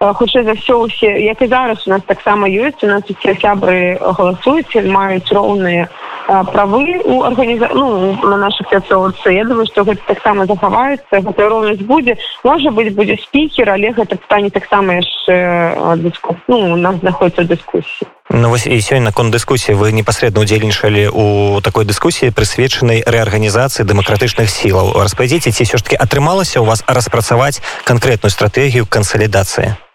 хутчэй 0.00 0.44
за 0.44 0.54
ўсё 0.54 0.74
усе 0.86 1.10
як 1.26 1.42
і 1.42 1.48
зараз 1.48 1.86
у 1.86 1.90
нас 1.90 2.02
таксама 2.06 2.46
ёсць 2.48 2.84
у 2.84 2.90
нас 2.90 3.02
усе 3.10 3.34
сябры 3.40 3.98
галасуюць 3.98 4.86
маюць 4.86 5.32
роўныя 5.32 5.88
правы 6.28 7.00
у 7.04 7.22
арганіза 7.22 7.70
ну, 7.74 8.12
на 8.22 8.36
наших 8.36 8.68
пляцоўцы 8.68 9.32
я 9.32 9.44
думаю 9.44 9.66
что 9.66 9.84
гэта 9.84 10.02
таксама 10.06 10.46
захаваецца 10.46 11.24
гэта 11.24 11.48
роўнасць 11.48 11.80
будзе. 11.80 12.16
Можа 12.44 12.70
быть 12.70 12.94
будзе 12.94 13.16
спікер 13.16 13.70
але 13.70 13.92
гэта 13.92 14.20
стане 14.24 14.50
таксама 14.50 15.00
яшчэ 15.00 15.96
дыску 15.96 16.36
ну 16.46 16.74
у 16.74 16.76
нас 16.76 16.96
знаходіцца 17.00 17.44
дыскусіі. 17.44 18.08
Ну, 18.30 18.50
вось 18.50 18.66
і 18.66 18.76
сёння 18.80 19.08
наконт 19.08 19.32
дыскусіі 19.32 19.74
вы 19.74 19.92
непасрэдна 19.92 20.44
удзельнічалі 20.44 21.08
у 21.08 21.60
такой 21.64 21.88
дыскусіі 21.88 22.36
прысвечанай 22.36 23.00
рэарганізацыі 23.08 23.88
дэмакратычных 23.88 24.52
сілаў. 24.52 25.00
Распавядзіце 25.00 25.48
ці 25.48 25.64
ўсё 25.64 25.80
ж 25.80 25.82
таки 25.82 25.96
атрымалася 25.96 26.60
у 26.60 26.68
вас 26.68 26.84
распрацаваць 26.86 27.64
канкрэтную 27.88 28.28
стратэгію 28.28 28.84
кансалідацыі 28.84 29.87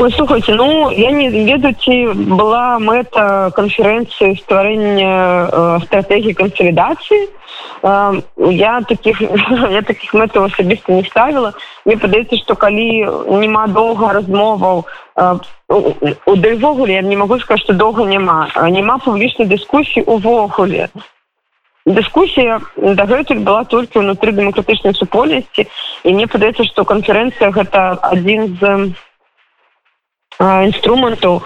Ой, 0.00 0.10
слухайте 0.12 0.54
ну 0.54 0.90
я 0.90 1.10
не 1.10 1.28
ведаю 1.28 1.74
ці 1.74 2.16
была 2.32 2.78
мэта 2.80 3.52
канферэнцыі 3.52 4.32
стварэння 4.40 5.10
э, 5.12 5.84
стратэгіі 5.84 6.32
кансалідацыі 6.38 7.28
э, 7.28 8.22
я 8.48 8.80
таких 8.80 9.20
я 9.76 9.82
таких 9.82 10.14
мэтаў 10.14 10.48
асабіста 10.48 10.96
не 10.96 11.04
ставіла 11.04 11.52
мне 11.84 11.98
падаецца 12.00 12.40
што 12.40 12.56
калі 12.56 13.04
няма 13.28 13.66
доўга 13.66 14.14
размоваў. 14.16 14.86
Э, 15.20 15.36
у 15.68 16.36
дэйвогуле 16.48 16.94
я 16.94 17.02
не 17.02 17.20
могу 17.20 17.38
сказать 17.38 17.60
што 17.68 17.76
доўга 17.76 18.08
няма 18.08 18.48
няма 18.56 18.96
публічнай 19.04 19.52
дыскусіі 19.52 20.08
увогуле 20.08 20.88
дыскусія 21.84 22.60
дагэтуль 22.76 23.44
была 23.44 23.68
толькі 23.68 24.00
ўнутры 24.00 24.32
дэмакратычнай 24.32 24.96
супольнасці 24.96 25.68
і 26.04 26.08
мне 26.16 26.24
падаецца 26.24 26.64
што 26.64 26.88
канферэнцыя 26.88 27.52
гэта 27.52 28.00
адзін 28.00 28.56
з 28.56 28.96
інструментаў 30.40 31.42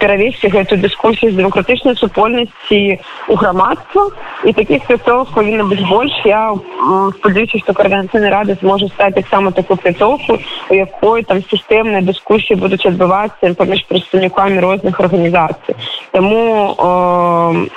перавесці 0.00 0.48
гэту 0.48 0.76
дыскусію 0.80 1.32
з 1.32 1.36
дэмакратычнай 1.36 1.96
супольнасці 1.96 3.00
у 3.28 3.34
грамадства 3.36 4.08
і 4.44 4.52
такіх 4.52 4.86
пляцовак 4.88 5.28
павінна 5.36 5.64
быць 5.68 5.84
больш 5.84 6.12
я 6.24 6.56
спадзяюся 7.20 7.60
што 7.60 7.76
каардынацыйны 7.76 8.32
рады 8.32 8.56
зможа 8.60 8.88
стаць 8.88 9.14
таксама 9.14 9.52
такую 9.52 9.76
пляцоўку 9.76 10.40
у 10.70 10.74
якой 10.74 11.24
там 11.24 11.44
сістэмныя 11.52 12.00
дыскусіі 12.00 12.56
будуць 12.56 12.84
адбывацца 12.88 13.52
паміж 13.54 13.84
прадстаўнікамі 13.88 14.60
розных 14.60 15.00
арганізацый 15.00 15.76
таму 16.12 16.40
э, 16.80 17.68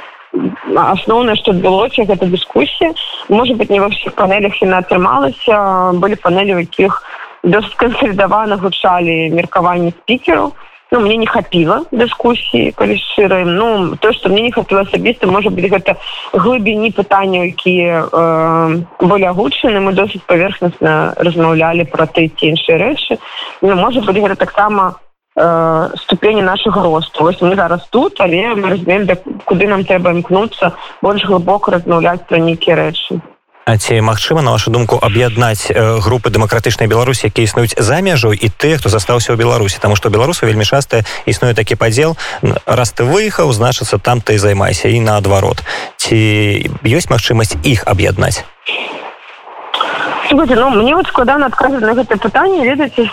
асноўнае 0.79 1.35
што 1.35 1.51
адбылося 1.51 2.07
гэта 2.07 2.25
дыскусія 2.25 2.95
можа 3.27 3.53
быть 3.53 3.69
не 3.69 3.83
ва 3.83 3.91
ўсіх 3.91 4.15
панелях 4.15 4.55
яна 4.63 4.79
атрымалася 4.79 5.91
былі 5.99 6.15
панелі 6.15 6.55
у 6.55 6.63
якіх 6.63 7.03
у 7.03 7.22
досыць 7.43 7.75
кансалідавана 7.75 8.55
гучалі 8.57 9.29
меркаванні 9.35 9.91
спікераў 9.91 10.53
ну, 10.93 10.99
мне 10.99 11.17
не 11.17 11.27
хапіла 11.27 11.83
дыскусіі 11.91 12.71
калі 12.77 12.95
шчыраем 13.01 13.55
ну 13.57 13.95
то 13.97 14.13
што 14.13 14.29
мне 14.29 14.47
не 14.47 14.51
хапіла 14.51 14.85
асабіста 14.87 15.27
можа 15.27 15.49
быць 15.49 15.67
гэта 15.73 15.97
глыбіні 16.33 16.93
пытанняў 16.93 17.49
якія 17.49 18.05
э, 18.05 18.81
более 19.01 19.29
агучаны 19.33 19.81
мы 19.81 19.93
досыць 19.97 20.23
паверхнасна 20.29 21.17
размаўлялі 21.17 21.89
пра 21.89 22.05
ты 22.05 22.29
ці 22.29 22.53
іншыя 22.53 22.77
рэчы 22.77 23.17
ну, 23.61 23.75
можа 23.75 24.05
быць 24.05 24.21
гэта 24.21 24.37
таксама 24.37 24.95
э, 25.35 25.89
ступені 25.97 26.41
нашага 26.41 26.83
росту. 26.83 27.23
Вось 27.23 27.41
мы 27.41 27.55
зараз 27.55 27.83
тут 27.89 28.21
але 28.21 28.53
мы 28.55 28.69
разумеем 28.69 29.09
куды 29.43 29.67
нам 29.67 29.83
трэба 29.83 30.13
імкнуцца 30.13 30.77
больш 31.01 31.25
глыбока 31.25 31.75
размаўляць 31.75 32.23
пра 32.29 32.37
нейкія 32.37 32.77
рэчы 32.77 33.19
А 33.65 33.77
ці 33.77 33.95
магчыма 34.03 34.41
на 34.43 34.51
вашу 34.51 34.71
думку 34.75 34.99
аб'яднаць 34.99 35.71
групы 36.03 36.27
дэмакратычнай 36.27 36.91
беларусі 36.91 37.31
якія 37.31 37.47
існуюць 37.47 37.79
за 37.79 38.03
мяжу 38.03 38.35
і 38.35 38.47
ты 38.51 38.75
хто 38.75 38.91
застаўся 38.91 39.31
ў 39.31 39.39
беларусі? 39.39 39.79
Тому 39.79 39.95
что 39.95 40.11
беларусу 40.11 40.43
вельмі 40.43 40.67
часта 40.67 41.07
існуе 41.23 41.55
такі 41.55 41.79
падзел 41.79 42.19
раз 42.67 42.91
ты 42.91 43.07
выехаў 43.07 43.55
значыцца 43.55 44.03
там 44.03 44.19
ты 44.19 44.35
займайся 44.35 44.91
і 44.91 44.99
наадварот. 44.99 45.63
Ці 45.95 46.19
ёсць 46.83 47.07
магчымасць 47.07 47.55
іх 47.63 47.87
аб'яднаць? 47.87 48.43
Ну, 50.35 50.43
мне 50.43 50.95
вот 50.95 51.07
складана 51.07 51.47
адказаць 51.47 51.87
на 51.87 51.95
гэта 51.95 52.19
пытанне 52.19 52.67
ведаце 52.67 53.07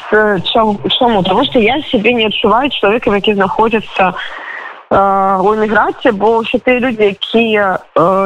чаму? 0.50 1.22
Тому 1.22 1.44
что 1.46 1.62
я 1.62 1.78
сябе 1.86 2.10
не 2.10 2.26
адчуваю 2.26 2.74
чалавекам 2.74 3.14
які 3.14 3.38
знаходзяцца 3.38 4.18
у 4.18 4.49
у 4.90 5.54
эміграцыі 5.54 6.10
бо 6.18 6.42
ўсе 6.42 6.58
тыя 6.58 6.82
людзі 6.82 7.14
якія 7.14 7.78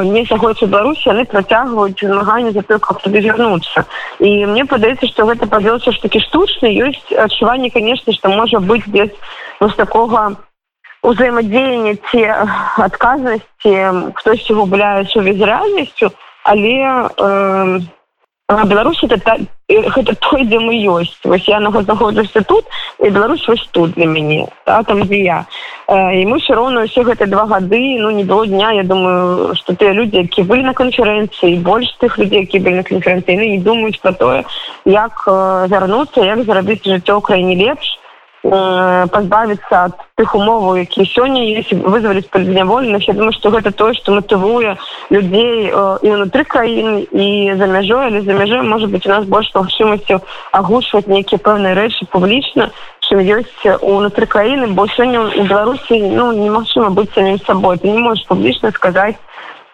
не 0.09 0.25
заходзяць 0.25 0.65
у 0.65 0.71
беларусі 0.73 1.13
яны 1.13 1.25
працягваюць 1.29 2.01
змаганне 2.01 2.57
за 2.57 2.65
то 2.65 2.79
каб 2.81 2.97
туды 3.05 3.21
вярнуцца 3.21 3.85
і 4.17 4.49
мне 4.49 4.65
падаецца 4.65 5.05
што 5.05 5.29
гэта 5.29 5.45
павёўся 5.45 5.93
ж 5.93 6.01
такі 6.01 6.25
штучны 6.25 6.73
ёсць 6.73 7.13
адчуванне 7.13 7.69
канешне 7.69 8.17
што 8.17 8.33
можа 8.33 8.57
быць 8.57 8.89
без 8.89 9.13
вось 9.61 9.77
такога 9.77 10.41
узаемадзеяння 11.05 12.01
ці 12.09 12.21
адказнасці 12.81 13.73
хтосьці 14.17 14.57
губляе 14.57 15.05
сувязь 15.13 15.45
рэальнасцю 15.45 16.09
але 16.49 16.73
э, 16.81 17.79
беларусі 18.49 19.05
это 19.05 19.37
гэта 19.69 20.13
той 20.21 20.45
дзе 20.45 20.59
мы 20.59 20.77
ёсць 20.77 21.17
вось 21.23 21.47
я 21.49 21.59
наго 21.59 21.81
знаходжуся 21.81 22.41
тут 22.41 22.65
і 22.99 23.09
беларусь 23.09 23.47
вось 23.47 23.65
тут 23.71 23.91
для 23.97 24.05
мяне 24.05 24.47
да, 24.65 24.83
там 24.83 25.01
дзе 25.03 25.17
я. 25.17 25.45
І 25.89 26.25
мы 26.25 26.37
все 26.39 26.53
роўна 26.53 26.85
ўсе 26.85 27.01
гэты 27.01 27.25
два 27.25 27.45
гады 27.45 27.97
ну 27.97 28.11
не 28.11 28.23
было 28.23 28.45
дня 28.45 28.71
я 28.71 28.83
думаю 28.83 29.55
что 29.55 29.73
тыя 29.73 29.93
людзі 29.93 30.21
які 30.29 30.43
былі 30.43 30.69
на 30.69 30.73
канферэнцыі 30.73 31.61
больш 31.65 31.89
тых 31.97 32.17
людзей 32.21 32.45
які 32.45 32.59
былі 32.59 32.75
на 32.75 32.83
канферэнцыйны 32.83 33.57
не 33.57 33.59
думаюць 33.59 34.01
про 34.01 34.13
тое 34.13 34.45
як 34.85 35.25
вярнуцца 35.25 36.21
як 36.21 36.45
зарабіць 36.45 36.85
жыццё 36.85 37.21
краіне 37.21 37.57
лепш 37.57 37.97
Э, 37.97 38.04
пазбавіцца 38.45 39.89
ад 39.89 39.93
тых 40.15 40.35
умоваў 40.35 40.77
які 40.77 41.05
сёння 41.05 41.41
есть 41.43 41.73
вызвались 41.73 42.25
палзнявольных 42.25 43.07
я 43.07 43.13
думаю 43.13 43.33
что 43.33 43.49
гэта 43.49 43.71
тое 43.71 43.93
что 43.93 44.13
матывуе 44.13 44.77
людзей 45.09 45.71
э, 45.73 45.97
і 46.01 46.11
унутры 46.11 46.43
краін 46.45 47.07
і 47.11 47.55
за 47.57 47.65
мяжой 47.65 48.05
але 48.05 48.21
за 48.21 48.33
мяжой 48.33 48.61
может 48.61 48.91
быть 48.91 49.05
у 49.07 49.09
нас 49.09 49.25
больш 49.25 49.49
магчымасцю 49.55 50.21
агушваць 50.51 51.07
нейкія 51.07 51.39
пэўныя 51.39 51.73
рэчы 51.73 52.05
публічна 52.05 52.69
ёсць 53.09 53.65
унутры 53.81 54.25
краіны 54.25 54.67
бо 54.67 54.85
сёння 54.87 55.25
у 55.25 55.43
беларусі 55.43 55.97
ну 56.13 56.31
немагчыма 56.31 56.89
быць 56.89 57.13
самим 57.15 57.39
сабой 57.39 57.77
ты 57.77 57.89
не 57.89 57.97
можешь 57.97 58.27
публічна 58.27 58.71
сказаць 58.71 59.17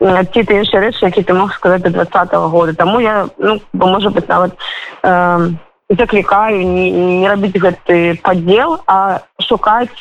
ці 0.02 0.44
ты 0.44 0.58
іншыя 0.58 0.82
рэчы 0.82 1.06
які 1.06 1.24
ты 1.24 1.34
мог 1.34 1.54
сказаць 1.54 1.82
до 1.82 1.90
двадцатого 1.90 2.48
года. 2.48 2.74
Тому 2.74 3.00
я 3.00 3.28
ну 3.38 3.62
бо 3.74 3.88
может 3.88 4.14
быть 4.14 4.28
нават 4.28 4.56
э, 5.04 5.50
заклікаю 5.98 6.64
не, 6.68 6.92
не 6.92 7.28
рабіць 7.28 7.60
гэты 7.60 8.20
падзел 8.24 8.80
а 8.88 9.22
шукаць 9.44 9.92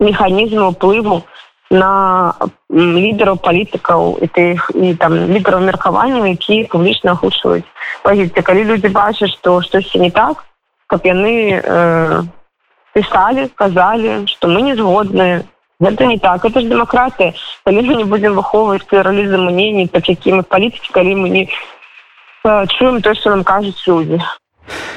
механізмы 0.00 0.70
ўплыву 0.70 1.22
на 1.70 2.34
лідараў 2.70 3.40
палітыкаў 3.42 4.18
і 4.22 4.26
тых 4.30 4.70
і 4.74 4.94
там 4.94 5.16
лідараў 5.32 5.64
меркавання 5.66 6.26
які 6.28 6.64
публічна 6.70 7.16
агучваюць 7.16 7.66
пазіцыя 8.02 8.46
калі 8.46 8.64
людзі 8.70 8.92
бачаць 8.94 9.32
што 9.34 9.60
штосьці 9.62 9.98
не 9.98 10.10
так 10.10 10.44
каб 10.86 11.02
яны 11.08 11.58
э, 11.58 12.22
пісалі 12.94 13.48
казалі 13.54 14.26
што 14.30 14.48
мы 14.48 14.62
не 14.62 14.76
згодныя 14.76 15.42
гэта 15.80 16.06
не 16.06 16.18
так 16.18 16.44
это 16.44 16.60
ж 16.60 16.70
дэмакратыя 16.70 17.34
калі 17.64 17.82
мы 17.82 17.94
не 17.96 18.04
будзем 18.04 18.38
выхоўваць 18.38 18.86
плюралізм 18.86 19.50
мнений 19.50 19.88
так 19.88 20.08
якімі 20.08 20.46
палітыкі 20.46 20.92
калі 20.92 21.14
мы 21.16 21.28
не 21.28 21.44
э, 21.48 22.66
чуем 22.78 23.02
то 23.02 23.14
што 23.14 23.30
нам 23.30 23.42
кажуць 23.42 23.82
людзі 23.88 24.22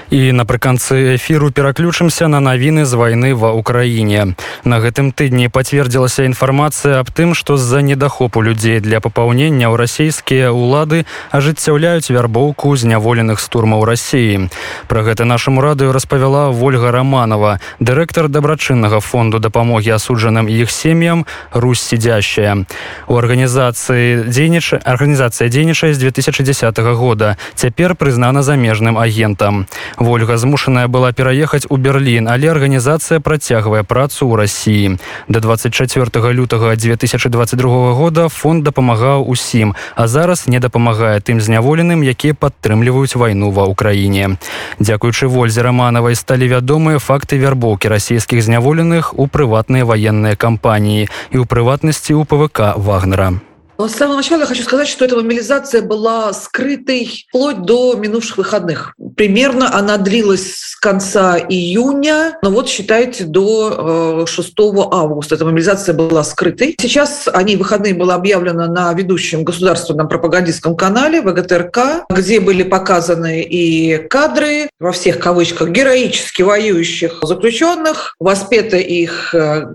і 0.10 0.32
напрыканцы 0.32 1.16
эфіру 1.16 1.52
пераключымся 1.52 2.28
на 2.28 2.40
навіны 2.40 2.86
з 2.86 2.94
вайны 2.96 3.34
ва 3.36 3.52
ўкраіне. 3.58 4.36
На 4.64 4.78
гэтым 4.80 5.12
тыдні 5.12 5.50
пацвердзілася 5.52 6.24
інфармацыя 6.24 7.04
аб 7.04 7.12
тым 7.12 7.36
што 7.36 7.58
з-за 7.58 7.82
недахопу 7.82 8.42
людзей 8.42 8.80
для 8.80 9.00
папаўнення 9.04 9.68
ў 9.68 9.76
расійскія 9.76 10.56
ўлады 10.56 11.04
ажыццяўляюць 11.36 12.08
вярбоўку 12.08 12.72
зняволеных 12.78 13.44
стурмаў 13.44 13.84
рассіі 13.84 14.48
пра 14.88 15.04
гэта 15.04 15.28
нашаму 15.28 15.60
радыё 15.60 15.92
распавяла 15.92 16.48
ольга 16.56 16.92
романова 16.92 17.60
дырэктар 17.80 18.32
дабрачыннага 18.32 19.00
фонду 19.04 19.40
дапамогі 19.40 19.92
асуджаным 20.00 20.48
іх 20.48 20.72
сем'ям 20.72 21.26
русь 21.52 21.84
сидящая 21.84 22.64
у 23.08 23.18
арганізацыі 23.18 24.30
дзейніча 24.32 24.80
арганізацыя 24.84 25.50
дзейнічае 25.50 25.94
з 25.94 25.98
2010 25.98 26.80
года. 26.80 27.38
Цяпер 27.56 27.96
прызнана 27.96 28.44
замежным 28.44 28.98
агентам 28.98 29.57
Вольга 29.98 30.38
змушаная 30.38 30.88
была 30.88 31.12
пераехаць 31.12 31.66
у 31.70 31.78
Берлін, 31.78 32.28
але 32.28 32.52
арганізацыя 32.52 33.20
працягвае 33.20 33.84
працу 33.84 34.28
ў 34.28 34.36
рассіі. 34.38 34.88
Да 35.28 35.40
24 35.40 36.34
лютага 36.34 36.76
2022 36.76 37.94
года 37.94 38.30
фонд 38.30 38.64
дапамагаў 38.64 39.26
усім, 39.26 39.74
а 39.96 40.08
зараз 40.08 40.48
не 40.48 40.60
дапамагае 40.60 41.20
тым 41.22 41.42
зняволеным, 41.42 42.04
якія 42.04 42.34
падтрымліваюць 42.34 43.16
вайну 43.16 43.52
ва 43.52 43.66
ўкраіне. 43.72 44.38
Дзякуючы 44.80 45.28
вользе 45.28 45.64
раманавай 45.64 46.16
сталі 46.16 46.48
вядомыя 46.54 47.00
факты 47.00 47.40
вярбоўкі 47.42 47.88
расійскіх 47.88 48.44
зняволеных 48.44 49.14
у 49.18 49.28
прыватныя 49.28 49.86
ваенныя 49.86 50.36
кампаніі 50.36 51.10
і 51.34 51.36
ў 51.38 51.46
прыватнасці 51.46 52.14
ў 52.14 52.24
ПВК 52.28 52.78
вагнера. 52.78 53.40
С 53.80 53.92
самого 53.92 54.18
начала 54.18 54.40
я 54.40 54.46
хочу 54.48 54.64
сказать, 54.64 54.88
что 54.88 55.06
эта 55.06 55.16
мобилизация 55.16 55.84
была 55.84 56.34
скрытой 56.34 57.26
вплоть 57.30 57.62
до 57.62 57.94
минувших 57.96 58.38
выходных. 58.38 58.94
Примерно 59.16 59.74
она 59.74 59.98
длилась 59.98 60.56
с 60.56 60.76
конца 60.76 61.38
июня, 61.38 62.40
но 62.42 62.50
вот 62.50 62.68
считайте 62.68 63.26
до 63.26 64.26
6 64.26 64.50
э, 64.50 64.64
августа. 64.92 65.36
Эта 65.36 65.46
мобилизация 65.46 65.94
была 65.94 66.24
скрытой. 66.24 66.76
Сейчас 66.80 67.28
они 67.32 67.56
выходные 67.56 67.94
было 67.94 68.16
объявлено 68.16 68.66
на 68.66 68.92
ведущем 68.94 69.44
государственном 69.44 70.08
пропагандистском 70.08 70.76
канале 70.76 71.22
ВГТРК, 71.22 72.06
где 72.10 72.40
были 72.40 72.64
показаны 72.64 73.42
и 73.44 73.98
кадры 74.08 74.70
во 74.80 74.92
всех 74.92 75.20
кавычках 75.20 75.70
героически 75.70 76.42
воюющих 76.42 77.20
заключенных, 77.22 78.16
воспеты 78.20 78.80
их 78.80 79.36
э, 79.36 79.68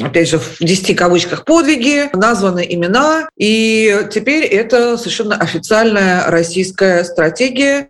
опять 0.00 0.28
же, 0.28 0.38
в 0.38 0.58
10 0.60 0.96
кавычках 0.96 1.44
подвиги, 1.44 2.10
названы 2.14 2.66
имена, 2.68 3.28
и 3.36 4.06
теперь 4.12 4.44
это 4.44 4.96
совершенно 4.96 5.36
официальная 5.36 6.26
российская 6.26 7.04
стратегия 7.04 7.86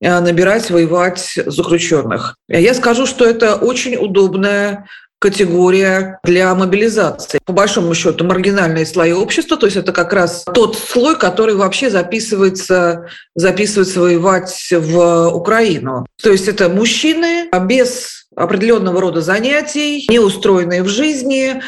э, 0.00 0.20
набирать, 0.20 0.70
воевать 0.70 1.38
заключенных. 1.46 2.36
Я 2.48 2.74
скажу, 2.74 3.06
что 3.06 3.24
это 3.24 3.56
очень 3.56 3.96
удобная 3.96 4.86
категория 5.24 6.18
для 6.22 6.54
мобилизации. 6.54 7.38
По 7.46 7.54
большому 7.54 7.94
счету, 7.94 8.24
маргинальные 8.26 8.84
слои 8.84 9.12
общества, 9.12 9.56
то 9.56 9.64
есть 9.64 9.78
это 9.78 9.90
как 9.90 10.12
раз 10.12 10.44
тот 10.54 10.76
слой, 10.76 11.16
который 11.16 11.54
вообще 11.54 11.88
записывается, 11.88 13.08
записывается 13.34 14.00
воевать 14.00 14.68
в 14.70 15.28
Украину. 15.30 16.04
То 16.22 16.30
есть 16.30 16.46
это 16.46 16.68
мужчины 16.68 17.48
без 17.62 18.23
определенного 18.36 19.00
рода 19.00 19.20
занятий, 19.20 20.06
не 20.08 20.18
устроенные 20.18 20.82
в 20.82 20.88
жизни, 20.88 21.62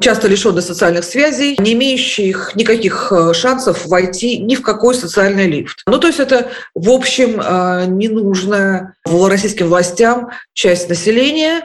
часто 0.00 0.28
лишенные 0.28 0.62
социальных 0.62 1.04
связей, 1.04 1.56
не 1.58 1.72
имеющих 1.72 2.54
никаких 2.54 3.10
э, 3.10 3.32
шансов 3.32 3.86
войти 3.86 4.38
ни 4.38 4.54
в 4.54 4.62
какой 4.62 4.94
социальный 4.94 5.46
лифт. 5.46 5.82
Ну, 5.86 5.98
то 5.98 6.06
есть 6.06 6.20
это, 6.20 6.50
в 6.74 6.90
общем, 6.90 7.40
э, 7.40 7.86
ненужная 7.86 8.94
российским 9.06 9.68
властям 9.68 10.28
часть 10.52 10.88
населения, 10.88 11.62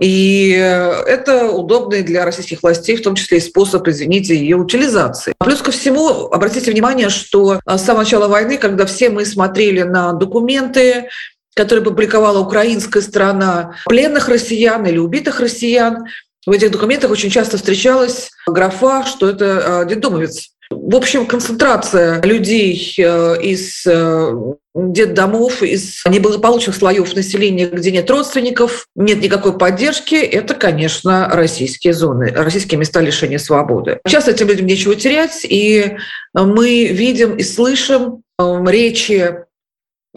и 0.00 0.50
это 0.52 1.50
удобный 1.50 2.02
для 2.02 2.24
российских 2.24 2.62
властей, 2.62 2.96
в 2.96 3.02
том 3.02 3.14
числе 3.16 3.36
и 3.36 3.40
способ, 3.40 3.86
извините, 3.86 4.34
ее 4.34 4.56
утилизации. 4.56 5.34
Плюс 5.38 5.60
ко 5.60 5.72
всему, 5.72 6.28
обратите 6.28 6.70
внимание, 6.70 7.10
что 7.10 7.60
с 7.66 7.82
самого 7.82 8.02
начала 8.02 8.26
войны, 8.26 8.56
когда 8.56 8.86
все 8.86 9.10
мы 9.10 9.26
смотрели 9.26 9.82
на 9.82 10.14
документы, 10.14 11.10
который 11.54 11.84
публиковала 11.84 12.40
украинская 12.40 13.02
страна, 13.02 13.76
пленных 13.86 14.28
россиян 14.28 14.84
или 14.86 14.98
убитых 14.98 15.40
россиян. 15.40 16.04
В 16.46 16.52
этих 16.52 16.70
документах 16.70 17.10
очень 17.10 17.30
часто 17.30 17.56
встречалась 17.56 18.30
графа, 18.46 19.04
что 19.04 19.28
это 19.28 19.80
а, 19.80 19.84
детдомовец. 19.84 20.50
В 20.70 20.94
общем, 20.94 21.26
концентрация 21.26 22.22
людей 22.22 22.94
э, 22.96 23.42
из 23.42 23.84
э, 23.86 24.32
детдомов, 24.72 25.64
из 25.64 26.00
неблагополучных 26.06 26.76
слоев 26.76 27.12
населения, 27.16 27.66
где 27.66 27.90
нет 27.90 28.08
родственников, 28.08 28.86
нет 28.94 29.20
никакой 29.20 29.58
поддержки, 29.58 30.14
это, 30.14 30.54
конечно, 30.54 31.28
российские 31.32 31.92
зоны, 31.92 32.32
российские 32.32 32.78
места 32.78 33.00
лишения 33.00 33.38
свободы. 33.38 33.98
Сейчас 34.06 34.28
этим 34.28 34.46
людям 34.46 34.66
нечего 34.66 34.94
терять, 34.94 35.44
и 35.44 35.96
мы 36.34 36.86
видим 36.86 37.34
и 37.34 37.42
слышим 37.42 38.22
э, 38.38 38.64
речи 38.68 39.34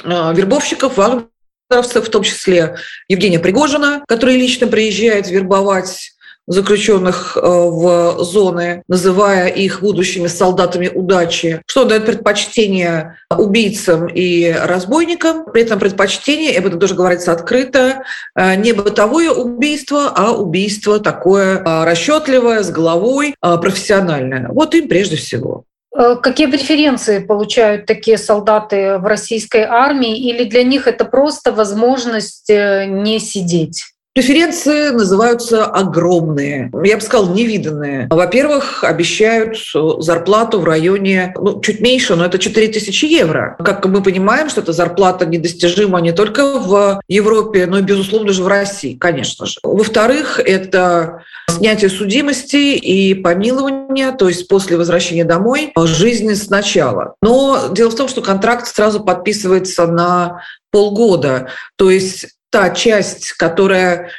вербовщиков, 0.03 0.97
в 0.97 2.09
том 2.09 2.23
числе 2.23 2.75
Евгения 3.07 3.39
Пригожина, 3.39 4.03
который 4.07 4.37
лично 4.37 4.67
приезжает 4.67 5.29
вербовать 5.29 6.13
заключенных 6.47 7.37
э, 7.37 7.41
в 7.41 8.17
зоны, 8.23 8.83
называя 8.87 9.47
их 9.47 9.81
будущими 9.81 10.27
солдатами 10.27 10.89
удачи, 10.93 11.61
что 11.67 11.85
дает 11.85 12.05
предпочтение 12.05 13.17
убийцам 13.29 14.07
и 14.07 14.51
разбойникам. 14.51 15.45
При 15.45 15.61
этом 15.61 15.79
предпочтение, 15.79 16.53
и 16.53 16.57
об 16.57 16.65
этом 16.65 16.79
тоже 16.79 16.95
говорится 16.95 17.31
открыто, 17.31 18.03
э, 18.35 18.55
не 18.55 18.73
бытовое 18.73 19.31
убийство, 19.31 20.11
а 20.13 20.31
убийство 20.31 20.99
такое 20.99 21.59
э, 21.59 21.83
расчетливое, 21.85 22.63
с 22.63 22.71
головой, 22.71 23.35
профессиональное. 23.39 24.49
Вот 24.49 24.75
им 24.75 24.87
прежде 24.87 25.15
всего. 25.15 25.65
Э, 25.95 26.15
какие 26.15 26.47
преференции 26.47 27.19
получают 27.19 27.85
такие 27.85 28.17
солдаты 28.17 28.97
в 28.97 29.05
российской 29.05 29.63
армии? 29.63 30.17
Или 30.17 30.43
для 30.43 30.63
них 30.63 30.87
это 30.87 31.05
просто 31.05 31.51
возможность 31.51 32.49
э, 32.49 32.85
не 32.85 33.19
сидеть? 33.19 33.92
Преференции 34.13 34.89
называются 34.89 35.65
огромные, 35.65 36.71
я 36.83 36.97
бы 36.97 37.01
сказал, 37.01 37.33
невиданные. 37.33 38.07
Во-первых, 38.11 38.83
обещают 38.83 39.57
зарплату 39.97 40.59
в 40.59 40.65
районе, 40.65 41.33
ну, 41.35 41.59
чуть 41.61 41.81
меньше, 41.81 42.15
но 42.15 42.23
это 42.23 42.37
4000 42.37 43.05
евро. 43.05 43.55
Как 43.57 43.83
мы 43.87 44.03
понимаем, 44.03 44.49
что 44.49 44.61
эта 44.61 44.71
зарплата 44.71 45.25
недостижима 45.25 45.99
не 45.99 46.11
только 46.11 46.59
в 46.59 47.01
Европе, 47.07 47.65
но 47.65 47.79
и, 47.79 47.81
безусловно, 47.81 48.33
же 48.33 48.43
в 48.43 48.47
России, 48.47 48.95
конечно 48.95 49.47
же. 49.47 49.59
Во-вторых, 49.63 50.39
это 50.39 51.23
снятие 51.49 51.89
судимости 51.89 52.75
и 52.75 53.15
помилование, 53.15 54.11
то 54.11 54.27
есть 54.27 54.47
после 54.47 54.77
возвращения 54.77 55.25
домой, 55.25 55.73
жизни 55.75 56.33
сначала. 56.33 57.15
Но 57.23 57.69
дело 57.71 57.89
в 57.89 57.95
том, 57.95 58.07
что 58.07 58.21
контракт 58.21 58.67
сразу 58.67 58.99
подписывается 59.03 59.87
на 59.87 60.43
полгода. 60.71 61.47
То 61.77 61.89
есть 61.89 62.27
та 62.53 62.69
часть, 62.69 63.31
которая 63.33 64.11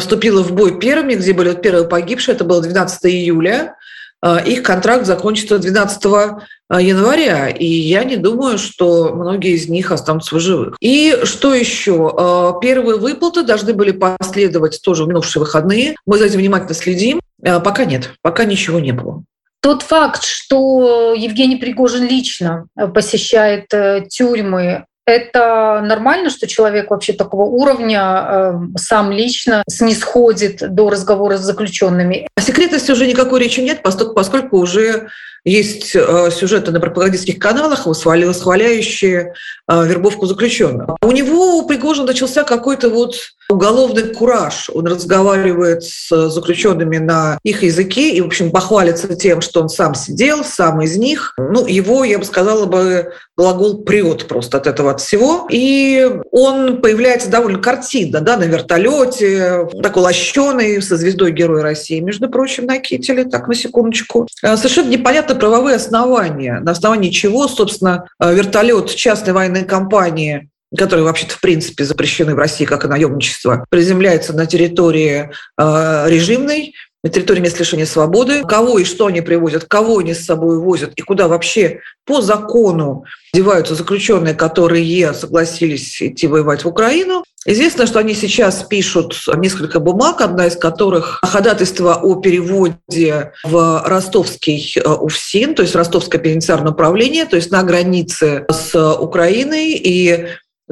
вступила 0.00 0.42
в 0.42 0.52
бой 0.52 0.80
первыми, 0.80 1.14
где 1.14 1.32
были 1.32 1.54
первые 1.54 1.86
погибшие, 1.88 2.34
это 2.34 2.42
было 2.42 2.60
12 2.60 3.06
июля, 3.06 3.76
а, 4.20 4.38
их 4.40 4.64
контракт 4.64 5.06
закончится 5.06 5.60
12 5.60 6.04
а, 6.68 6.80
января, 6.82 7.48
и 7.48 7.64
я 7.64 8.02
не 8.02 8.16
думаю, 8.16 8.58
что 8.58 9.14
многие 9.14 9.52
из 9.52 9.68
них 9.68 9.92
останутся 9.92 10.34
в 10.34 10.40
живых. 10.40 10.76
И 10.80 11.16
что 11.22 11.54
еще? 11.54 12.58
Первые 12.60 12.98
выплаты 12.98 13.44
должны 13.44 13.72
были 13.72 13.92
последовать 13.92 14.80
тоже 14.82 15.04
в 15.04 15.08
минувшие 15.08 15.42
выходные. 15.42 15.94
Мы 16.06 16.18
за 16.18 16.24
этим 16.24 16.40
внимательно 16.40 16.74
следим. 16.74 17.20
Пока 17.40 17.84
нет, 17.84 18.10
пока 18.20 18.44
ничего 18.46 18.80
не 18.80 18.90
было. 18.90 19.22
Тот 19.60 19.82
факт, 19.82 20.24
что 20.24 21.14
Евгений 21.16 21.56
Пригожин 21.56 22.08
лично 22.08 22.66
посещает 22.94 23.72
э, 23.72 24.04
тюрьмы, 24.08 24.86
это 25.06 25.80
нормально, 25.84 26.30
что 26.30 26.48
человек 26.48 26.90
вообще 26.90 27.12
такого 27.12 27.44
уровня 27.44 28.00
э, 28.02 28.52
сам 28.76 29.12
лично 29.12 29.62
снисходит 29.68 30.74
до 30.74 30.90
разговора 30.90 31.36
с 31.36 31.42
заключенными? 31.42 32.28
О 32.36 32.40
секретности 32.40 32.90
уже 32.90 33.06
никакой 33.06 33.40
речи 33.40 33.60
нет, 33.60 33.82
поскольку, 33.82 34.58
уже 34.58 35.08
есть 35.46 35.94
э, 35.94 36.30
сюжеты 36.30 36.72
на 36.72 36.80
пропагандистских 36.80 37.38
каналах, 37.38 37.86
восхваляющие 37.86 39.34
э, 39.68 39.86
вербовку 39.86 40.26
заключенных. 40.26 40.90
У 41.02 41.12
него 41.12 41.58
у 41.58 41.66
Пригожина 41.66 42.08
начался 42.08 42.42
какой-то 42.42 42.90
вот 42.90 43.14
уголовный 43.48 44.12
кураж. 44.12 44.70
Он 44.74 44.86
разговаривает 44.86 45.84
с 45.84 46.30
заключенными 46.30 46.98
на 46.98 47.38
их 47.44 47.62
языке 47.62 48.10
и, 48.10 48.20
в 48.20 48.26
общем, 48.26 48.50
похвалится 48.50 49.14
тем, 49.14 49.40
что 49.40 49.62
он 49.62 49.68
сам 49.68 49.94
сидел, 49.94 50.44
сам 50.44 50.82
из 50.82 50.96
них. 50.96 51.34
Ну, 51.38 51.64
его, 51.66 52.02
я 52.02 52.18
бы 52.18 52.24
сказала 52.24 52.66
бы, 52.66 53.12
глагол 53.36 53.84
прет 53.84 54.26
просто 54.26 54.56
от 54.56 54.66
этого 54.66 54.90
от 54.90 55.00
всего. 55.00 55.46
И 55.48 56.10
он 56.32 56.80
появляется 56.80 57.30
довольно 57.30 57.60
картинно, 57.60 58.20
да, 58.20 58.36
на 58.36 58.44
вертолете, 58.44 59.68
такой 59.80 60.02
лощеный, 60.02 60.82
со 60.82 60.96
звездой 60.96 61.30
Героя 61.30 61.62
России, 61.62 62.00
между 62.00 62.28
прочим, 62.28 62.66
на 62.66 62.78
кителе, 62.78 63.24
так, 63.24 63.46
на 63.46 63.54
секундочку. 63.54 64.26
Э, 64.42 64.56
совершенно 64.56 64.88
непонятно 64.88 65.35
правовые 65.36 65.76
основания, 65.76 66.60
на 66.60 66.72
основании 66.72 67.10
чего, 67.10 67.48
собственно, 67.48 68.08
э, 68.20 68.34
вертолет 68.34 68.94
частной 68.94 69.32
военной 69.32 69.64
компании 69.64 70.48
которые 70.76 71.04
вообще-то 71.04 71.34
в 71.34 71.40
принципе 71.40 71.84
запрещены 71.84 72.34
в 72.34 72.38
России 72.38 72.64
как 72.64 72.84
и 72.84 72.88
наемничество, 72.88 73.64
приземляется 73.70 74.32
на 74.32 74.46
территории 74.46 75.30
э, 75.58 76.04
режимной, 76.08 76.74
на 77.02 77.10
территории 77.10 77.40
мест 77.40 77.58
лишения 77.58 77.86
свободы, 77.86 78.42
кого 78.42 78.78
и 78.78 78.84
что 78.84 79.06
они 79.06 79.20
привозят, 79.20 79.64
кого 79.64 79.98
они 79.98 80.14
с 80.14 80.24
собой 80.24 80.58
возят 80.58 80.92
и 80.96 81.02
куда 81.02 81.28
вообще 81.28 81.80
по 82.04 82.20
закону 82.20 83.04
деваются 83.32 83.74
заключенные, 83.74 84.34
которые 84.34 85.12
согласились 85.14 86.00
идти 86.02 86.26
воевать 86.26 86.64
в 86.64 86.68
Украину. 86.68 87.22
Известно, 87.48 87.86
что 87.86 88.00
они 88.00 88.14
сейчас 88.14 88.64
пишут 88.64 89.14
несколько 89.36 89.78
бумаг, 89.78 90.20
одна 90.20 90.48
из 90.48 90.56
которых 90.56 91.20
ходатайство 91.22 91.94
о 91.94 92.16
переводе 92.16 93.32
в 93.44 93.82
ростовский 93.86 94.72
э, 94.74 94.88
УФСИН, 94.88 95.54
то 95.54 95.62
есть 95.62 95.76
Ростовское 95.76 96.20
пенитенциарное 96.20 96.72
управление, 96.72 97.24
то 97.24 97.36
есть 97.36 97.52
на 97.52 97.62
границе 97.62 98.46
с 98.50 98.94
Украиной. 98.94 99.74
И 99.74 100.26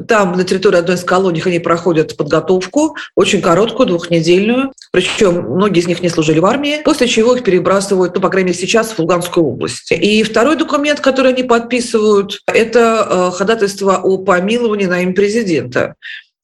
там 0.07 0.33
на 0.33 0.43
территории 0.43 0.77
одной 0.77 0.97
из 0.97 1.03
колоний 1.03 1.41
они 1.45 1.59
проходят 1.59 2.17
подготовку, 2.17 2.95
очень 3.15 3.41
короткую, 3.41 3.87
двухнедельную. 3.87 4.73
Причем 4.91 5.41
многие 5.51 5.79
из 5.79 5.87
них 5.87 6.01
не 6.01 6.09
служили 6.09 6.39
в 6.39 6.45
армии, 6.45 6.81
после 6.83 7.07
чего 7.07 7.35
их 7.35 7.43
перебрасывают, 7.43 8.15
ну, 8.15 8.21
по 8.21 8.29
крайней 8.29 8.49
мере, 8.49 8.59
сейчас 8.59 8.91
в 8.91 8.99
Луганскую 8.99 9.45
область. 9.45 9.91
И 9.91 10.23
второй 10.23 10.57
документ, 10.57 10.99
который 10.99 11.33
они 11.33 11.43
подписывают, 11.43 12.39
это 12.47 13.07
э, 13.09 13.37
ходатайство 13.37 13.97
о 13.97 14.17
помиловании 14.17 14.85
на 14.85 15.01
имя 15.01 15.13
президента. 15.13 15.95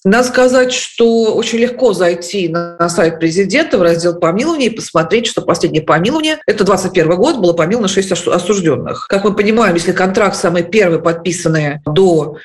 Надо 0.03 0.27
сказать, 0.27 0.73
что 0.73 1.35
очень 1.35 1.59
легко 1.59 1.93
зайти 1.93 2.47
на 2.47 2.89
сайт 2.89 3.19
президента 3.19 3.77
в 3.77 3.83
раздел 3.83 4.15
помилования 4.15 4.67
и 4.67 4.75
посмотреть, 4.75 5.27
что 5.27 5.43
последнее 5.43 5.83
помилование, 5.83 6.39
это 6.47 6.63
21 6.63 7.15
год, 7.17 7.37
было 7.37 7.53
помиловано 7.53 7.87
6 7.87 8.11
осужденных. 8.27 9.05
Как 9.07 9.23
мы 9.23 9.35
понимаем, 9.35 9.75
если 9.75 9.91
контракт 9.91 10.35
самый 10.35 10.63
первый 10.63 10.99
подписанный 10.99 11.81
до 11.85 12.37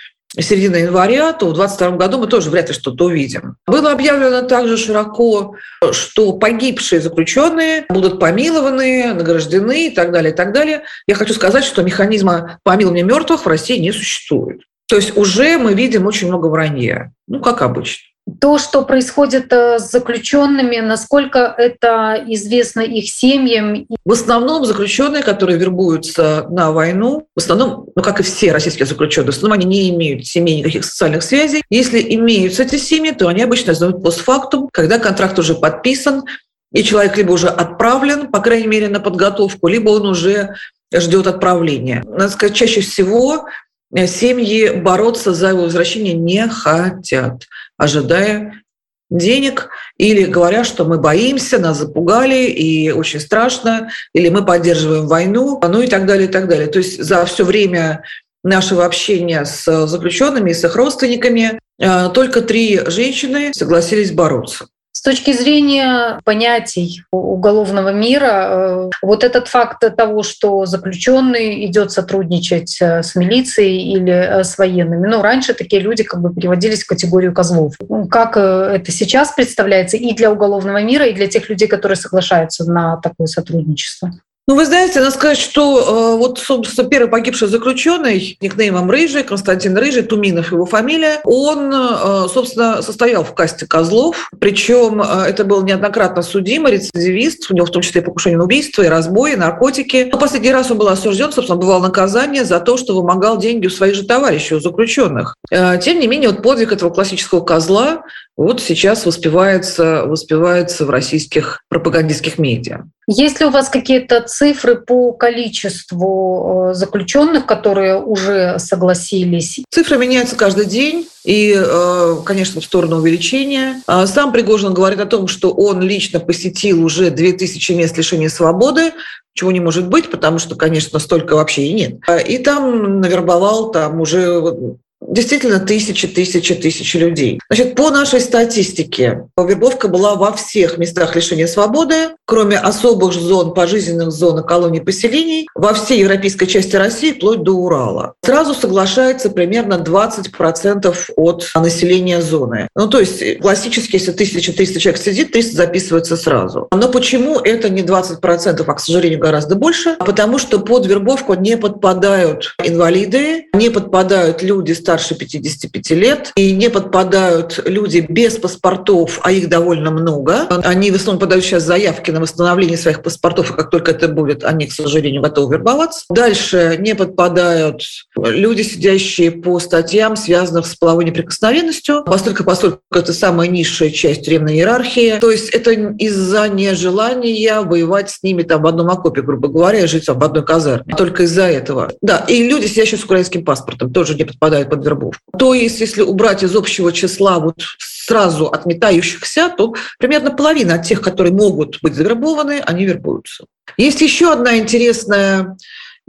середины 0.42 0.76
января, 0.76 1.32
то 1.32 1.46
в 1.46 1.54
2022 1.54 1.96
году 1.96 2.18
мы 2.18 2.26
тоже 2.26 2.50
вряд 2.50 2.68
ли 2.68 2.74
что-то 2.74 3.06
увидим. 3.06 3.56
Было 3.66 3.92
объявлено 3.92 4.42
также 4.42 4.76
широко, 4.76 5.56
что 5.92 6.32
погибшие 6.34 7.00
заключенные 7.00 7.86
будут 7.88 8.20
помилованы, 8.20 9.14
награждены 9.14 9.88
и 9.88 9.90
так 9.90 10.12
далее, 10.12 10.32
и 10.32 10.36
так 10.36 10.52
далее. 10.52 10.82
Я 11.06 11.14
хочу 11.14 11.34
сказать, 11.34 11.64
что 11.64 11.82
механизма 11.82 12.58
помилования 12.62 13.04
мертвых 13.04 13.44
в 13.44 13.48
России 13.48 13.78
не 13.78 13.92
существует. 13.92 14.60
То 14.88 14.96
есть 14.96 15.16
уже 15.16 15.58
мы 15.58 15.74
видим 15.74 16.06
очень 16.06 16.28
много 16.28 16.46
вранья, 16.46 17.12
ну, 17.26 17.40
как 17.40 17.62
обычно. 17.62 18.04
То, 18.40 18.58
что 18.58 18.82
происходит 18.82 19.52
э, 19.52 19.78
с 19.78 19.92
заключенными, 19.92 20.78
насколько 20.78 21.38
это 21.56 22.24
известно 22.26 22.80
их 22.80 23.08
семьям? 23.08 23.86
В 24.04 24.12
основном 24.12 24.64
заключенные, 24.64 25.22
которые 25.22 25.58
вербуются 25.58 26.44
на 26.50 26.72
войну, 26.72 27.28
в 27.36 27.38
основном, 27.38 27.86
ну 27.94 28.02
как 28.02 28.18
и 28.18 28.24
все 28.24 28.50
российские 28.50 28.86
заключенные, 28.86 29.30
в 29.30 29.36
основном 29.36 29.60
они 29.60 29.66
не 29.66 29.90
имеют 29.90 30.26
семей 30.26 30.58
никаких 30.58 30.84
социальных 30.84 31.22
связей. 31.22 31.62
Если 31.70 32.00
имеются 32.16 32.64
эти 32.64 32.78
семьи, 32.78 33.12
то 33.12 33.28
они 33.28 33.42
обычно 33.42 33.74
знают 33.74 34.02
постфактум, 34.02 34.68
когда 34.72 34.98
контракт 34.98 35.38
уже 35.38 35.54
подписан, 35.54 36.24
и 36.72 36.82
человек 36.82 37.16
либо 37.16 37.30
уже 37.30 37.48
отправлен, 37.48 38.26
по 38.26 38.40
крайней 38.40 38.66
мере, 38.66 38.88
на 38.88 38.98
подготовку, 38.98 39.68
либо 39.68 39.90
он 39.90 40.06
уже 40.06 40.56
ждет 40.92 41.28
отправления. 41.28 42.02
Надо 42.04 42.28
сказать, 42.28 42.56
чаще 42.56 42.80
всего 42.80 43.46
семьи 43.94 44.70
бороться 44.70 45.32
за 45.32 45.48
его 45.48 45.62
возвращение 45.62 46.14
не 46.14 46.48
хотят, 46.48 47.46
ожидая 47.76 48.62
денег 49.10 49.68
или 49.98 50.24
говоря, 50.24 50.64
что 50.64 50.84
мы 50.84 50.98
боимся, 50.98 51.58
нас 51.58 51.78
запугали 51.78 52.46
и 52.46 52.90
очень 52.90 53.20
страшно, 53.20 53.90
или 54.12 54.28
мы 54.28 54.44
поддерживаем 54.44 55.06
войну, 55.06 55.60
ну 55.62 55.80
и 55.80 55.86
так 55.86 56.06
далее, 56.06 56.28
и 56.28 56.30
так 56.30 56.48
далее. 56.48 56.66
То 56.66 56.78
есть 56.78 57.02
за 57.02 57.24
все 57.24 57.44
время 57.44 58.02
нашего 58.42 58.84
общения 58.84 59.44
с 59.44 59.86
заключенными 59.86 60.50
и 60.50 60.54
с 60.54 60.64
их 60.64 60.74
родственниками 60.76 61.58
э, 61.78 62.08
только 62.14 62.42
три 62.42 62.80
женщины 62.86 63.52
согласились 63.54 64.12
бороться. 64.12 64.66
С 64.96 65.02
точки 65.02 65.34
зрения 65.34 66.22
понятий 66.24 67.02
уголовного 67.10 67.92
мира, 67.92 68.48
э, 68.48 68.90
вот 69.02 69.24
этот 69.24 69.46
факт 69.46 69.84
того, 69.94 70.22
что 70.22 70.64
заключенный 70.64 71.66
идет 71.66 71.92
сотрудничать 71.92 72.78
э, 72.80 73.02
с 73.02 73.14
милицией 73.14 73.92
или 73.92 74.10
э, 74.10 74.42
с 74.42 74.56
военными, 74.56 75.06
ну, 75.06 75.20
раньше 75.20 75.52
такие 75.52 75.82
люди 75.82 76.02
как 76.02 76.22
бы 76.22 76.32
переводились 76.32 76.84
в 76.84 76.86
категорию 76.86 77.34
козлов. 77.34 77.74
Ну, 77.86 78.08
как 78.08 78.38
это 78.38 78.90
сейчас 78.90 79.32
представляется 79.32 79.98
и 79.98 80.14
для 80.14 80.32
уголовного 80.32 80.82
мира, 80.82 81.04
и 81.04 81.12
для 81.12 81.26
тех 81.26 81.50
людей, 81.50 81.68
которые 81.68 81.96
соглашаются 81.96 82.64
на 82.64 82.96
такое 82.96 83.26
сотрудничество? 83.26 84.12
Ну, 84.48 84.54
вы 84.54 84.64
знаете, 84.64 85.00
надо 85.00 85.10
сказать, 85.10 85.38
что 85.38 86.14
э, 86.14 86.18
вот, 86.18 86.38
собственно, 86.38 86.88
первый 86.88 87.10
погибший 87.10 87.48
заключенный, 87.48 88.38
никнеймом 88.40 88.88
Рыжий, 88.88 89.24
Константин 89.24 89.76
Рыжий, 89.76 90.04
Туминов 90.04 90.52
его 90.52 90.66
фамилия, 90.66 91.20
он, 91.24 91.72
э, 91.74 92.28
собственно, 92.32 92.80
состоял 92.80 93.24
в 93.24 93.34
касте 93.34 93.66
козлов, 93.66 94.30
причем 94.38 95.02
э, 95.02 95.24
это 95.26 95.44
был 95.44 95.64
неоднократно 95.64 96.22
судимый 96.22 96.74
рецидивист, 96.74 97.50
у 97.50 97.54
него 97.54 97.66
в 97.66 97.72
том 97.72 97.82
числе 97.82 98.02
и 98.02 98.04
покушение 98.04 98.38
на 98.38 98.44
убийство, 98.44 98.82
и 98.82 98.86
разбой, 98.86 99.32
и 99.32 99.36
наркотики. 99.36 100.10
Но 100.12 100.16
последний 100.16 100.52
раз 100.52 100.70
он 100.70 100.78
был 100.78 100.86
осужден, 100.86 101.32
собственно, 101.32 101.58
бывал 101.58 101.80
наказание 101.80 102.44
за 102.44 102.60
то, 102.60 102.76
что 102.76 102.94
вымогал 102.94 103.38
деньги 103.38 103.66
у 103.66 103.70
своих 103.70 103.96
же 103.96 104.04
товарищей, 104.04 104.54
у 104.54 104.60
заключенных. 104.60 105.34
Э, 105.50 105.76
тем 105.82 105.98
не 105.98 106.06
менее, 106.06 106.30
вот 106.30 106.44
подвиг 106.44 106.70
этого 106.70 106.90
классического 106.90 107.40
козла 107.40 108.04
вот 108.36 108.60
сейчас 108.60 109.06
воспевается, 109.06 110.04
воспевается 110.04 110.84
в 110.84 110.90
российских 110.90 111.62
пропагандистских 111.68 112.38
медиа. 112.38 112.84
Есть 113.08 113.40
ли 113.40 113.46
у 113.46 113.50
вас 113.50 113.68
какие-то 113.68 114.20
цифры 114.22 114.74
по 114.74 115.12
количеству 115.12 116.70
э, 116.70 116.74
заключенных, 116.74 117.46
которые 117.46 118.00
уже 118.00 118.58
согласились? 118.58 119.60
Цифры 119.70 119.96
меняются 119.96 120.36
каждый 120.36 120.66
день 120.66 121.08
и, 121.24 121.54
э, 121.56 122.16
конечно, 122.24 122.60
в 122.60 122.64
сторону 122.64 122.96
увеличения. 122.96 123.80
А 123.86 124.06
сам 124.06 124.32
Пригожин 124.32 124.74
говорит 124.74 125.00
о 125.00 125.06
том, 125.06 125.28
что 125.28 125.52
он 125.52 125.80
лично 125.80 126.20
посетил 126.20 126.84
уже 126.84 127.10
2000 127.10 127.72
мест 127.72 127.96
лишения 127.96 128.28
свободы, 128.28 128.92
чего 129.34 129.52
не 129.52 129.60
может 129.60 129.88
быть, 129.88 130.10
потому 130.10 130.38
что, 130.38 130.56
конечно, 130.56 130.98
столько 130.98 131.36
вообще 131.36 131.66
и 131.66 131.72
нет. 131.72 132.00
И 132.26 132.38
там 132.38 133.00
навербовал 133.00 133.70
там 133.70 134.00
уже 134.00 134.76
действительно 135.00 135.60
тысячи, 135.60 136.08
тысячи, 136.08 136.54
тысячи 136.54 136.96
людей. 136.96 137.40
Значит, 137.50 137.74
по 137.74 137.90
нашей 137.90 138.20
статистике, 138.20 139.26
вербовка 139.36 139.88
была 139.88 140.14
во 140.14 140.32
всех 140.32 140.78
местах 140.78 141.14
лишения 141.14 141.46
свободы, 141.46 142.10
кроме 142.24 142.58
особых 142.58 143.12
зон, 143.12 143.54
пожизненных 143.54 144.10
зон 144.10 144.44
колоний 144.44 144.80
поселений, 144.80 145.48
во 145.54 145.74
всей 145.74 146.00
европейской 146.00 146.46
части 146.46 146.76
России, 146.76 147.12
вплоть 147.12 147.42
до 147.42 147.52
Урала. 147.52 148.14
Сразу 148.24 148.54
соглашается 148.54 149.30
примерно 149.30 149.74
20% 149.74 150.94
от 151.16 151.50
населения 151.54 152.20
зоны. 152.20 152.68
Ну, 152.74 152.88
то 152.88 153.00
есть 153.00 153.40
классически, 153.40 153.96
если 153.96 154.12
1300 154.12 154.80
человек 154.80 155.00
сидит, 155.00 155.32
300 155.32 155.56
записывается 155.56 156.16
сразу. 156.16 156.68
Но 156.72 156.88
почему 156.88 157.38
это 157.38 157.68
не 157.68 157.82
20%, 157.82 158.64
а, 158.66 158.74
к 158.74 158.80
сожалению, 158.80 159.20
гораздо 159.20 159.54
больше? 159.54 159.96
Потому 159.98 160.38
что 160.38 160.58
под 160.58 160.86
вербовку 160.86 161.34
не 161.34 161.56
подпадают 161.56 162.54
инвалиды, 162.62 163.46
не 163.54 163.70
подпадают 163.70 164.42
люди 164.42 164.72
с 164.72 164.85
старше 164.86 165.16
55 165.16 165.90
лет, 165.90 166.32
и 166.36 166.52
не 166.52 166.70
подпадают 166.70 167.60
люди 167.64 168.06
без 168.08 168.36
паспортов, 168.36 169.18
а 169.24 169.32
их 169.32 169.48
довольно 169.48 169.90
много. 169.90 170.46
Они 170.62 170.92
в 170.92 170.94
основном 170.94 171.18
подают 171.18 171.44
сейчас 171.44 171.64
заявки 171.64 172.12
на 172.12 172.20
восстановление 172.20 172.78
своих 172.78 173.02
паспортов, 173.02 173.50
и 173.50 173.54
как 173.54 173.70
только 173.70 173.90
это 173.90 174.06
будет, 174.06 174.44
они, 174.44 174.66
к 174.66 174.72
сожалению, 174.72 175.22
готовы 175.22 175.56
вербоваться. 175.56 176.04
Дальше 176.08 176.76
не 176.78 176.94
подпадают 176.94 177.82
люди, 178.16 178.62
сидящие 178.62 179.32
по 179.32 179.58
статьям, 179.58 180.14
связанных 180.14 180.66
с 180.66 180.76
половой 180.76 181.04
неприкосновенностью, 181.04 182.04
поскольку, 182.06 182.44
поскольку 182.44 182.78
это 182.94 183.12
самая 183.12 183.48
низшая 183.48 183.90
часть 183.90 184.26
тюремной 184.26 184.54
иерархии. 184.54 185.18
То 185.20 185.32
есть 185.32 185.50
это 185.50 185.72
из-за 185.72 186.48
нежелания 186.48 187.62
воевать 187.62 188.10
с 188.10 188.22
ними 188.22 188.44
там 188.44 188.62
в 188.62 188.68
одном 188.68 188.88
окопе, 188.88 189.22
грубо 189.22 189.48
говоря, 189.48 189.80
и 189.80 189.86
жить 189.88 190.06
в 190.06 190.22
одной 190.22 190.44
казарме. 190.44 190.94
Только 190.94 191.24
из-за 191.24 191.48
этого. 191.48 191.90
Да, 192.02 192.24
и 192.28 192.48
люди, 192.48 192.66
сидящие 192.66 193.00
с 193.00 193.04
украинским 193.04 193.44
паспортом, 193.44 193.92
тоже 193.92 194.14
не 194.14 194.22
подпадают 194.22 194.70
под 194.70 194.75
вербовку. 194.82 195.20
То 195.38 195.54
есть, 195.54 195.80
если 195.80 196.02
убрать 196.02 196.42
из 196.42 196.54
общего 196.54 196.92
числа 196.92 197.38
вот 197.38 197.56
сразу 197.78 198.46
отметающихся, 198.46 199.48
то 199.56 199.74
примерно 199.98 200.30
половина 200.30 200.74
от 200.74 200.84
тех, 200.84 201.00
которые 201.00 201.32
могут 201.32 201.78
быть 201.82 201.94
завербованы, 201.94 202.60
они 202.64 202.84
вербуются. 202.84 203.46
Есть 203.76 204.00
еще 204.00 204.32
одна 204.32 204.58
интересная 204.58 205.56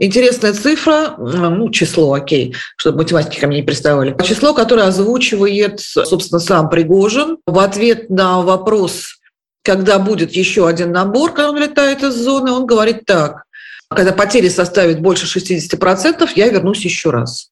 Интересная 0.00 0.52
цифра, 0.52 1.16
ну, 1.18 1.70
число, 1.70 2.12
окей, 2.12 2.54
чтобы 2.76 2.98
математики 2.98 3.40
ко 3.40 3.48
мне 3.48 3.56
не 3.56 3.62
приставали. 3.64 4.16
Число, 4.24 4.54
которое 4.54 4.86
озвучивает, 4.86 5.80
собственно, 5.80 6.38
сам 6.38 6.70
Пригожин 6.70 7.38
в 7.46 7.58
ответ 7.58 8.08
на 8.08 8.40
вопрос, 8.42 9.18
когда 9.64 9.98
будет 9.98 10.30
еще 10.30 10.68
один 10.68 10.92
набор, 10.92 11.32
когда 11.32 11.50
он 11.50 11.58
летает 11.58 12.04
из 12.04 12.14
зоны, 12.14 12.52
он 12.52 12.64
говорит 12.64 13.06
так. 13.06 13.42
Когда 13.90 14.12
потери 14.12 14.48
составят 14.48 15.00
больше 15.00 15.26
60%, 15.26 16.30
я 16.36 16.48
вернусь 16.48 16.84
еще 16.84 17.10
раз 17.10 17.50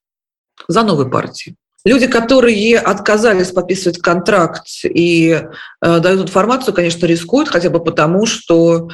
за 0.68 0.82
новой 0.82 1.10
партией. 1.10 1.56
Люди, 1.84 2.08
которые 2.08 2.78
отказались 2.78 3.52
подписывать 3.52 3.98
контракт 3.98 4.66
и 4.82 5.40
э, 5.80 6.00
дают 6.00 6.22
информацию, 6.22 6.74
конечно, 6.74 7.06
рискуют, 7.06 7.48
хотя 7.48 7.70
бы 7.70 7.82
потому, 7.82 8.26
что 8.26 8.88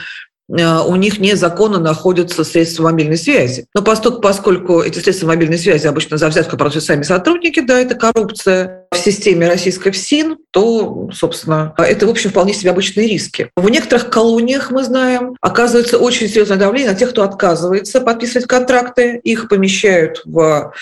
у 0.49 0.97
них 0.97 1.19
незаконно 1.19 1.79
находятся 1.79 2.45
средства 2.45 2.85
мобильной 2.85 3.17
связи. 3.17 3.67
Но 3.75 3.83
поскольку, 3.83 4.83
эти 4.83 4.99
средства 4.99 5.29
мобильной 5.29 5.59
связи 5.59 5.87
обычно 5.87 6.19
за 6.19 6.29
взятку 6.29 6.57
просят 6.57 6.85
сами 6.85 7.03
сотрудники, 7.03 7.61
да, 7.61 7.81
это 7.81 7.95
коррупция 7.95 8.87
в 8.91 8.99
системе 8.99 9.49
российской 9.49 9.93
ФСИН, 9.93 10.37
то, 10.51 11.09
собственно, 11.13 11.75
это, 11.79 12.07
в 12.07 12.11
общем, 12.11 12.31
вполне 12.31 12.53
себе 12.53 12.71
обычные 12.71 13.09
риски. 13.09 13.51
В 13.57 13.69
некоторых 13.71 14.11
колониях, 14.11 14.71
мы 14.71 14.85
знаем, 14.85 15.37
оказывается 15.41 15.99
очень 15.99 16.29
серьезное 16.29 16.59
давление 16.59 16.91
на 16.91 16.99
тех, 16.99 17.11
кто 17.11 17.23
отказывается 17.23 18.01
подписывать 18.03 18.47
контракты. 18.47 19.19
Их 19.25 19.49
помещают 19.49 20.21
в 20.27 20.73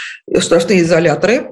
штрафные 0.40 0.82
изоляторы, 0.82 1.50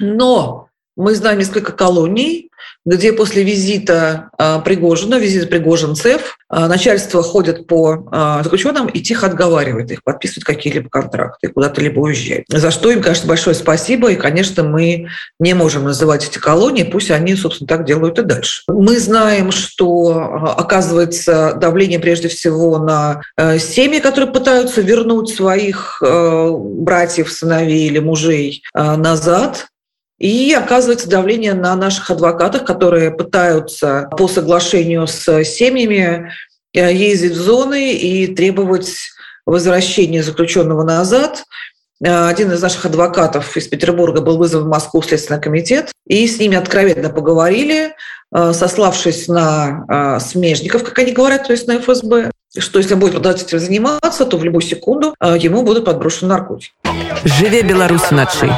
но 0.00 0.68
мы 0.96 1.14
знаем 1.14 1.38
несколько 1.38 1.72
колоний, 1.72 2.50
где 2.84 3.12
после 3.12 3.44
визита 3.44 4.30
а, 4.38 4.60
Пригожина, 4.60 5.16
визита 5.16 5.46
пригожинцев, 5.46 6.36
а, 6.48 6.68
начальство 6.68 7.22
ходит 7.22 7.66
по 7.66 8.08
а, 8.10 8.42
заключенным 8.42 8.88
и 8.88 9.00
тихо 9.00 9.26
отговаривает 9.26 9.90
их 9.90 10.02
подписывать 10.02 10.44
какие-либо 10.44 10.88
контракты, 10.88 11.48
куда-то 11.48 11.80
либо 11.80 12.00
уезжать. 12.00 12.44
За 12.48 12.70
что 12.70 12.90
им, 12.90 13.02
конечно, 13.02 13.28
большое 13.28 13.54
спасибо. 13.54 14.10
И, 14.10 14.16
конечно, 14.16 14.62
мы 14.62 15.08
не 15.38 15.54
можем 15.54 15.84
называть 15.84 16.28
эти 16.28 16.38
колонии, 16.38 16.82
пусть 16.82 17.10
они, 17.10 17.36
собственно, 17.36 17.68
так 17.68 17.84
делают 17.84 18.18
и 18.18 18.22
дальше. 18.22 18.62
Мы 18.68 18.98
знаем, 18.98 19.52
что 19.52 20.54
оказывается 20.58 21.54
давление 21.54 21.98
прежде 21.98 22.28
всего 22.28 22.78
на 22.78 23.22
семьи, 23.58 24.00
которые 24.00 24.32
пытаются 24.32 24.80
вернуть 24.80 25.34
своих 25.34 26.02
братьев, 26.02 27.30
сыновей 27.30 27.86
или 27.86 27.98
мужей 27.98 28.62
назад 28.74 29.66
И 30.22 30.52
оказывается 30.52 31.08
давление 31.08 31.52
на 31.52 31.74
наших 31.74 32.08
адвокатах, 32.08 32.64
которые 32.64 33.10
пытаются 33.10 34.08
по 34.16 34.28
соглашению 34.28 35.08
с 35.08 35.42
семьями 35.42 36.30
э, 36.72 36.94
ездить 36.94 37.32
в 37.32 37.42
зоны 37.42 37.92
и 37.92 38.28
требовать 38.28 38.94
возвращения 39.46 40.22
заключенного 40.22 40.84
назад. 40.84 41.42
Э, 42.04 42.28
один 42.28 42.52
из 42.52 42.62
наших 42.62 42.86
адвокатов 42.86 43.56
из 43.56 43.66
Петербурга 43.66 44.20
был 44.20 44.38
вызван 44.38 44.62
в 44.62 44.68
Москву 44.68 45.00
в 45.00 45.06
Следственный 45.06 45.40
комитет, 45.40 45.90
и 46.06 46.24
с 46.28 46.38
ними 46.38 46.56
откровенно 46.56 47.10
поговорили, 47.10 47.96
э, 48.32 48.52
сославшись 48.52 49.26
на 49.26 50.20
смежников, 50.20 50.84
как 50.84 50.96
они 51.00 51.10
говорят, 51.10 51.48
то 51.48 51.52
есть 51.52 51.66
на 51.66 51.80
ФСБ, 51.80 52.30
что 52.56 52.78
если 52.78 52.94
он 52.94 53.00
будет 53.00 53.14
продолжать 53.14 53.42
этим 53.42 53.58
заниматься, 53.58 54.24
то 54.24 54.36
в 54.36 54.44
любую 54.44 54.62
секунду 54.62 55.16
ему 55.20 55.64
будут 55.64 55.84
подброшены 55.84 56.28
наркотики. 56.28 56.70
Живе 57.24 57.62
Беларусь 57.62 58.08
ночи. 58.12 58.48